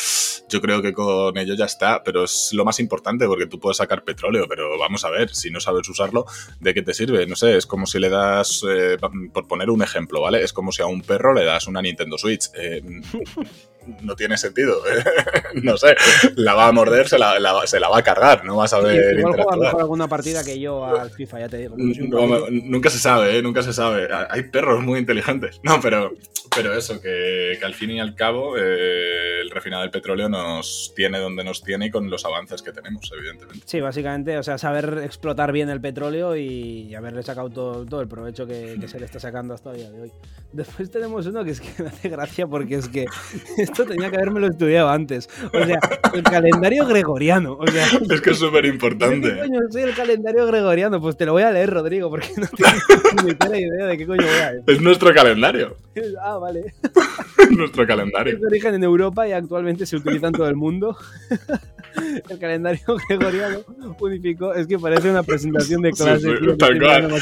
[0.49, 3.77] yo creo que con ello ya está, pero es lo más importante porque tú puedes
[3.77, 6.27] sacar petróleo, pero vamos a ver, si no sabes usarlo,
[6.59, 7.25] ¿de qué te sirve?
[7.29, 8.97] No sé, es como si le das, eh,
[9.33, 10.43] por poner un ejemplo, ¿vale?
[10.43, 12.51] Es como si a un perro le das una Nintendo Switch.
[12.55, 12.83] Eh,
[14.03, 14.81] no tiene sentido.
[15.63, 15.97] no sé,
[16.37, 19.19] la va a morder, se la, se la va a cargar, no vas a ver.
[19.19, 21.77] igual juega mejor alguna partida que yo al FIFA, ya te digo.
[21.77, 23.43] nunca se sabe, ¿eh?
[23.43, 24.09] nunca se sabe.
[24.31, 25.61] Hay perros muy inteligentes.
[25.63, 26.13] No, pero,
[26.55, 30.93] pero eso, que, que al fin y al cabo eh, el refinado del petróleo nos
[30.95, 33.63] tiene donde nos tiene y con los avances que tenemos, evidentemente.
[33.67, 38.09] Sí, básicamente, o sea, saber explotar bien el petróleo y haberle sacado todo, todo el
[38.09, 40.13] provecho que, que se le está sacando hasta el día de hoy.
[40.55, 43.07] Después tenemos uno que es que me hace gracia porque es que
[43.59, 45.29] esto tenía que haberme lo estudiado antes.
[45.53, 45.81] O sea,
[46.13, 47.55] el calendario gregoriano.
[47.59, 49.35] O sea, es que es súper importante.
[49.35, 51.01] ¿Qué coño soy el calendario gregoriano?
[51.01, 54.25] Pues te lo voy a leer, Rodrigo, porque no tengo ni idea de qué coño
[54.25, 54.63] voy a leer.
[54.67, 55.77] Es nuestro calendario.
[56.23, 56.75] Ah, vale.
[57.51, 58.35] nuestro calendario.
[58.35, 60.97] Es de origen en Europa y actualmente se utiliza en todo el mundo.
[62.29, 63.61] el calendario gregoriano
[64.01, 64.55] unificó.
[64.55, 66.29] Es que parece una presentación de clase.
[66.59, 67.13] tal cual.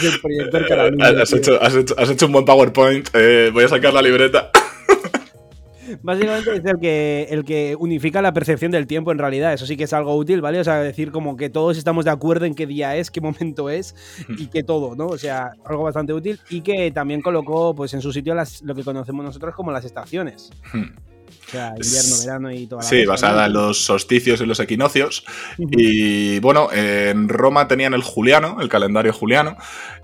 [1.20, 3.08] Has hecho, has, hecho, has hecho un buen PowerPoint.
[3.14, 4.50] Eh, voy a sacar la libreta.
[6.02, 9.52] Básicamente es el que, el que unifica la percepción del tiempo en realidad.
[9.52, 10.60] Eso sí que es algo útil, ¿vale?
[10.60, 13.70] O sea, decir como que todos estamos de acuerdo en qué día es, qué momento
[13.70, 13.94] es
[14.38, 15.06] y que todo, ¿no?
[15.06, 18.74] O sea, algo bastante útil y que también colocó pues en su sitio las, lo
[18.74, 20.50] que conocemos nosotros como las estaciones.
[21.46, 25.24] O sea, invierno, verano y toda la Sí, basada en los solsticios y los equinoccios.
[25.58, 29.56] Y bueno, en Roma tenían el Juliano, el calendario juliano,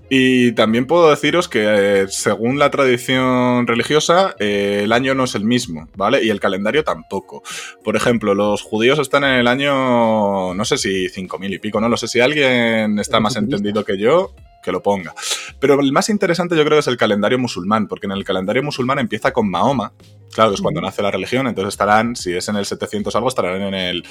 [0.09, 5.35] y también puedo deciros que eh, según la tradición religiosa, eh, el año no es
[5.35, 6.23] el mismo, ¿vale?
[6.23, 7.43] Y el calendario tampoco.
[7.83, 11.89] Por ejemplo, los judíos están en el año, no sé si 5000 y pico, no
[11.89, 14.33] lo sé si alguien está más entendido que yo,
[14.63, 15.13] que lo ponga.
[15.59, 18.63] Pero el más interesante yo creo que es el calendario musulmán, porque en el calendario
[18.63, 19.93] musulmán empieza con Mahoma,
[20.33, 23.61] claro, es cuando nace la religión, entonces estarán, si es en el 700 algo, estarán
[23.61, 24.03] en el,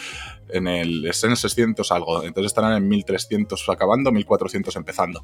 [0.48, 5.22] en el, es en el 600 algo, entonces estarán en 1300 acabando, 1400 empezando.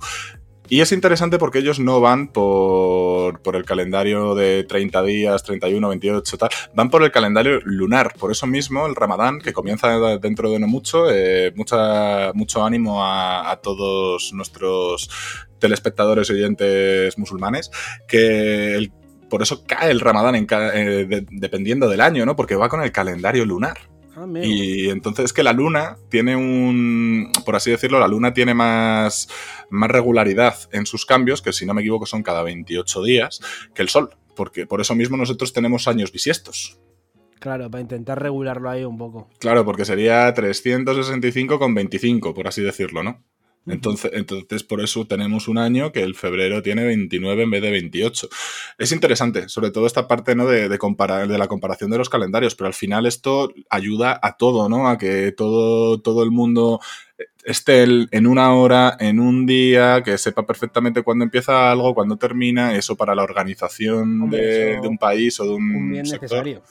[0.68, 5.88] Y es interesante porque ellos no van por, por, el calendario de 30 días, 31,
[5.88, 8.14] 28, tal, van por el calendario lunar.
[8.18, 13.04] Por eso mismo el Ramadán, que comienza dentro de no mucho, eh, mucha, mucho ánimo
[13.04, 15.10] a, todos nuestros
[15.58, 17.70] telespectadores y oyentes musulmanes,
[18.08, 18.90] que
[19.28, 22.36] por eso cae el Ramadán en, eh, dependiendo del año, ¿no?
[22.36, 23.93] Porque va con el calendario lunar.
[24.24, 28.54] Ah, y entonces es que la luna tiene un, por así decirlo, la luna tiene
[28.54, 29.28] más,
[29.70, 33.40] más regularidad en sus cambios, que si no me equivoco son cada 28 días,
[33.74, 36.78] que el Sol, porque por eso mismo nosotros tenemos años bisiestos.
[37.40, 39.28] Claro, para intentar regularlo ahí un poco.
[39.38, 43.22] Claro, porque sería 365 con 25, por así decirlo, ¿no?
[43.66, 47.70] Entonces, entonces, por eso tenemos un año que el febrero tiene 29 en vez de
[47.70, 48.28] 28.
[48.78, 50.46] Es interesante, sobre todo esta parte ¿no?
[50.46, 54.36] de, de, comparar, de la comparación de los calendarios, pero al final esto ayuda a
[54.36, 54.88] todo, ¿no?
[54.88, 56.80] A que todo, todo el mundo
[57.44, 62.74] esté en una hora, en un día, que sepa perfectamente cuándo empieza algo, cuándo termina,
[62.74, 66.62] eso para la organización de, un país o de un, un bien necesario.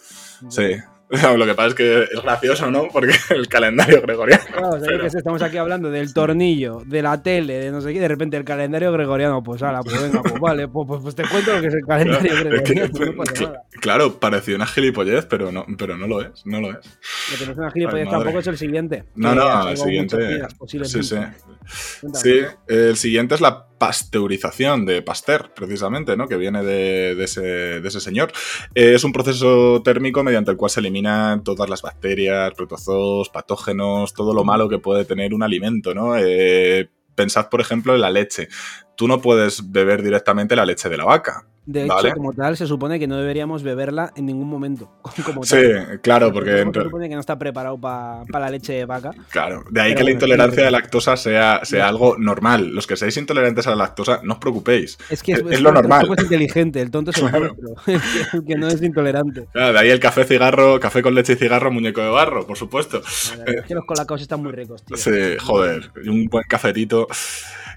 [0.50, 0.76] Sí,
[1.38, 2.88] Lo que pasa es que es gracioso, ¿no?
[2.88, 4.44] Porque el calendario gregoriano.
[4.52, 8.08] Claro, que estamos aquí hablando del tornillo, de la tele, de no sé qué, de
[8.08, 11.54] repente el calendario gregoriano, pues ala, pues venga, pues vale, pues, pues, pues te cuento
[11.54, 13.64] lo que es el calendario gregoriano, pues no pasa nada.
[13.82, 17.00] Claro, pareció una gilipollez, pero no, pero no lo es, no lo es.
[17.32, 19.04] Lo que no es una gilipollez tampoco es el siguiente.
[19.16, 20.42] No, no, el siguiente.
[20.68, 21.18] sí, sí.
[21.66, 26.28] Sí, el siguiente es la pasteurización de Pasteur, precisamente, ¿no?
[26.28, 28.32] Que viene de, ese, de ese, señor.
[28.74, 34.34] es un proceso térmico mediante el cual se eliminan todas las bacterias, protozoos, patógenos, todo
[34.34, 36.16] lo malo que puede tener un alimento, ¿no?
[36.18, 38.48] Eh, pensad, por ejemplo, en la leche.
[38.96, 41.46] Tú no puedes beber directamente la leche de la vaca.
[41.66, 44.92] De hecho, como tal, se supone que no deberíamos beberla en ningún momento.
[45.44, 45.58] sí,
[46.02, 46.66] claro, porque.
[46.74, 49.12] Se supone que no está preparado para la leche de vaca.
[49.30, 52.76] Claro, de ahí que la intolerancia a la lactosa sea, sea algo normal.
[52.76, 54.98] Los que seáis intolerantes a la lactosa, no os preocupéis.
[55.10, 56.10] Es que es, lo normal.
[56.18, 57.28] es inteligente, el tonto es el,
[58.34, 59.48] el, que no es intolerante.
[59.54, 62.58] Claro, de ahí el café cigarro, café con leche y cigarro, muñeco de barro, por
[62.58, 63.02] supuesto.
[63.06, 64.98] es que los colacaos están muy ricos, tío.
[64.98, 67.08] Sí, joder, un buen cafetito.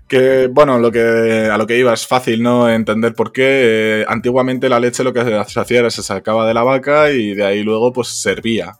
[0.08, 2.70] Que, bueno, lo que, a lo que iba es fácil, ¿no?
[2.70, 4.02] Entender por qué.
[4.02, 7.34] Eh, antiguamente la leche lo que se hacía era se sacaba de la vaca y
[7.34, 8.78] de ahí luego pues servía.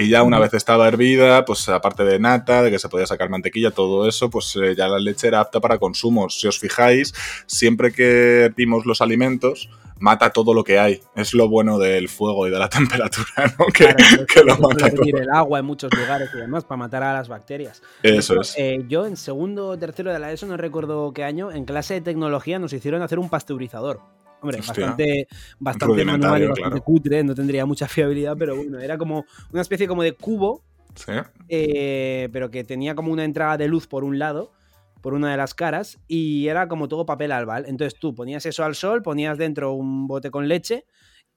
[0.00, 3.30] Y ya una vez estaba hervida, pues aparte de nata, de que se podía sacar
[3.30, 6.30] mantequilla, todo eso, pues eh, ya la leche era apta para consumo.
[6.30, 7.12] Si os fijáis,
[7.46, 9.68] siempre que hervimos los alimentos,
[9.98, 11.00] mata todo lo que hay.
[11.14, 13.66] Es lo bueno del fuego y de la temperatura, ¿no?
[13.66, 13.94] Que,
[14.26, 17.82] que lo mata el agua en muchos lugares y demás para matar a las bacterias.
[18.02, 18.54] Eso es.
[18.56, 21.94] Eh, yo en segundo o tercero de la ESO, no recuerdo qué año, en clase
[21.94, 24.00] de tecnología nos hicieron hacer un pasteurizador.
[24.40, 25.26] Hombre, bastante,
[25.58, 29.88] bastante manual y bastante cutre, no tendría mucha fiabilidad, pero bueno, era como una especie
[29.88, 30.62] como de cubo,
[30.94, 31.12] ¿Sí?
[31.48, 34.52] Eh, pero que tenía como una entrada de luz por un lado
[35.00, 37.64] por una de las caras y era como todo papel albal.
[37.66, 40.84] Entonces tú ponías eso al sol, ponías dentro un bote con leche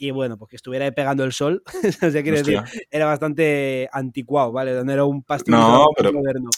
[0.01, 1.61] y bueno, pues que estuviera ahí pegando el sol,
[2.01, 2.59] o sea, quiere decir,
[2.89, 4.83] era bastante anticuado, ¿vale?
[4.83, 6.49] No era un pastel moderno.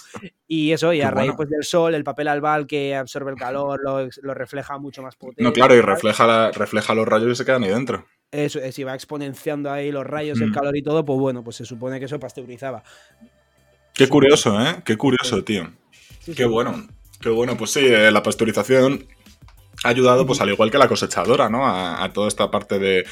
[0.48, 3.82] Y eso, y a raíz pues, del sol, el papel albal que absorbe el calor,
[3.84, 5.44] lo, refleja mucho más potente.
[5.44, 8.06] No, claro, y refleja, refleja los rayos y se quedan ahí dentro.
[8.32, 11.66] Eso, si va exponenciando ahí los rayos, el calor y todo, pues bueno, pues se
[11.66, 12.82] supone que eso pasteurizaba.
[13.94, 14.78] Qué curioso, ¿eh?
[14.86, 15.70] Qué curioso, tío.
[16.36, 16.88] Qué bueno.
[17.24, 19.08] Qué bueno, pues sí, eh, la pasteurización
[19.84, 21.66] ha ayudado, pues al igual que la cosechadora, ¿no?
[21.66, 23.06] A, toda esta parte de,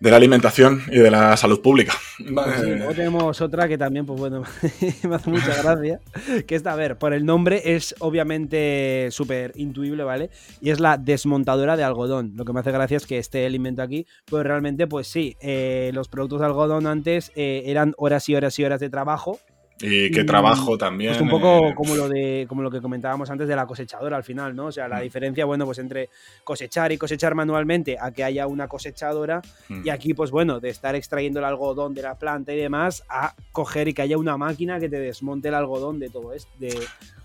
[0.00, 1.92] la alimentación y de la salud pública.
[2.18, 4.42] Pues luego tenemos otra que también, pues bueno,
[5.08, 6.00] me hace mucha gracia.
[6.44, 10.30] Que esta, a ver, por el nombre es obviamente súper intuible, ¿vale?
[10.60, 12.32] Y es la desmontadora de algodón.
[12.34, 15.36] Lo que me hace gracia es que esté el invento aquí, pues realmente, pues sí,
[15.40, 19.38] eh, los productos de algodón antes eh, eran horas y horas y horas de trabajo
[19.80, 21.12] y qué trabajo también.
[21.12, 24.16] Es un poco eh, como lo de como lo que comentábamos antes de la cosechadora
[24.16, 24.66] al final, ¿no?
[24.66, 25.02] O sea, la mm.
[25.02, 26.10] diferencia, bueno, pues entre
[26.44, 29.82] cosechar y cosechar manualmente a que haya una cosechadora mm.
[29.84, 33.34] y aquí, pues bueno, de estar extrayendo el algodón de la planta y demás a
[33.52, 36.74] coger y que haya una máquina que te desmonte el algodón de todo esto, de,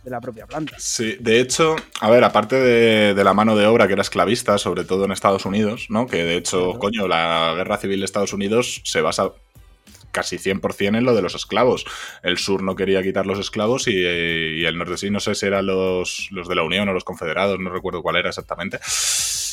[0.05, 0.75] la propia planta.
[0.77, 4.83] Sí, de hecho, a ver, aparte de, la mano de obra que era esclavista, sobre
[4.83, 6.05] todo en Estados Unidos, ¿no?
[6.05, 9.31] Que de hecho, coño, la guerra civil de Estados Unidos se basa
[10.15, 11.85] casi 100% en lo de los esclavos.
[12.23, 14.05] El sur no quería quitar los esclavos y,
[14.65, 17.59] el norte sí, no sé si eran los, los, de la Unión o los confederados,
[17.59, 18.79] no recuerdo cuál era exactamente.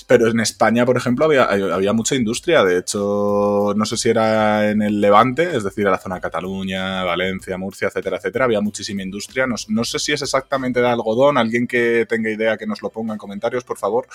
[0.07, 2.65] Pero en España, por ejemplo, había, mucha industria.
[2.65, 6.21] De hecho, no sé si era en el Levante, es decir, en la zona de
[6.21, 8.45] Cataluña, Valencia, Murcia, etcétera, etcétera.
[8.47, 9.47] Había muchísima industria.
[9.47, 11.39] No, no, sé si es exactamente de algodón.
[11.39, 14.07] Alguien que tenga idea que nos lo ponga en comentarios, por favor.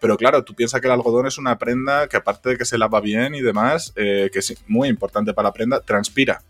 [0.00, 2.78] Pero claro, tú piensas que el algodón es una prenda que aparte de que se
[2.78, 6.42] lava bien y demás, eh, que es muy importante para la prenda, transpira.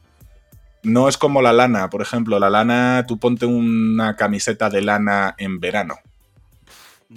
[0.83, 2.39] No es como la lana, por ejemplo.
[2.39, 5.99] La lana, tú ponte una camiseta de lana en verano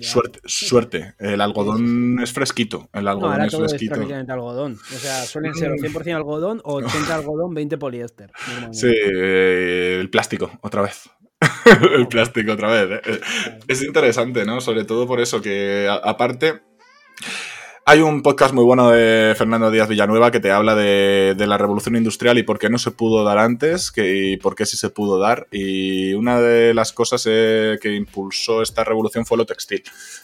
[0.02, 1.16] Suerte, suerte.
[1.20, 2.90] El algodón es fresquito.
[2.94, 4.02] El algodón es fresquito.
[4.02, 4.74] Es algodón.
[4.74, 8.32] O sea, suelen ser 100% algodón o 80 algodón, 20 poliéster.
[8.72, 11.10] Sí, eh, el plástico, otra vez.
[11.96, 13.02] el plástico otra vez.
[13.06, 13.22] ¿eh?
[13.68, 14.62] Es interesante, ¿no?
[14.62, 16.62] Sobre todo por eso que, aparte,
[17.90, 21.96] Hay un podcast muy bueno de Fernando Díaz Villanueva que te habla de, la revolución
[21.96, 24.90] industrial y por qué no se pudo dar antes que, y por qué sí se
[24.90, 25.48] pudo dar.
[25.52, 29.84] Y una de las cosas eh, que impulsó esta revolución fue lo textil.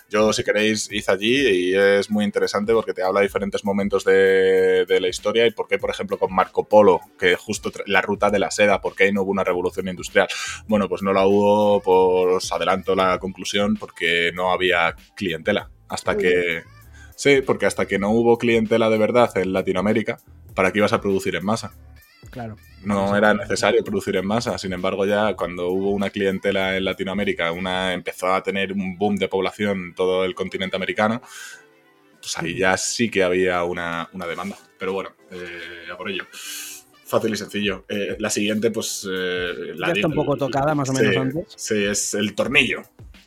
[0.10, 4.04] Yo, si queréis, hice allí y es muy interesante porque te habla de diferentes momentos
[4.04, 8.30] de, la historia y por qué, por ejemplo, con Marco Polo, que justo la ruta
[8.30, 10.28] de la seda, por qué no hubo una revolución industrial.
[10.68, 15.70] Bueno, pues no la hubo, pues adelanto la conclusión, porque no había clientela.
[15.88, 16.64] Hasta que
[17.24, 20.18] Sí, porque hasta que no hubo clientela de verdad en Latinoamérica,
[20.56, 21.72] ¿para qué ibas a producir en masa?
[22.30, 22.58] Claro.
[22.84, 24.58] No era necesario producir en masa.
[24.58, 29.16] Sin embargo, ya cuando hubo una clientela en Latinoamérica, una empezó a tener un boom
[29.16, 31.22] de población en todo el continente americano,
[32.20, 34.58] pues ahí ya sí que había una, demanda.
[34.78, 36.26] Pero bueno, eh, ya por ello.
[37.06, 37.86] Fácil y sencillo.
[37.88, 39.08] Eh, la siguiente, pues.
[39.10, 41.54] Eh, la ya está un poco tocada, más o menos antes.
[41.56, 42.84] Sí, es el tornillo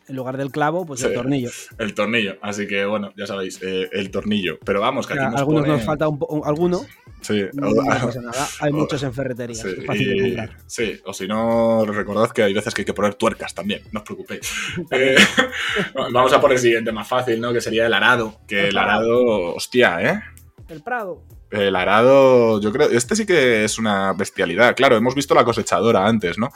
[0.09, 1.51] en lugar del clavo, pues el tornillo.
[1.79, 2.37] El tornillo.
[2.43, 4.59] Así que bueno, ya sabéis, eh, el tornillo.
[4.65, 6.81] Pero vamos, que aquí nos Algunos nos falta un, alguno.
[7.21, 7.45] Sí.
[7.55, 8.47] No, pasa nada.
[8.61, 9.57] Hay muchos en ferretería.
[9.57, 11.01] Sí, sí.
[11.05, 14.05] o si no, recordad que hay veces que hay que poner tuercas también, no os
[14.05, 14.53] preocupéis.
[14.91, 15.17] Eh,
[16.13, 17.53] vamos a por el siguiente más fácil, ¿no?
[17.53, 18.41] Que sería el arado.
[18.47, 20.23] Que el arado, hostia, ¿eh?
[20.69, 21.23] El prado.
[21.51, 24.75] El arado, yo creo, este sí que es una bestialidad.
[24.75, 26.53] Claro, hemos visto la cosechadora antes, ¿no?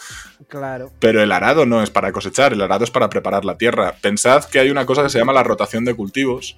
[0.48, 0.90] Claro.
[0.98, 3.94] Pero el arado no es para cosechar, el arado es para preparar la tierra.
[4.00, 6.56] Pensad que hay una cosa que se llama la rotación de cultivos,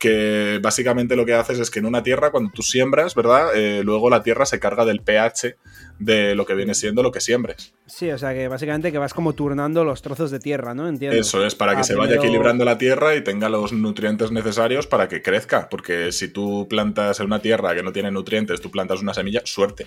[0.00, 3.54] que básicamente lo que haces es que en una tierra, cuando tú siembras, ¿verdad?
[3.54, 5.56] Eh, luego la tierra se carga del pH
[5.98, 7.72] de lo que viene siendo lo que siembres.
[7.86, 10.88] Sí, o sea que básicamente que vas como turnando los trozos de tierra, ¿no?
[10.88, 11.18] Entiendo.
[11.18, 15.08] Eso es, para que se vaya equilibrando la tierra y tenga los nutrientes necesarios para
[15.08, 15.68] que crezca.
[15.68, 19.42] Porque si tú plantas en una tierra que no tiene nutrientes, tú plantas una semilla,
[19.44, 19.86] suerte.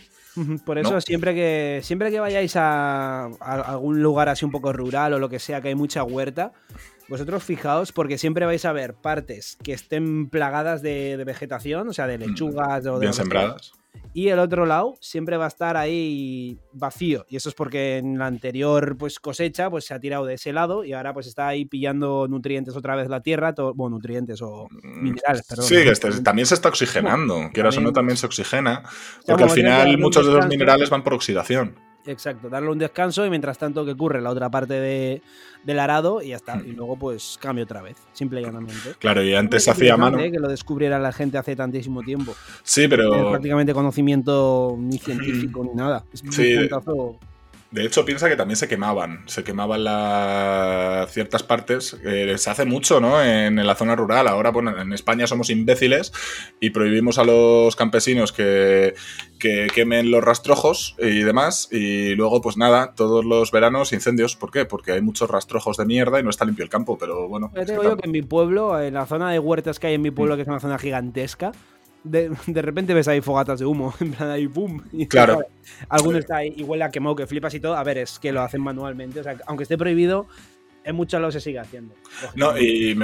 [0.66, 5.20] Por eso siempre que siempre que vayáis a, algún lugar así un poco rural o
[5.20, 6.52] lo que sea, que hay mucha huerta,
[7.08, 12.06] vosotros fijaos porque siempre vais a ver partes que estén plagadas de, vegetación, o sea,
[12.08, 13.00] de mm, lechugas o de...
[13.00, 13.74] Bien sembradas.
[14.14, 17.26] Y el otro lado siempre va a estar ahí vacío.
[17.30, 20.53] Y eso es porque en la anterior pues, cosecha pues, se ha tirado de ese
[20.53, 23.53] lado y ahora pues está ahí pillando nutrientes otra vez la tierra.
[23.76, 25.65] bueno, nutrientes o mm, minerales, perdón.
[25.65, 27.49] Sí, este, también se está oxigenando.
[27.53, 28.84] Quieras o no, también se oxigena.
[29.26, 31.87] Porque al final muchos de los minerales van por oxidación.
[32.08, 35.22] Exacto, darle un descanso y mientras tanto que ocurre la otra parte de,
[35.64, 36.62] del arado y ya está.
[36.66, 38.96] Y luego pues cambio otra vez, simple y llanamente.
[38.98, 40.18] Claro, y antes hacía mano.
[40.18, 42.34] Que lo descubriera la gente hace tantísimo tiempo.
[42.64, 43.30] Sí, pero...
[43.30, 46.06] prácticamente conocimiento ni científico ni nada.
[46.14, 47.20] Es un puntazo
[47.69, 51.98] de hecho, piensa que también se quemaban, se quemaban las ciertas partes.
[52.06, 53.22] Eh, se hace mucho, ¿no?
[53.22, 54.27] En, la zona rural.
[54.27, 56.14] Ahora, bueno, en España somos imbéciles
[56.61, 58.95] y prohibimos a los campesinos que,
[59.39, 61.68] quemen los rastrojos y demás.
[61.69, 64.38] Y luego, pues nada, todos los veranos incendios.
[64.38, 64.64] ¿Por qué?
[64.64, 66.98] Porque hay muchos rastrojos de mierda y no está limpio el campo.
[66.98, 67.52] Pero bueno.
[67.53, 70.02] Yo te digo que en mi pueblo, en la zona de huertas que hay en
[70.02, 71.52] mi pueblo, que es una zona gigantesca,
[72.10, 74.82] de, repente ves ahí fogatas de humo, en plan ahí ¡pum!
[74.92, 75.42] Y claro.
[75.90, 77.76] Alguno está ahí y huele a quemado, que flipas y todo.
[77.76, 79.20] A ver, es que lo hacen manualmente.
[79.20, 80.28] O sea, aunque esté prohibido,
[80.88, 81.94] en muchos lo se sigue haciendo.
[82.36, 82.96] No, y,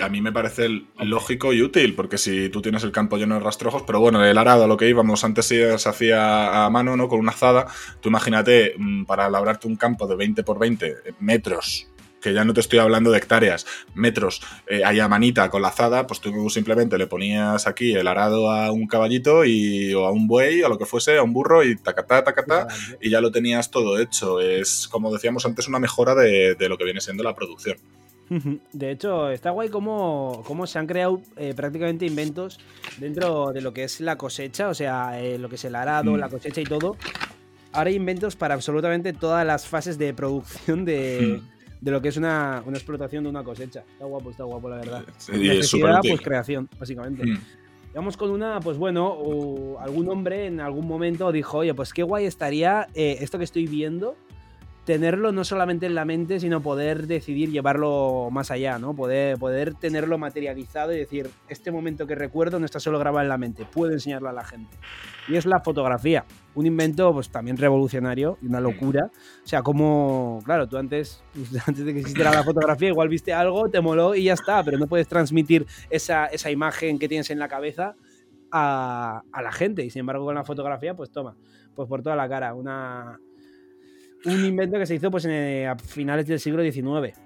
[0.00, 0.68] a mí me parece
[0.98, 4.36] lógico y útil, porque si tú tienes el campo lleno de rastrojos, pero bueno, el
[4.36, 7.08] arado, lo que íbamos, antes se, hacía a mano, ¿no?
[7.08, 7.66] Con una azada.
[8.00, 11.91] Tú imagínate, mm, para labrarte un campo de 20 por 20 metros
[12.22, 15.68] que ya no te estoy hablando de hectáreas, metros, eh, ahí a manita con la
[15.68, 20.12] azada, pues tú simplemente le ponías aquí el arado a un caballito y, o a
[20.12, 22.68] un buey o a lo que fuese, a un burro y tacatá, tacatá,
[23.00, 24.40] y ya lo tenías todo hecho.
[24.40, 27.76] Es, como decíamos antes, una mejora de, lo que viene siendo la producción.
[28.72, 32.58] De hecho, está guay cómo, cómo se han creado eh, prácticamente inventos
[32.96, 36.12] dentro de lo que es la cosecha, o sea, eh, lo que es el arado,
[36.12, 36.16] mm.
[36.16, 36.96] la cosecha y todo.
[37.72, 41.51] Ahora hay inventos para absolutamente todas las fases de producción de, mm
[41.82, 43.80] de lo que es una, explotación de una cosecha.
[43.80, 45.04] Está guapo, está guapo, la verdad.
[45.18, 47.26] Sí, Necesidad, pues creación, básicamente.
[47.26, 47.38] Mm.
[47.92, 52.24] Vamos con una, pues bueno, algún hombre en algún momento dijo, oye, pues qué guay
[52.24, 54.16] estaría eh, esto que estoy viendo,
[54.84, 58.94] tenerlo no solamente en la mente, sino poder decidir llevarlo más allá, ¿no?
[58.94, 63.28] Poder, poder tenerlo materializado y decir, este momento que recuerdo no está solo grabado en
[63.28, 64.76] la mente, puedo enseñarlo a la gente.
[65.28, 66.24] Y es la fotografía,
[66.56, 69.10] un invento pues también revolucionario y una locura.
[69.44, 71.22] O sea, como, claro, tú antes,
[71.66, 74.78] antes de que existiera la fotografía, igual viste algo, te moló y ya está, pero
[74.78, 77.94] no puedes transmitir esa, esa imagen que tienes en la cabeza
[78.50, 79.84] a, a la gente.
[79.84, 81.36] Y sin embargo, con la fotografía, pues toma,
[81.76, 83.20] pues por toda la cara, una
[84.24, 87.16] un invento que se hizo pues en, a finales del siglo XIX.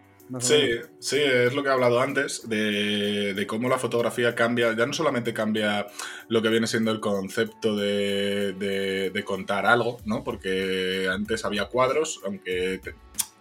[0.40, 4.92] Sí, sí, es lo que he hablado antes, de, cómo la fotografía cambia, ya no
[4.92, 5.86] solamente cambia
[6.28, 10.24] lo que viene siendo el concepto de, contar algo, ¿no?
[10.24, 12.80] Porque antes había cuadros, aunque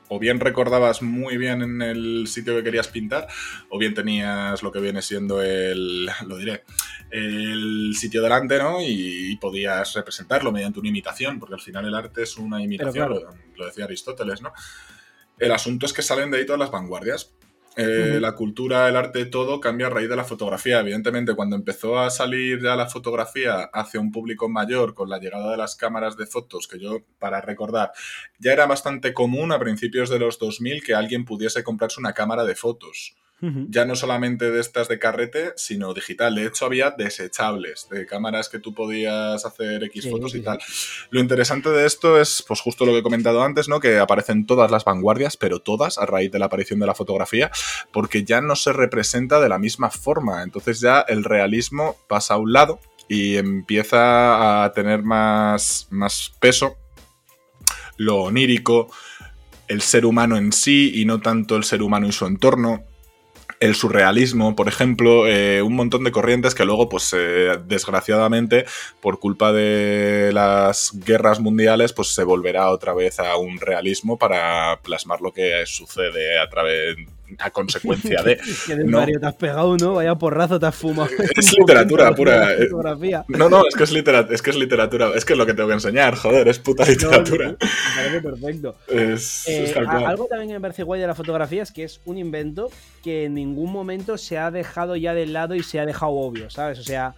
[0.08, 3.28] o bien recordabas muy bien en el sitio que querías pintar,
[3.70, 6.64] o bien tenías lo que viene siendo el, lo diré,
[7.12, 8.82] el sitio delante, ¿no?
[8.82, 13.22] Y, podías representarlo mediante una imitación, porque al final el arte es una imitación,
[13.56, 14.54] lo decía Aristóteles, ¿no?
[15.38, 17.34] El asunto es que salen de ahí todas las vanguardias.
[17.78, 20.80] La cultura, el arte, todo cambia a raíz de la fotografía.
[20.80, 25.52] Evidentemente, cuando empezó a salir ya la fotografía hacia un público mayor con la llegada
[25.52, 27.92] de las cámaras de fotos, que yo, para recordar,
[28.40, 32.46] ya era bastante común a principios de los 2000 que alguien pudiese comprarse una cámara
[32.46, 36.36] de fotos ya no solamente de estas de carrete, sino digital.
[36.36, 40.60] De hecho, había desechables, de cámaras que tú podías hacer X fotos y tal.
[41.10, 43.80] Lo interesante de esto es, pues justo lo que he comentado antes, ¿no?
[43.80, 47.52] Que aparecen todas las vanguardias, pero todas a raíz de la aparición de la fotografía,
[47.92, 50.42] porque ya no se representa de la misma forma.
[50.42, 56.78] Entonces ya el realismo pasa a un lado y empieza a tener más, más peso
[57.98, 58.92] lo onírico,
[59.68, 62.84] el ser humano en sí y no tanto el ser humano y su entorno
[63.60, 68.66] el surrealismo, por ejemplo, eh, un montón de corrientes que luego, pues eh, desgraciadamente,
[69.02, 74.80] por culpa de las guerras mundiales, pues se volverá otra vez a un realismo para
[74.82, 76.98] plasmar lo que sucede a través
[77.40, 78.38] a consecuencia de.
[78.68, 79.00] que ¿no?
[79.00, 79.94] Mario te has pegado, ¿no?
[79.96, 81.10] Vaya porrazo te has fumado.
[81.36, 82.50] Es literatura pura.
[83.28, 85.12] No, no, es que es, literatura, es que es literatura.
[85.16, 87.50] Es que es lo que tengo que enseñar, joder, es puta literatura.
[87.50, 88.76] me parece perfecto.
[88.88, 92.18] Es, eh, algo también que me parece guay de la fotografía es que es un
[92.18, 92.70] invento
[93.04, 96.50] que en ningún momento se ha dejado ya de lado y se ha dejado obvio,
[96.50, 96.80] ¿sabes?
[96.80, 97.16] O sea,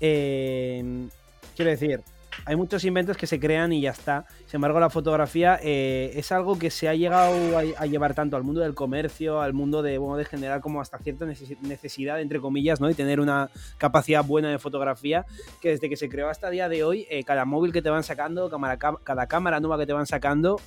[0.00, 1.08] eh,
[1.56, 2.00] quiero decir,
[2.48, 4.24] hay muchos inventos que se crean y ya está.
[4.46, 8.42] Sin embargo, la fotografía eh, es algo que se ha llegado a, llevar tanto al
[8.42, 12.80] mundo del comercio, al mundo de, bueno, de generar como hasta cierta necesidad, entre comillas,
[12.80, 12.88] ¿no?
[12.88, 15.26] Y tener una capacidad buena de fotografía,
[15.60, 17.90] que desde que se creó hasta el día de hoy, eh, cada móvil que te
[17.90, 18.50] van sacando,
[19.04, 20.58] cada cámara nueva que te van sacando,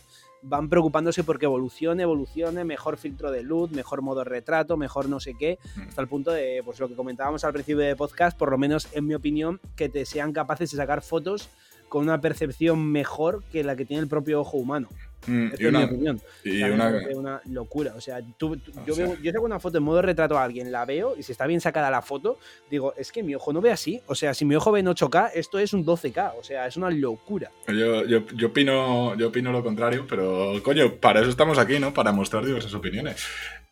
[0.43, 5.33] van preocupándose porque evolucione, evolucione, mejor filtro de luz, mejor modo retrato, mejor no sé
[5.33, 5.81] qué, mm.
[5.89, 8.87] hasta el punto de, pues lo que comentábamos al principio de podcast, por lo menos
[8.91, 11.49] en mi opinión, que te sean capaces de sacar fotos
[11.91, 14.87] con una percepción mejor que la que tiene el propio ojo humano.
[15.27, 16.21] Mm, es mi opinión.
[16.45, 17.41] Y una...
[17.49, 17.93] locura.
[17.97, 18.57] O sea, tú,
[18.87, 21.33] yo, Veo, yo saco una foto en modo retrato a alguien, la veo y si
[21.33, 22.39] está bien sacada la foto,
[22.69, 24.01] digo, es que mi ojo no ve así.
[24.07, 26.31] O sea, si mi ojo ve en 8K, esto es un 12K.
[26.39, 27.51] O sea, es una locura.
[27.67, 31.93] Yo, yo, yo, opino, yo opino lo contrario, pero coño, para eso estamos aquí, ¿no?
[31.93, 33.21] Para mostrar diversas opiniones.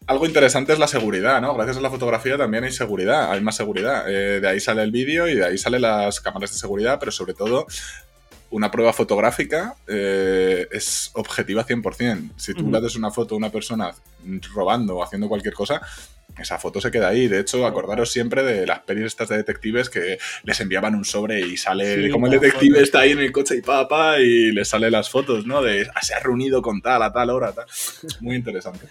[0.07, 1.53] Algo interesante es la seguridad, ¿no?
[1.53, 4.09] Gracias a la fotografía también hay seguridad, hay más seguridad.
[4.09, 7.11] Eh, de ahí sale el vídeo y de ahí salen las cámaras de seguridad, pero
[7.11, 7.67] sobre todo
[8.51, 12.31] una prueba fotográfica eh, es objetiva 100%.
[12.35, 13.91] Si tú le das una foto a una persona
[14.53, 15.81] robando o haciendo cualquier cosa,
[16.38, 17.27] esa foto se queda ahí.
[17.27, 21.41] De hecho, acordaros siempre de las pelis estas de detectives que les enviaban un sobre
[21.41, 24.89] y sale como el detective está ahí en el coche y pa, y le sale
[24.89, 25.61] las fotos, ¿no?
[25.61, 27.65] De ah, se ha reunido con tal, a tal hora, tal.
[28.21, 28.88] Muy interesante.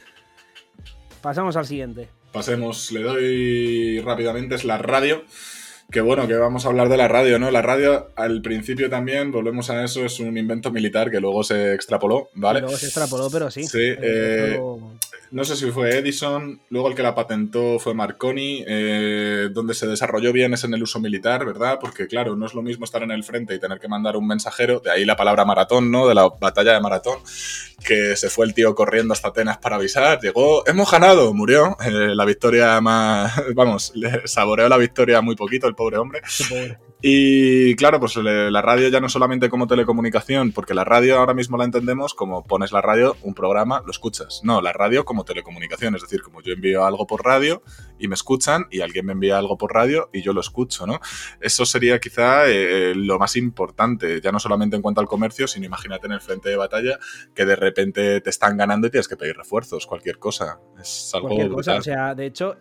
[1.21, 2.09] Pasamos al siguiente.
[2.33, 5.25] Pasemos, le doy rápidamente, es la radio.
[5.91, 7.51] Que bueno, que vamos a hablar de la radio, ¿no?
[7.51, 11.73] La radio al principio también, volvemos a eso, es un invento militar que luego se
[11.73, 12.61] extrapoló, ¿vale?
[12.61, 13.65] Luego se extrapoló, pero sí.
[13.65, 14.61] Sí, eh,
[15.31, 19.87] no sé si fue Edison, luego el que la patentó fue Marconi, eh, donde se
[19.87, 21.79] desarrolló bien es en el uso militar, ¿verdad?
[21.79, 24.27] Porque claro, no es lo mismo estar en el frente y tener que mandar un
[24.27, 26.09] mensajero, de ahí la palabra maratón, ¿no?
[26.09, 27.19] De la batalla de maratón,
[27.87, 32.15] que se fue el tío corriendo hasta Atenas para avisar, llegó, hemos ganado, murió, eh,
[32.15, 36.21] la victoria más, vamos, le saboreó la victoria muy poquito el pobre hombre.
[36.49, 36.79] pobre.
[37.01, 41.57] Y claro, pues la radio ya no solamente como telecomunicación, porque la radio ahora mismo
[41.57, 44.41] la entendemos como pones la radio, un programa, lo escuchas.
[44.43, 47.63] No, la radio como telecomunicación, es decir, como yo envío algo por radio
[47.99, 51.01] y me escuchan y alguien me envía algo por radio y yo lo escucho, ¿no?
[51.41, 55.67] Eso sería quizá eh, lo más importante, ya no solamente en cuanto al comercio, sino
[55.67, 56.99] imagínate en el frente de batalla
[57.35, 60.61] que de repente te están ganando y tienes que pedir refuerzos, cualquier cosa.
[60.81, 62.57] Es algo cualquier cosa, o sea, de hecho,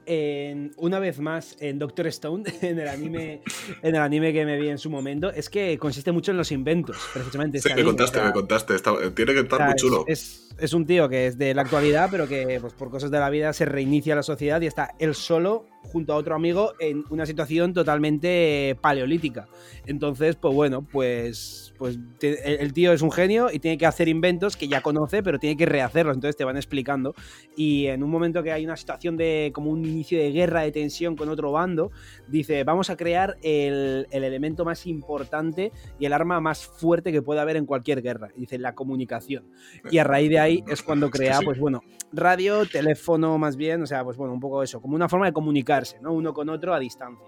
[0.77, 3.41] una vez más en Doctor Stone, en el anime,
[3.81, 6.51] en el anime que me vi en su momento es que consiste mucho en los
[6.51, 7.61] inventos, precisamente.
[7.61, 8.75] Sí, me contaste, me contaste.
[9.15, 10.03] tiene que estar muy chulo.
[10.07, 13.19] Es, es, un tío que es de la actualidad, pero que pues, por cosas de
[13.19, 17.03] la vida se reinicia la sociedad y está él solo junto a otro amigo en
[17.09, 19.47] una situación totalmente paleolítica.
[19.85, 24.57] Entonces, pues bueno, pues pues el tío es un genio y tiene que hacer inventos
[24.57, 27.13] que ya conoce, pero tiene que rehacerlos, entonces te van explicando.
[27.55, 30.71] Y en un momento que hay una situación de como un inicio de guerra, de
[30.71, 31.91] tensión con otro bando,
[32.27, 37.43] dice, vamos a crear el, elemento más importante y el arma más fuerte que pueda
[37.43, 38.29] haber en cualquier guerra.
[38.35, 39.45] dice, la comunicación.
[39.91, 41.81] Y a raíz de ahí es cuando crea, pues bueno,
[42.11, 45.33] radio, teléfono más bien, o sea, pues bueno, un poco eso, como una forma de
[45.33, 46.13] comunicarse, ¿no?
[46.13, 47.27] Uno con otro a distancia.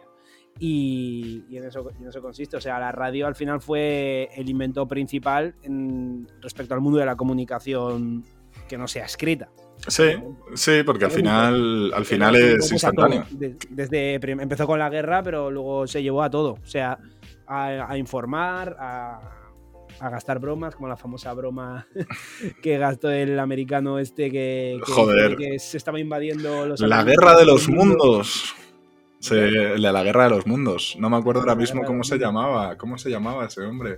[0.60, 1.84] Y, en, eso,
[2.22, 2.57] consiste.
[2.57, 7.06] O sea, la radio al final fue el invento principal en, respecto al mundo de
[7.06, 8.26] la comunicación
[8.68, 9.49] que no sea escrita.
[9.88, 10.03] Sí,
[10.56, 13.26] sí, porque al final, al final es instantáneo.
[13.70, 16.57] Desde empezó con la guerra, pero luego se llevó a todo.
[16.61, 16.99] O sea,
[17.48, 19.20] a, informar, a,
[20.08, 21.88] gastar bromas, como la famosa broma
[22.62, 24.80] que gastó el americano este que,
[25.60, 26.80] se estaba invadiendo los.
[26.80, 28.56] La guerra de los mundos.
[29.32, 30.96] la guerra de los mundos.
[30.98, 32.78] No me acuerdo ahora mismo cómo se llamaba.
[32.78, 33.98] ¿Cómo se llamaba ese hombre?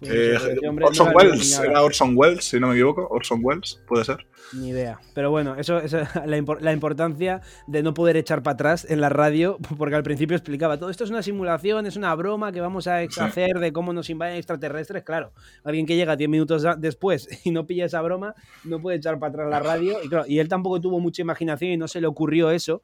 [0.00, 0.36] Eh,
[0.82, 3.06] Orson Welles, era Orson Welles, si no me equivoco.
[3.08, 4.26] Orson Welles, puede ser.
[4.52, 5.00] Ni idea.
[5.14, 5.92] Pero bueno, eso es
[6.26, 10.78] la, importancia de no poder echar para atrás en la radio, porque al principio explicaba,
[10.78, 14.10] todo esto es una simulación, es una broma que vamos a hacer de cómo nos
[14.10, 15.02] invaden extraterrestres.
[15.02, 15.32] Claro,
[15.64, 19.30] alguien que llega 10 minutos después y no pilla esa broma, no puede echar para
[19.30, 19.98] atrás la radio.
[20.26, 22.82] Y, él tampoco tuvo mucha imaginación y no se le ocurrió eso.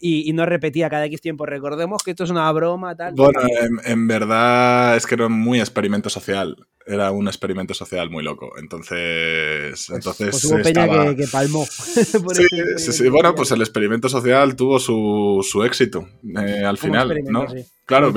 [0.00, 3.14] Y, no repetía cada X tiempo, recordemos que esto es una broma, tal.
[3.14, 3.40] Bueno,
[3.84, 8.52] en, verdad es que era muy experimento social era un experimento social muy loco.
[8.58, 11.64] Entonces, pues, entonces pues hubo peña que, palmó.
[11.66, 16.06] sí, sí, Bueno, pues el experimento social tuvo su, éxito
[16.38, 17.46] eh, al final, ¿no?
[17.86, 18.12] Claro,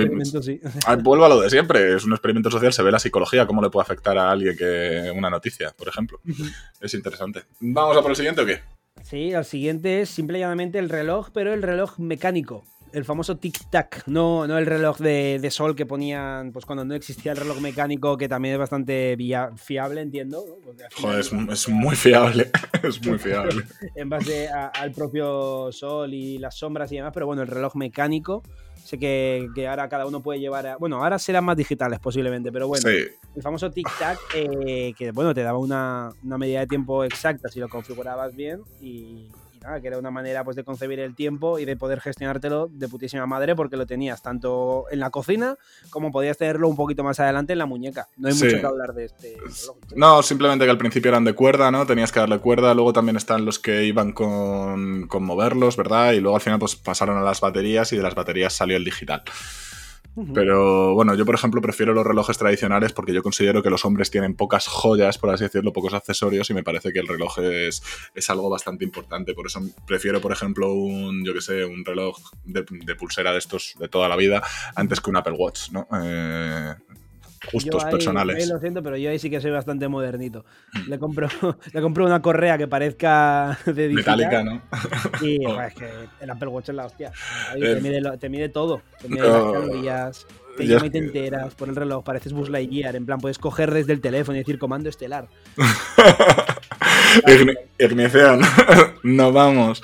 [0.85, 1.95] ah, vuelvo a lo de siempre.
[1.95, 5.11] Es un experimento social, se ve la psicología, cómo le puede afectar a alguien que
[5.15, 6.19] una noticia, por ejemplo.
[6.79, 7.43] Es interesante.
[7.59, 8.61] ¿Vamos a por el siguiente o qué?
[9.03, 12.63] Sí, el siguiente es simple y llanamente el reloj, pero el reloj mecánico
[12.97, 17.31] el famoso tic-tac, no, no el reloj de, sol que ponían pues cuando no existía
[17.31, 19.15] el reloj mecánico, que también es bastante
[19.55, 20.43] fiable, entiendo.
[20.99, 22.49] Joder, es, muy fiable,
[22.83, 23.63] es muy fiable.
[23.95, 28.41] en base al propio sol y las sombras y demás, pero bueno, el reloj mecánico,
[28.83, 32.67] sé que, ahora cada uno puede llevar, a, bueno, ahora serán más digitales posiblemente, pero
[32.67, 37.47] bueno, el famoso tic-tac, eh, que bueno, te daba una, una medida de tiempo exacta
[37.49, 39.27] si lo configurabas bien y
[39.81, 43.25] que era una manera pues, de concebir el tiempo y de poder gestionártelo de putísima
[43.25, 45.57] madre porque lo tenías tanto en la cocina
[45.89, 48.07] como podías tenerlo un poquito más adelante en la muñeca.
[48.17, 49.37] No hay mucho que hablar de este
[49.95, 51.85] No, simplemente que al principio eran de cuerda, ¿no?
[51.85, 56.13] Tenías que darle cuerda, luego también están los que iban con, con moverlos, ¿verdad?
[56.13, 58.83] Y luego al final pues pasaron a las baterías y de las baterías salió el
[58.83, 59.23] digital.
[60.33, 64.09] Pero bueno, yo por ejemplo prefiero los relojes tradicionales porque yo considero que los hombres
[64.09, 67.83] tienen pocas joyas, por así decirlo, pocos accesorios y me parece que el reloj es,
[68.15, 69.33] es algo bastante importante.
[69.35, 73.37] Por eso prefiero, por ejemplo, un, yo que sé, un reloj de, de, pulsera de
[73.37, 74.41] estos de toda la vida
[74.75, 75.87] antes que un Apple Watch, ¿no?
[76.03, 76.73] Eh,
[77.51, 78.47] gustos personales.
[78.47, 80.45] lo siento, pero yo ahí sí que soy bastante modernito.
[80.73, 80.89] Mm.
[80.89, 81.27] Le compro,
[81.73, 84.61] le compro una correa que parezca de Metálica, ¿no?
[85.21, 85.89] Y es que
[86.21, 87.11] el Apple Watch es la hostia.
[87.53, 88.81] te, mide te, mide todo.
[89.01, 92.03] Te mide las calorías, te llama y te enteras por el reloj.
[92.03, 92.95] Pareces Buzz Lightyear.
[92.95, 95.27] En plan, puedes coger desde el teléfono y decir comando estelar.
[97.79, 98.41] Ignición.
[99.03, 99.81] no vamos.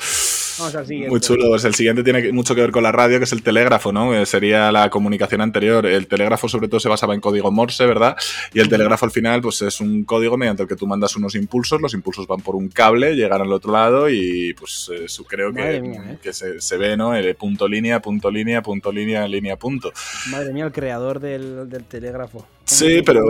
[1.09, 1.55] Muy chulo.
[1.55, 4.15] el siguiente tiene mucho que ver con la radio, que es el telégrafo, ¿no?
[4.15, 5.85] Eh, sería la comunicación anterior.
[5.85, 8.15] El telégrafo, sobre todo, se basaba en código Morse, ¿verdad?
[8.53, 11.35] Y el telégrafo al final, pues es un código mediante el que tú mandas unos
[11.35, 11.81] impulsos.
[11.81, 15.77] Los impulsos van por un cable, llegan al otro lado y, pues, eso creo que,
[15.77, 16.17] ¿eh?
[16.21, 17.15] que se, ve, ¿no?
[17.15, 19.91] El punto línea, punto línea, punto línea, línea, punto.
[20.29, 22.45] Madre mía, el creador del, del telégrafo.
[22.65, 23.25] Sí, pero,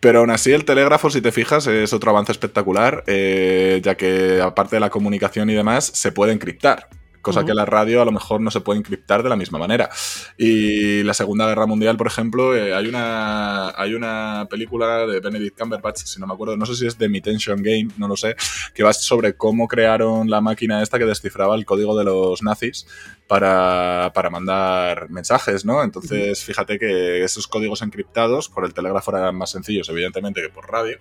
[0.00, 4.40] pero aún así el telégrafo, si te fijas, es otro avance espectacular, eh, ya que
[4.40, 6.88] aparte de la comunicación y demás, se puede encriptar
[7.26, 9.90] cosa que la radio a lo mejor no se puede encriptar de la misma manera.
[10.38, 15.58] Y la Segunda Guerra Mundial, por ejemplo, eh, hay, una, hay una película de Benedict
[15.58, 18.36] Cumberbatch, si no me acuerdo, no sé si es The Imitation Game, no lo sé,
[18.72, 22.86] que va sobre cómo crearon la máquina esta que descifraba el código de los nazis
[23.26, 25.82] para, mandar mensajes, ¿no?
[25.82, 30.70] Entonces, fíjate que esos códigos encriptados por el telégrafo eran más sencillos, evidentemente, que por
[30.70, 30.96] radio,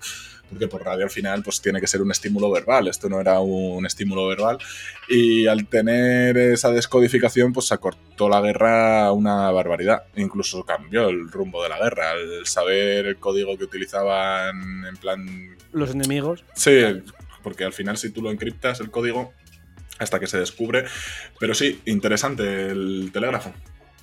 [0.55, 3.41] porque por radio al final pues tiene que ser un estímulo verbal, esto no era
[3.41, 4.57] un estímulo verbal,
[5.09, 11.29] y al tener esa descodificación pues se acortó la guerra una barbaridad, incluso cambió el
[11.29, 15.57] rumbo de la guerra, al saber el código que utilizaban en plan...
[15.73, 16.45] Los enemigos.
[16.55, 17.01] Sí,
[17.43, 19.33] porque al final si tú lo encriptas el código
[19.99, 20.85] hasta que se descubre.
[21.39, 23.53] Pero sí, interesante el telégrafo.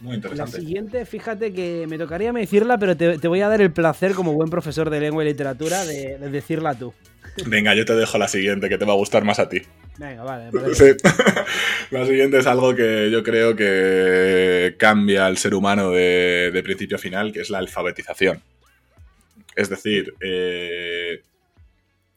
[0.02, 0.52] Muy interesante.
[0.52, 4.32] La siguiente, fíjate que me tocaría decirla, pero te, voy a dar el placer, como
[4.32, 6.92] buen profesor de lengua y literatura, de, decirla tú.
[7.46, 9.62] Venga, yo te dejo la siguiente, que te va a gustar más a ti.
[9.98, 10.50] Venga, vale.
[10.74, 10.86] Sí.
[11.92, 16.96] la siguiente es algo que yo creo que cambia al ser humano de, de principio
[16.96, 18.42] a final, que es la alfabetización.
[19.54, 21.22] Es decir, eh,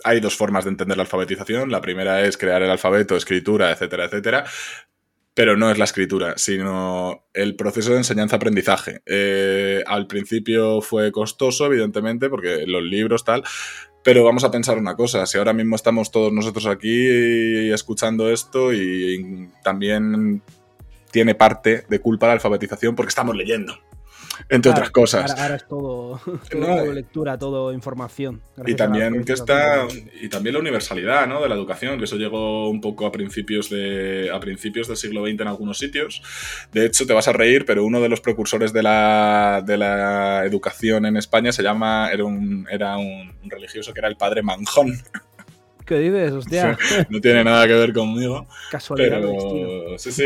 [0.04, 1.70] hay dos formas de entender la alfabetización.
[1.70, 4.46] La primera es crear el alfabeto, escritura, etcétera, etcétera.
[5.36, 9.02] Pero no es la escritura, sino el proceso de enseñanza-aprendizaje.
[9.06, 13.44] Eh, al principio fue costoso, evidentemente, porque los libros tal,
[14.06, 18.72] pero vamos a pensar una cosa, si ahora mismo estamos todos nosotros aquí escuchando esto
[18.72, 20.42] y también
[21.12, 23.80] tiene parte de culpa la alfabetización porque estamos leyendo.
[24.50, 25.32] Entre otras cosas.
[25.32, 26.20] Ahora, es todo,
[26.52, 28.42] todo lectura, todo información.
[28.66, 29.88] Y también que está
[30.22, 31.42] y también la universalidad ¿no?
[31.42, 35.26] de la educación, que eso llegó un poco a principios de a principios del siglo
[35.26, 36.22] XX en algunos sitios.
[36.72, 40.46] De hecho, te vas a reír, pero uno de los precursores de la, de la
[40.46, 44.94] educación en España se llama era un era un religioso que era el padre Manjón.
[45.86, 46.78] ¿Qué dices, hostia?
[47.10, 48.48] no tiene nada que ver conmigo.
[48.72, 49.26] Casualidades.
[49.26, 50.24] Pero, sí, sí,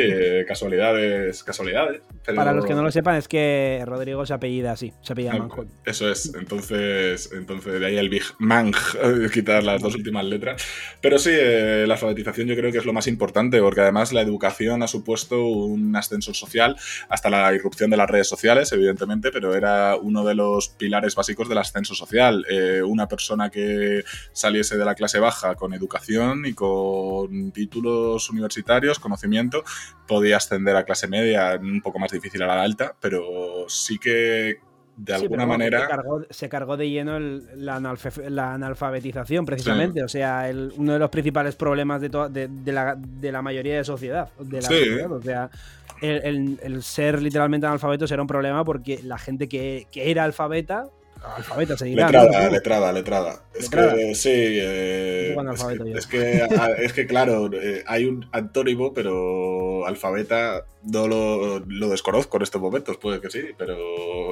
[0.48, 2.02] casualidades, casualidades.
[2.34, 5.40] Para los que no lo sepan, es que Rodrigo se apellida así, se apellida ah,
[5.40, 5.70] Manjón.
[5.86, 8.78] Eso es, entonces, entonces de ahí el Big Manj,
[9.34, 10.64] quitar las dos últimas letras.
[11.02, 14.22] Pero sí, eh, la alfabetización yo creo que es lo más importante, porque además la
[14.22, 16.78] educación ha supuesto un ascenso social
[17.10, 21.50] hasta la irrupción de las redes sociales, evidentemente, pero era uno de los pilares básicos
[21.50, 22.46] del ascenso social.
[22.50, 29.00] Eh, una persona que saliese de la clase baja con educación y con títulos universitarios,
[29.00, 29.64] conocimiento,
[30.08, 34.60] podía ascender a clase media, un poco más difícil a la alta, pero sí que
[35.00, 35.88] de alguna manera.
[36.30, 40.04] Se cargó, de lleno la, analfabetización, precisamente.
[40.04, 44.30] O sea, uno de los principales problemas de, de, la, mayoría de sociedad.
[44.40, 45.12] De la sociedad.
[45.12, 45.50] O sea,
[46.02, 50.90] el, ser literalmente analfabeto era un problema porque la gente que, que era alfabeta
[51.24, 52.06] alfabeta seguirá.
[52.08, 53.44] Letrada, letrada, letrada.
[53.54, 54.30] Es que sí.
[54.32, 55.36] Eh,
[55.96, 56.48] es, que,
[56.80, 62.62] es, que, claro, eh, hay un antónimo, pero alfabeta no lo, lo, desconozco en estos
[62.62, 63.76] momentos, puede que sí, pero.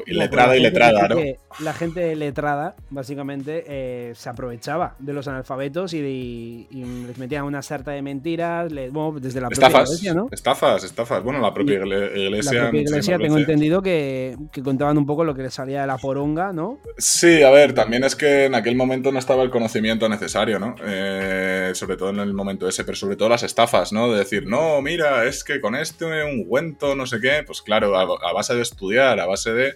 [0.06, 1.18] Y letrada y letrada, ¿no?
[1.60, 7.92] La gente letrada, básicamente, eh, se aprovechaba de los analfabetos y, les metían una sarta
[7.92, 10.30] de mentiras, desde la propia iglesia, ¿no?
[10.32, 11.24] Estafas, estafas.
[11.24, 12.54] Bueno, la propia iglesia.
[12.54, 15.88] La propia iglesia, tengo entendido que, que, contaban un poco lo que les salía de
[15.88, 16.77] la poronga, ¿no?
[16.98, 20.76] Sí, a ver, también es que en aquel momento no estaba el conocimiento necesario, ¿no?
[20.84, 24.12] Eh, sobre todo en el momento ese, pero sobre todo las estafas, ¿no?
[24.12, 28.34] De decir, no, mira, es que con este ungüento, no sé qué, pues claro, a,
[28.34, 29.76] base de estudiar, a base de,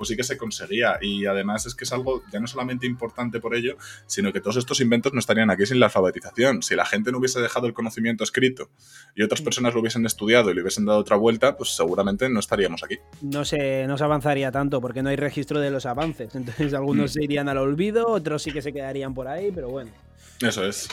[0.00, 0.96] pues sí que se conseguía.
[1.02, 4.56] Y además es que es algo ya no solamente importante por ello, sino que todos
[4.56, 6.62] estos inventos no estarían aquí sin la alfabetización.
[6.62, 8.70] Si la gente no hubiese dejado el conocimiento escrito
[9.14, 12.40] y otras personas lo hubiesen estudiado y le hubiesen dado otra vuelta, pues seguramente no
[12.40, 12.96] estaríamos aquí.
[13.20, 16.34] No se, no se avanzaría tanto porque no hay registro de los avances.
[16.34, 17.12] Entonces algunos mm.
[17.12, 19.90] se irían al olvido, otros sí que se quedarían por ahí, pero bueno.
[20.40, 20.88] Eso es.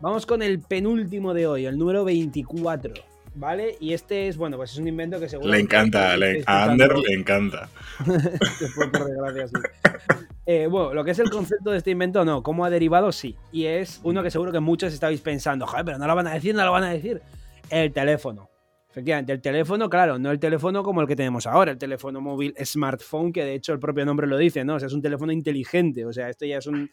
[0.00, 3.15] Vamos con el penúltimo de hoy, el número 24.
[3.36, 3.76] ¿Vale?
[3.80, 5.50] Y este es, bueno, pues es un invento que seguro.
[5.50, 6.14] Le encanta,
[6.46, 7.68] a Ander le encanta.
[10.46, 12.42] eh, bueno, lo que es el concepto de este invento, no.
[12.42, 13.12] ¿Cómo ha derivado?
[13.12, 13.36] Sí.
[13.52, 16.32] Y es uno que seguro que muchos estáis pensando, joder, pero no lo van a
[16.32, 17.20] decir, no lo van a decir.
[17.68, 18.48] El teléfono.
[18.88, 22.54] Efectivamente, el teléfono, claro, no el teléfono como el que tenemos ahora, el teléfono móvil
[22.64, 24.76] smartphone, que de hecho el propio nombre lo dice, ¿no?
[24.76, 26.90] O sea, es un teléfono inteligente, o sea, esto ya es un,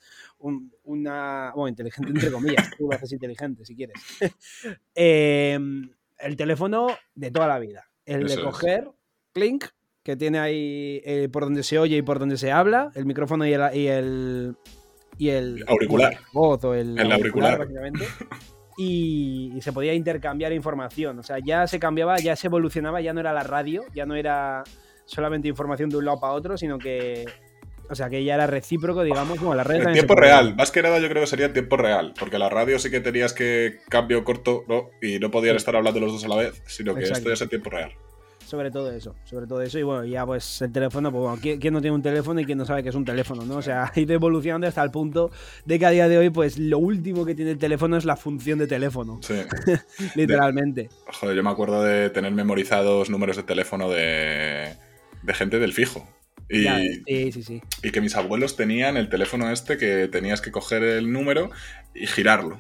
[0.84, 1.53] una...
[1.56, 3.95] Bueno, inteligente entre comillas, tú lo haces inteligente si quieres.
[4.94, 5.90] Em,
[6.24, 8.90] el teléfono de toda la vida, el de coger,
[9.34, 9.66] clink,
[10.04, 13.45] que tiene ahí eh, por donde se oye y por donde se habla, el micrófono
[13.45, 13.62] y el...
[13.74, 14.56] Y el,
[15.18, 16.18] y el auricular.
[16.34, 18.06] Voz o el, auricular, básicamente.
[18.78, 21.20] y, se podía intercambiar información.
[21.20, 24.16] O sea, ya se cambiaba, ya se evolucionaba, ya no era la radio, ya no
[24.16, 24.64] era
[25.06, 27.26] solamente información de un lado para otro, sino que.
[27.94, 29.88] O sea, que ya era recíproco, digamos, como la red.
[29.88, 32.49] En tiempo real, más que nada yo creo que sería en tiempo real, porque la
[32.49, 34.90] radio sí que tenías que cambio corto ¿no?
[35.02, 37.41] y no podían estar hablando los dos a la vez, sino que esto ya es
[37.41, 37.91] en tiempo real
[38.53, 39.80] sobre todo eso, sobre todo eso.
[39.80, 42.60] Y bueno, ya pues el teléfono, pues bueno, ¿quién, no tiene un teléfono y quién
[42.60, 43.57] no sabe que es un teléfono, no?
[43.57, 45.32] O sea, ha ido evolucionando hasta el punto
[45.65, 48.15] de que a día de hoy, pues lo último que tiene el teléfono es la
[48.15, 49.20] función de teléfono.
[49.24, 49.41] Sí.
[50.15, 50.90] Literalmente.
[51.20, 54.76] joder, yo me acuerdo de tener memorizados números de teléfono de,
[55.24, 56.07] de gente del fijo.
[56.49, 56.65] Y,
[57.07, 57.61] sí, sí, sí.
[57.82, 61.49] y que mis abuelos tenían el teléfono este que tenías que coger el número
[61.95, 62.60] y girarlo.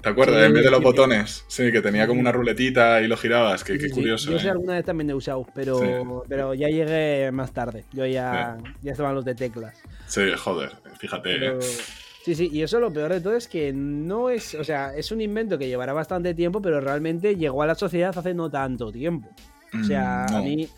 [0.00, 0.44] ¿Te acuerdas?
[0.44, 1.44] en vez de los botones.
[1.48, 3.64] Sí, que tenía como una ruletita y lo girabas.
[3.64, 4.30] Qué, curioso.
[4.30, 4.50] Yo sé, ¿eh?
[4.50, 7.84] alguna vez también he usado, pero, pero ya llegué más tarde.
[7.92, 9.76] Yo ya, ya estaban los de teclas.
[10.06, 11.48] Sí, joder, fíjate.
[11.48, 11.58] ¿eh?
[12.24, 15.10] Sí, sí, y eso lo peor de todo es que no es, o sea, es
[15.10, 18.90] un invento que llevará bastante tiempo, pero realmente llegó a la sociedad hace no tanto
[18.90, 19.28] tiempo.
[19.78, 20.68] O sea, mm, a mí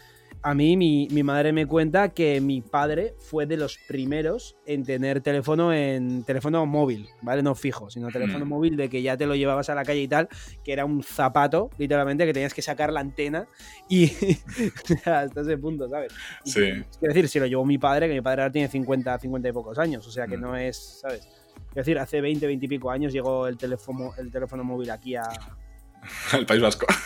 [0.42, 5.20] a mí mi, madre me cuenta que mi padre fue de los primeros en tener
[5.20, 7.42] teléfono en teléfono móvil, ¿vale?
[7.42, 8.48] No fijo, sino teléfono mm.
[8.48, 10.28] móvil de que ya te lo llevabas a la calle y tal,
[10.64, 13.46] que era un zapato, literalmente, que tenías que sacar la antena
[13.88, 14.10] y
[15.04, 16.12] hasta ese punto, ¿sabes?
[16.44, 16.64] Sí.
[16.64, 19.52] Es decir, si lo llevó mi padre, que mi padre ahora tiene 50, 50 y
[19.52, 20.40] pocos años, o sea que mm.
[20.40, 21.28] no es, ¿sabes?
[21.68, 25.14] Es decir, hace 20, 20 y pico años llegó el teléfono, el teléfono móvil aquí
[25.14, 25.22] a...
[26.32, 26.86] Al País Vasco.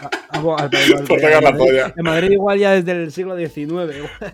[0.00, 0.18] la polla.
[1.96, 3.68] En Madrid igual ya desde el siglo XIX.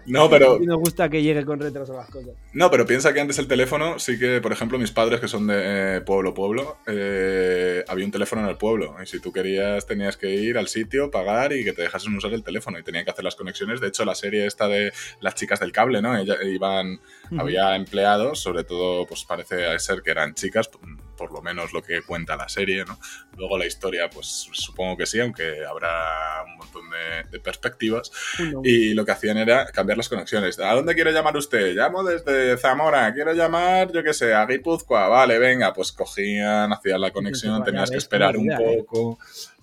[0.06, 0.58] No, pero...
[0.64, 2.30] Y nos gusta que llegue con retraso las cosas.
[2.52, 5.46] No, pero piensa que antes el teléfono, sí que, por ejemplo, mis padres que son
[5.46, 8.96] de eh, pueblo, pueblo, eh, había un teléfono en el pueblo.
[9.02, 12.32] Y si tú querías, tenías que ir al sitio, pagar y que te dejasen usar
[12.32, 12.78] el teléfono.
[12.78, 13.80] Y tenían que hacer las conexiones.
[13.80, 16.16] De hecho, la serie esta de las chicas del cable, ¿no?
[16.16, 17.00] Ellas iban,
[17.38, 20.70] había empleados, sobre todo, pues parece ser que eran chicas,
[21.16, 22.98] por lo menos lo que cuenta la serie, ¿no?
[23.36, 26.82] Luego la historia, pues supongo que sí, aunque habrá un montón
[27.30, 28.10] de, perspectivas.
[28.62, 30.58] Y lo que hacían era cambiar las conexiones.
[30.58, 31.74] ¿A dónde quiere llamar usted?
[31.74, 35.08] Llamo desde Zamora, quiero llamar, yo qué sé, a Guipúzcoa.
[35.08, 38.84] Vale, venga, pues cogían, hacían la conexión, tenías que esperar un ¿eh?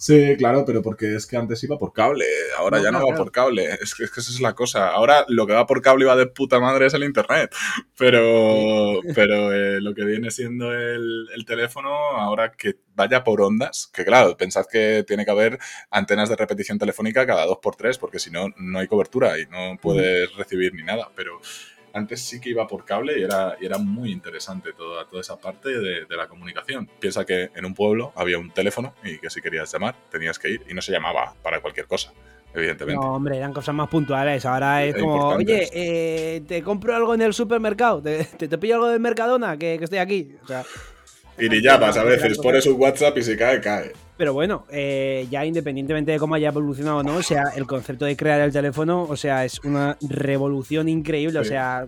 [0.01, 2.25] Sí, claro, pero porque es que antes iba por cable,
[2.57, 3.65] ahora ya no va por cable.
[3.79, 4.89] Es que, es que, esa es la cosa.
[4.89, 7.53] Ahora lo que va por cable y va de puta madre es el internet.
[7.95, 13.91] Pero, pero eh, lo que viene siendo el, el, teléfono, ahora que vaya por ondas,
[13.93, 15.59] que claro, pensad que tiene que haber
[15.91, 19.45] antenas de repetición telefónica cada dos por tres, porque si no, no hay cobertura y
[19.45, 21.11] no puedes recibir ni nada.
[21.15, 21.39] Pero
[21.93, 25.39] antes sí que iba por cable y era, y era muy interesante toda, toda esa
[25.39, 26.89] parte de, la comunicación.
[26.99, 30.49] Piensa que en un pueblo había un teléfono y que si querías llamar tenías que
[30.49, 32.13] ir y no se llamaba para cualquier cosa.
[32.53, 33.01] Evidentemente.
[33.01, 34.45] No, hombre, eran cosas más puntuales.
[34.45, 38.87] Ahora es como, oye, eh, te compro algo en el supermercado, te, te, pillo algo
[38.89, 40.35] del Mercadona, que, que estoy aquí.
[40.43, 40.65] O sea,
[41.37, 43.93] y ni llamas a veces, pones un WhatsApp y si cae, cae.
[44.21, 48.05] Pero bueno, eh, ya independientemente de cómo haya evolucionado o no, o sea, el concepto
[48.05, 51.39] de crear el teléfono, o sea, es una revolución increíble.
[51.39, 51.87] O sea,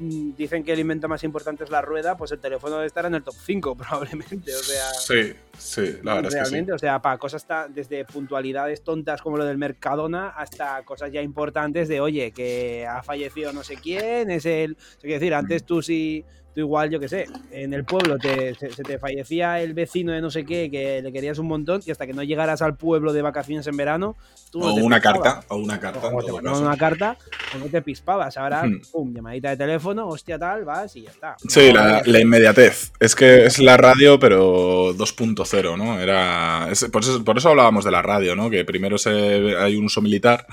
[0.00, 3.16] dicen que el invento más importante es la rueda, pues el teléfono debe estar en
[3.16, 4.54] el top 5 probablemente.
[4.54, 6.70] O sea, sí, sí, la verdad es que sí.
[6.70, 11.88] O sea, para cosas desde puntualidades tontas como lo del Mercadona hasta cosas ya importantes
[11.88, 14.78] de, oye, que ha fallecido no sé quién, es el...
[15.04, 16.24] O decir, antes tú sí
[16.60, 20.30] igual, yo que sé, en el pueblo te, se, te fallecía el vecino de no
[20.30, 23.22] sé qué, que le querías un montón, y hasta que no llegaras al pueblo de
[23.22, 24.16] vacaciones en verano,
[24.50, 27.16] tú o, una carta, o una carta, o te una carta,
[27.54, 28.36] o no te pispabas.
[28.36, 31.36] Ahora, pum, llamadita de teléfono, hostia tal, vas y ya está.
[31.46, 32.92] Sí, la, inmediatez.
[33.00, 36.00] Es que es la radio, pero 2.0, ¿no?
[36.00, 36.68] Era.
[36.90, 38.50] por, eso, por eso hablábamos de la radio, ¿no?
[38.50, 40.46] Que primero se, hay un uso militar,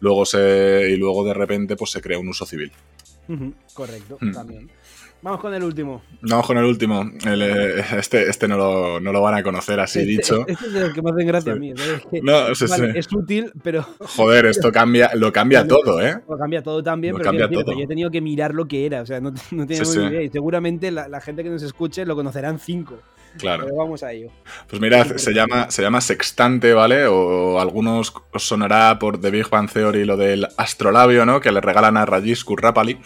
[0.00, 0.90] luego se.
[0.90, 2.72] y luego de repente pues se crea un uso civil.
[3.74, 4.32] correcto, mm.
[4.32, 4.70] también.
[5.22, 6.02] Vamos con el último.
[6.22, 7.02] Vamos con el último.
[7.26, 10.44] Eh, este este no, lo, no, lo, van a conocer así este, dicho.
[10.46, 11.72] Este es el que me hace gracia a mí.
[12.94, 13.82] Es, útil, pero.
[13.98, 16.20] Joder, esto cambia, lo cambia todo, ¿eh?
[16.28, 19.02] Lo cambia todo también, pero yo he tenido que mirar lo que era.
[19.02, 20.22] O sea, no, no tenía ni idea.
[20.22, 22.98] Y seguramente la, la, gente que nos escuche lo conocerán cinco.
[23.38, 23.64] Claro.
[23.64, 24.30] Pero vamos a ello.
[24.68, 27.06] Pues mirad, se llama, se llama Sextante, ¿vale?
[27.06, 31.40] O algunos os sonará por The Big Bang Theory lo del astrolabio, ¿no?
[31.40, 32.98] Que le regalan a Rajesh Kurrapali.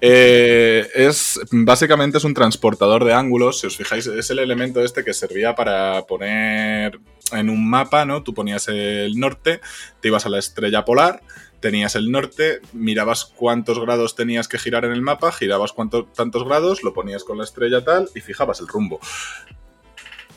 [0.00, 5.04] Eh, es, básicamente es un transportador de ángulos, si os fijáis, es el elemento este
[5.04, 6.98] que servía para poner
[7.32, 8.22] en un mapa, ¿no?
[8.22, 9.60] Tú ponías el norte,
[10.00, 11.22] te ibas a la estrella polar,
[11.60, 16.44] tenías el norte, mirabas cuántos grados tenías que girar en el mapa, girabas cuántos tantos
[16.44, 19.00] grados, lo ponías con la estrella tal y fijabas el rumbo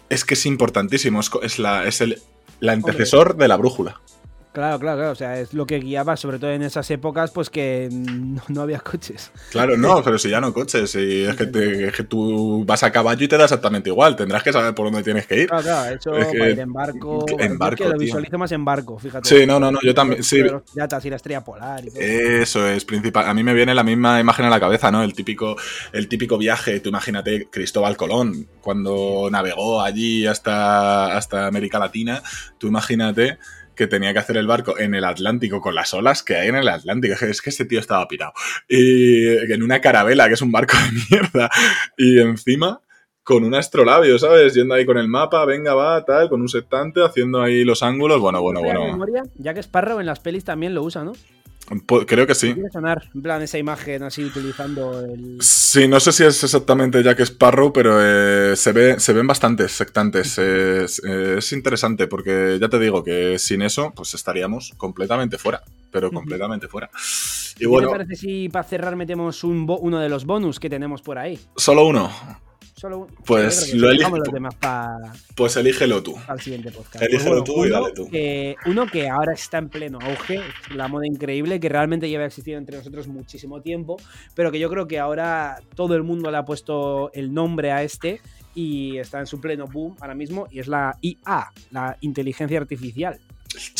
[0.09, 2.21] es que es importantísimo, es, la, es el
[2.67, 4.01] antecesor de la brújula.
[4.51, 5.11] Claro, claro, claro.
[5.11, 7.87] O sea, es lo que guiaba, sobre todo en esas épocas, pues que
[8.47, 9.31] no, había coches.
[9.51, 10.95] Claro, no, pero si ya no coches.
[10.95, 14.15] Y es, que tú vas a caballo y te da exactamente igual.
[14.15, 15.49] Tendrás que saber por dónde tienes que ir.
[15.49, 15.95] Claro, claro.
[15.95, 17.25] Hecho para ir en barco.
[17.37, 17.83] En barco.
[17.83, 19.29] Que lo visualizo más en barco, fíjate.
[19.29, 19.79] Sí, no, no, no.
[19.83, 20.23] Yo también.
[20.23, 20.41] Sí.
[20.73, 21.85] Ya y la estrella polar.
[21.85, 22.01] Y todo.
[22.01, 23.27] Eso es principal.
[23.27, 25.03] A mí me viene la misma imagen a la cabeza, ¿no?
[25.03, 25.55] El típico,
[25.93, 26.79] el típico viaje.
[26.79, 32.23] Tú imagínate Cristóbal Colón cuando navegó allí hasta, hasta América Latina.
[32.57, 33.37] Tú imagínate
[33.79, 36.57] que tenía que hacer el barco en el Atlántico con las olas que hay en
[36.57, 37.15] el Atlántico.
[37.25, 38.33] Es que ese tío estaba pirado.
[38.67, 41.49] Y en una carabela, que es un barco de mierda.
[41.97, 42.81] Y encima
[43.23, 44.53] con un astrolabio, ¿sabes?
[44.53, 48.19] Yendo ahí con el mapa, venga, va, tal, con un septante, haciendo ahí los ángulos.
[48.19, 48.97] Bueno, bueno, bueno.
[49.35, 51.13] ya que Sparrow en las pelis también lo usa, ¿no?
[52.07, 52.55] Creo que sí.
[52.71, 55.37] sonar, en plan, esa imagen así utilizando el.
[55.41, 59.71] Sí, no sé si es exactamente Jack Sparrow, pero eh, se, ve, se ven bastantes
[59.71, 60.37] sectantes.
[60.37, 65.61] es, interesante porque ya te digo que sin eso, pues estaríamos completamente fuera.
[65.91, 66.89] Pero completamente fuera.
[67.59, 71.01] Y ¿Qué te parece si para cerrar metemos un uno de los bonus que tenemos
[71.01, 71.39] por ahí?
[71.55, 72.11] Solo uno.
[73.25, 74.09] Pues lo elige.
[75.35, 76.15] Pues elígelo tú.
[76.27, 77.03] Al siguiente podcast.
[77.03, 78.09] Elígelo tú y dale tú.
[78.09, 80.41] Que, uno que ahora está en pleno auge,
[80.73, 83.97] la moda increíble, que realmente lleva existido entre nosotros muchísimo tiempo,
[84.35, 87.83] pero que yo creo que ahora todo el mundo le ha puesto el nombre a
[87.83, 88.21] este
[88.55, 93.19] y está en su pleno boom ahora mismo, y es la IA, la inteligencia artificial.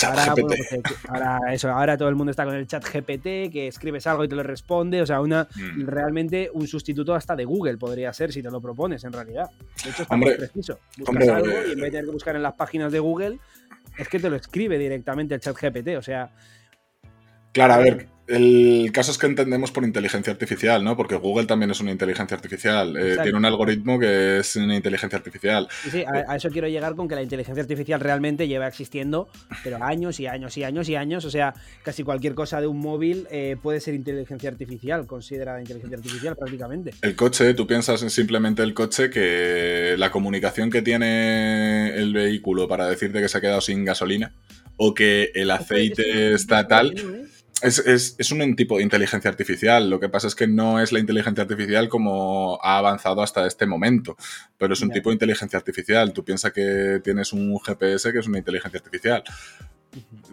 [0.03, 3.67] Ahora, pues, eh, ahora, eso, ahora todo el mundo está con el chat GPT, que
[3.67, 5.01] escribes algo y te lo responde.
[5.01, 5.85] O sea, una mm.
[5.85, 9.49] realmente un sustituto hasta de Google podría ser si te lo propones en realidad.
[9.83, 10.79] De hecho, está muy preciso.
[10.97, 13.39] Buscas algo y en vez de tener que buscar en las páginas de Google,
[13.97, 16.31] es que te lo escribe directamente el chat GPT, o sea...
[17.51, 20.95] Claro, a ver, el caso es que entendemos por inteligencia artificial, ¿no?
[20.95, 22.95] Porque Google también es una inteligencia artificial.
[22.95, 25.67] Eh, tiene un algoritmo que es una inteligencia artificial.
[25.83, 29.29] Sí, sí a, eso quiero llegar con que la inteligencia artificial realmente lleva existiendo,
[29.63, 31.25] pero años y años y años y años.
[31.25, 35.97] O sea, casi cualquier cosa de un móvil eh, puede ser inteligencia artificial, considerada inteligencia
[35.97, 36.93] artificial prácticamente.
[37.01, 42.67] El coche, tú piensas en simplemente el coche que la comunicación que tiene el vehículo
[42.67, 44.35] para decirte que se ha quedado sin gasolina
[44.77, 46.67] o que el aceite está
[47.59, 49.89] tal es, un tipo de inteligencia artificial.
[49.89, 53.65] Lo que pasa es que no es la inteligencia artificial como ha avanzado hasta este
[53.65, 54.15] momento,
[54.57, 56.13] pero es un tipo de inteligencia artificial.
[56.13, 59.23] Tú piensas que tienes un GPS que es una inteligencia artificial.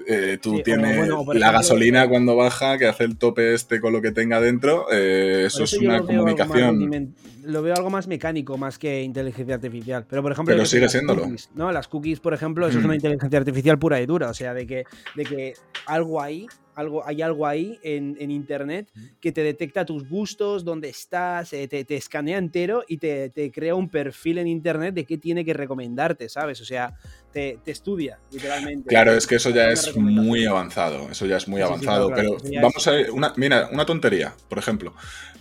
[0.06, 4.12] Eh, tú tienes la gasolina cuando baja, que hace el tope este con lo que
[4.12, 7.14] tenga dentro, eh, eso, es una comunicación.
[7.42, 10.04] lo veo algo más mecánico, más que inteligencia artificial.
[10.08, 11.26] Pero por ejemplo, Pero sigue siéndolo.
[11.54, 11.72] ¿no?
[11.72, 12.96] Las cookies, por ejemplo, eso es una mm.
[12.96, 14.28] inteligencia artificial pura y dura.
[14.28, 14.84] O sea, de que,
[15.16, 15.54] de que
[15.86, 16.46] algo ahí
[16.76, 18.88] algo, hay algo ahí en, internet
[19.20, 23.88] que te detecta tus gustos, dónde estás, eh, te, escanea entero y te, crea un
[23.88, 26.60] perfil en internet de qué tiene que recomendarte, ¿sabes?
[26.60, 26.94] O sea,
[27.32, 28.88] te, estudia, literalmente.
[28.88, 32.86] Claro, es que eso ya es muy avanzado, eso ya es muy avanzado, pero vamos
[32.86, 34.94] a ver, una, mira, una tontería, por ejemplo,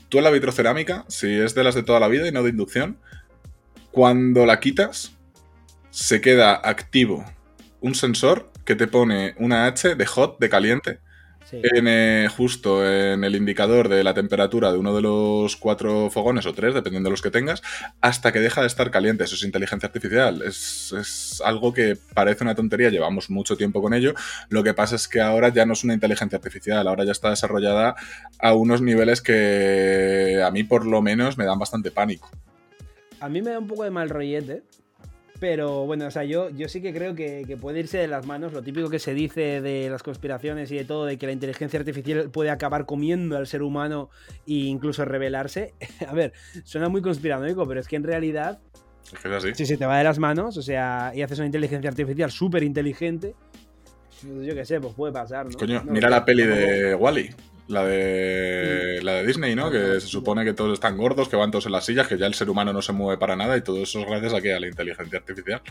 [0.10, 2.52] tú en la vitrocerámica, si es de las de toda la vida y no de
[2.52, 2.98] inducción,
[3.91, 5.12] cuando la quitas,
[5.91, 7.26] se queda activo
[7.82, 10.99] un sensor que te pone una H de hot, de caliente,
[11.51, 16.53] en, justo en el indicador de la temperatura de uno de los cuatro fogones o
[16.53, 17.61] tres, dependiendo de los que tengas,
[18.01, 19.23] hasta que deja de estar caliente.
[19.23, 20.41] Eso es inteligencia artificial.
[20.41, 24.13] Es, algo que parece una tontería, llevamos mucho tiempo con ello.
[24.49, 27.30] Lo que pasa es que ahora ya no es una inteligencia artificial, ahora ya está
[27.30, 27.95] desarrollada
[28.39, 32.30] a unos niveles que a mí por lo menos me dan bastante pánico.
[33.19, 34.63] A mí me da un poco de mal rollete,
[35.47, 38.51] pero bueno, o sea, yo, yo sí que creo que, puede irse de las manos.
[38.51, 41.80] Lo típico que se dice de las conspiraciones y de todo, de que la inteligencia
[41.80, 44.09] artificial puede acabar comiendo al ser humano
[44.47, 45.76] e incluso rebelarse.
[46.07, 48.59] A ver, suena muy conspiranoico, pero es que en realidad.
[49.13, 49.53] Es que es así.
[49.53, 52.63] Si se te va de las manos, o sea, y haces una inteligencia artificial súper
[52.63, 53.35] inteligente,
[54.23, 55.55] yo qué sé, pues puede pasar, ¿no?
[55.55, 57.30] Coño, mira la peli de Wally.
[57.68, 59.72] La de, la de Disney, ¿no?
[59.72, 62.28] Que se supone que todos están gordos, que van todos en las sillas, que ya
[62.28, 64.54] el ser humano no se mueve para nada y todo eso es gracias a que
[64.54, 65.62] a la inteligencia artificial.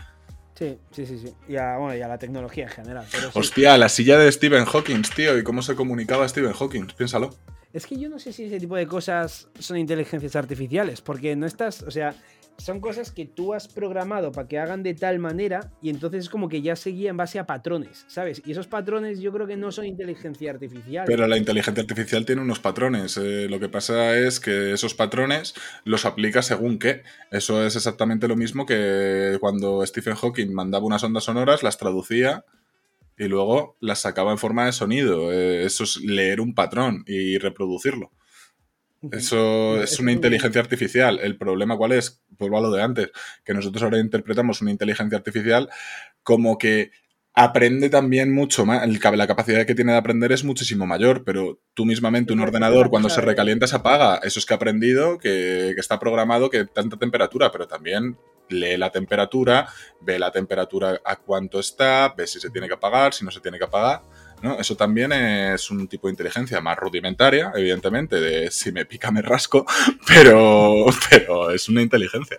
[0.55, 1.33] Sí, sí, sí, sí.
[1.49, 3.05] Y a, bueno, y a la tecnología en general.
[3.33, 7.29] Hostia, la silla de Stephen Hawking, tío, y cómo se comunicaba Stephen Hawking, piénsalo.
[7.73, 11.45] Es que yo no sé si ese tipo de cosas son inteligencias artificiales, porque no
[11.45, 12.15] estás, o sea,
[12.57, 16.29] son cosas que tú has programado para que hagan de tal manera y entonces es
[16.29, 18.41] como que ya seguía en base a patrones, ¿sabes?
[18.45, 21.05] Y esos patrones yo creo que no son inteligencia artificial.
[21.05, 23.17] Pero la inteligencia artificial tiene unos patrones.
[23.17, 25.53] Eh, lo que pasa es que esos patrones
[25.83, 27.03] los aplica según qué.
[27.31, 32.45] Eso es exactamente lo mismo que cuando Stephen Hawking mandaba unas ondas sonoras, las traducía
[33.17, 35.31] y luego las sacaba en forma de sonido.
[35.31, 38.11] Eh, eso es leer un patrón y reproducirlo.
[39.11, 41.19] Eso es una inteligencia artificial.
[41.21, 43.11] El problema cuál es, vuelvo a lo de antes,
[43.43, 45.69] que nosotros ahora interpretamos una inteligencia artificial
[46.23, 46.91] como que
[47.33, 51.85] aprende también mucho más, la capacidad que tiene de aprender es muchísimo mayor, pero tú
[51.85, 54.19] mismamente un ordenador cuando se recalienta se apaga.
[54.23, 58.17] Eso es que ha aprendido, que, que está programado que tanta temperatura, pero también
[58.49, 59.67] lee la temperatura,
[60.01, 63.41] ve la temperatura a cuánto está, ve si se tiene que apagar, si no se
[63.41, 64.01] tiene que apagar.
[64.59, 69.21] Eso también es un tipo de inteligencia más rudimentaria, evidentemente, de si me pica me
[69.21, 69.65] rasco,
[70.07, 72.37] pero, pero es una inteligencia.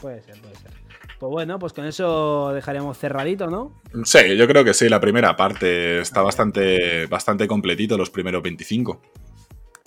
[0.00, 0.78] Puede ser, puede ser.
[1.18, 3.72] Pues bueno, pues con eso dejaremos cerradito, ¿no?
[4.04, 9.00] Sí, yo creo que sí, la primera parte está bastante, bastante completito, los primeros 25.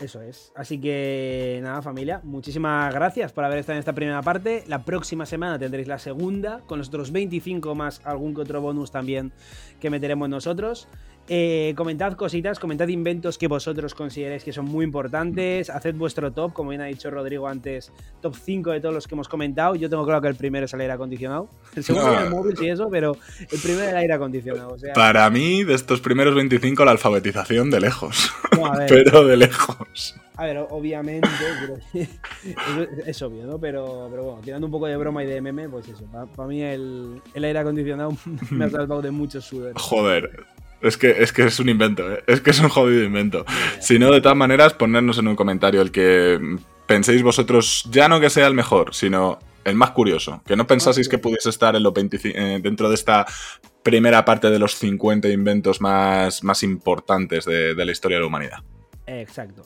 [0.02, 0.52] Eso es.
[0.56, 4.64] Así que nada, familia, muchísimas gracias por haber estado en esta primera parte.
[4.68, 8.92] La próxima semana tendréis la segunda, con los otros 25 más algún que otro bonus
[8.92, 9.32] también
[9.80, 10.88] que meteremos nosotros.
[11.30, 15.70] Eh, comentad cositas, comentad inventos que vosotros consideréis que son muy importantes.
[15.70, 17.92] Haced vuestro top, como bien ha dicho Rodrigo antes,
[18.22, 19.76] top 5 de todos los que hemos comentado.
[19.76, 21.50] Yo tengo claro que el primero es el aire acondicionado.
[21.76, 24.76] El segundo es el móvil y eso, pero el primero es el aire acondicionado.
[24.94, 28.32] Para mí, de estos primeros 25, la alfabetización de lejos.
[28.90, 30.16] pero de lejos.
[30.36, 31.30] A ver, obviamente,
[33.06, 33.60] es, obvio, ¿no?
[33.60, 36.06] Pero, pero bueno, tirando un poco de broma y de meme, pues eso.
[36.12, 38.18] Para, mí el, el, aire acondicionado
[38.50, 39.76] me ha salvado de muchos sudores.
[39.78, 40.46] Joder,
[40.82, 42.24] es que, es que es un invento, ¿eh?
[42.28, 43.46] es que es un jodido invento.
[43.80, 46.40] Si no, de todas maneras, ponernos en un comentario el que
[46.88, 50.42] penséis vosotros, ya no que sea el mejor, sino el más curioso.
[50.46, 53.26] Que no pensaseis que pudiese estar en los eh, dentro de esta
[53.84, 58.28] primera parte de los 50 inventos más, más importantes de, de la historia de la
[58.28, 58.60] humanidad.
[59.08, 59.66] Exacto.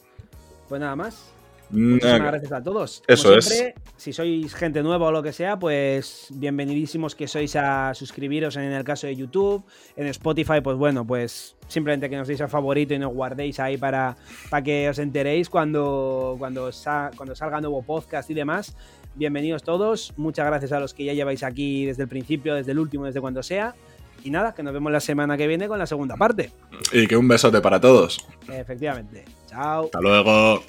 [0.67, 1.34] Pues nada más.
[1.69, 3.03] Muchísimas gracias a todos.
[3.07, 3.73] Eso es.
[3.97, 8.71] Si sois gente nueva o lo que sea, pues bienvenidísimos que sois a suscribiros en
[8.71, 9.63] el caso de YouTube.
[9.95, 13.77] En Spotify, pues bueno, pues simplemente que nos deis a favorito y nos guardéis ahí
[13.77, 14.15] para,
[14.49, 16.69] para que os enteréis cuando, cuando,
[17.15, 18.75] cuando salga nuevo podcast y demás.
[19.15, 20.13] Bienvenidos todos.
[20.17, 23.21] Muchas gracias a los que ya lleváis aquí desde el principio, desde el último, desde
[23.21, 23.73] cuando sea.
[24.23, 26.51] Y nada, que nos vemos la semana que viene con la segunda parte.
[26.91, 28.27] Y que un besote para todos.
[28.51, 29.23] Efectivamente.
[29.47, 29.85] Chao.
[29.85, 30.63] Hasta luego.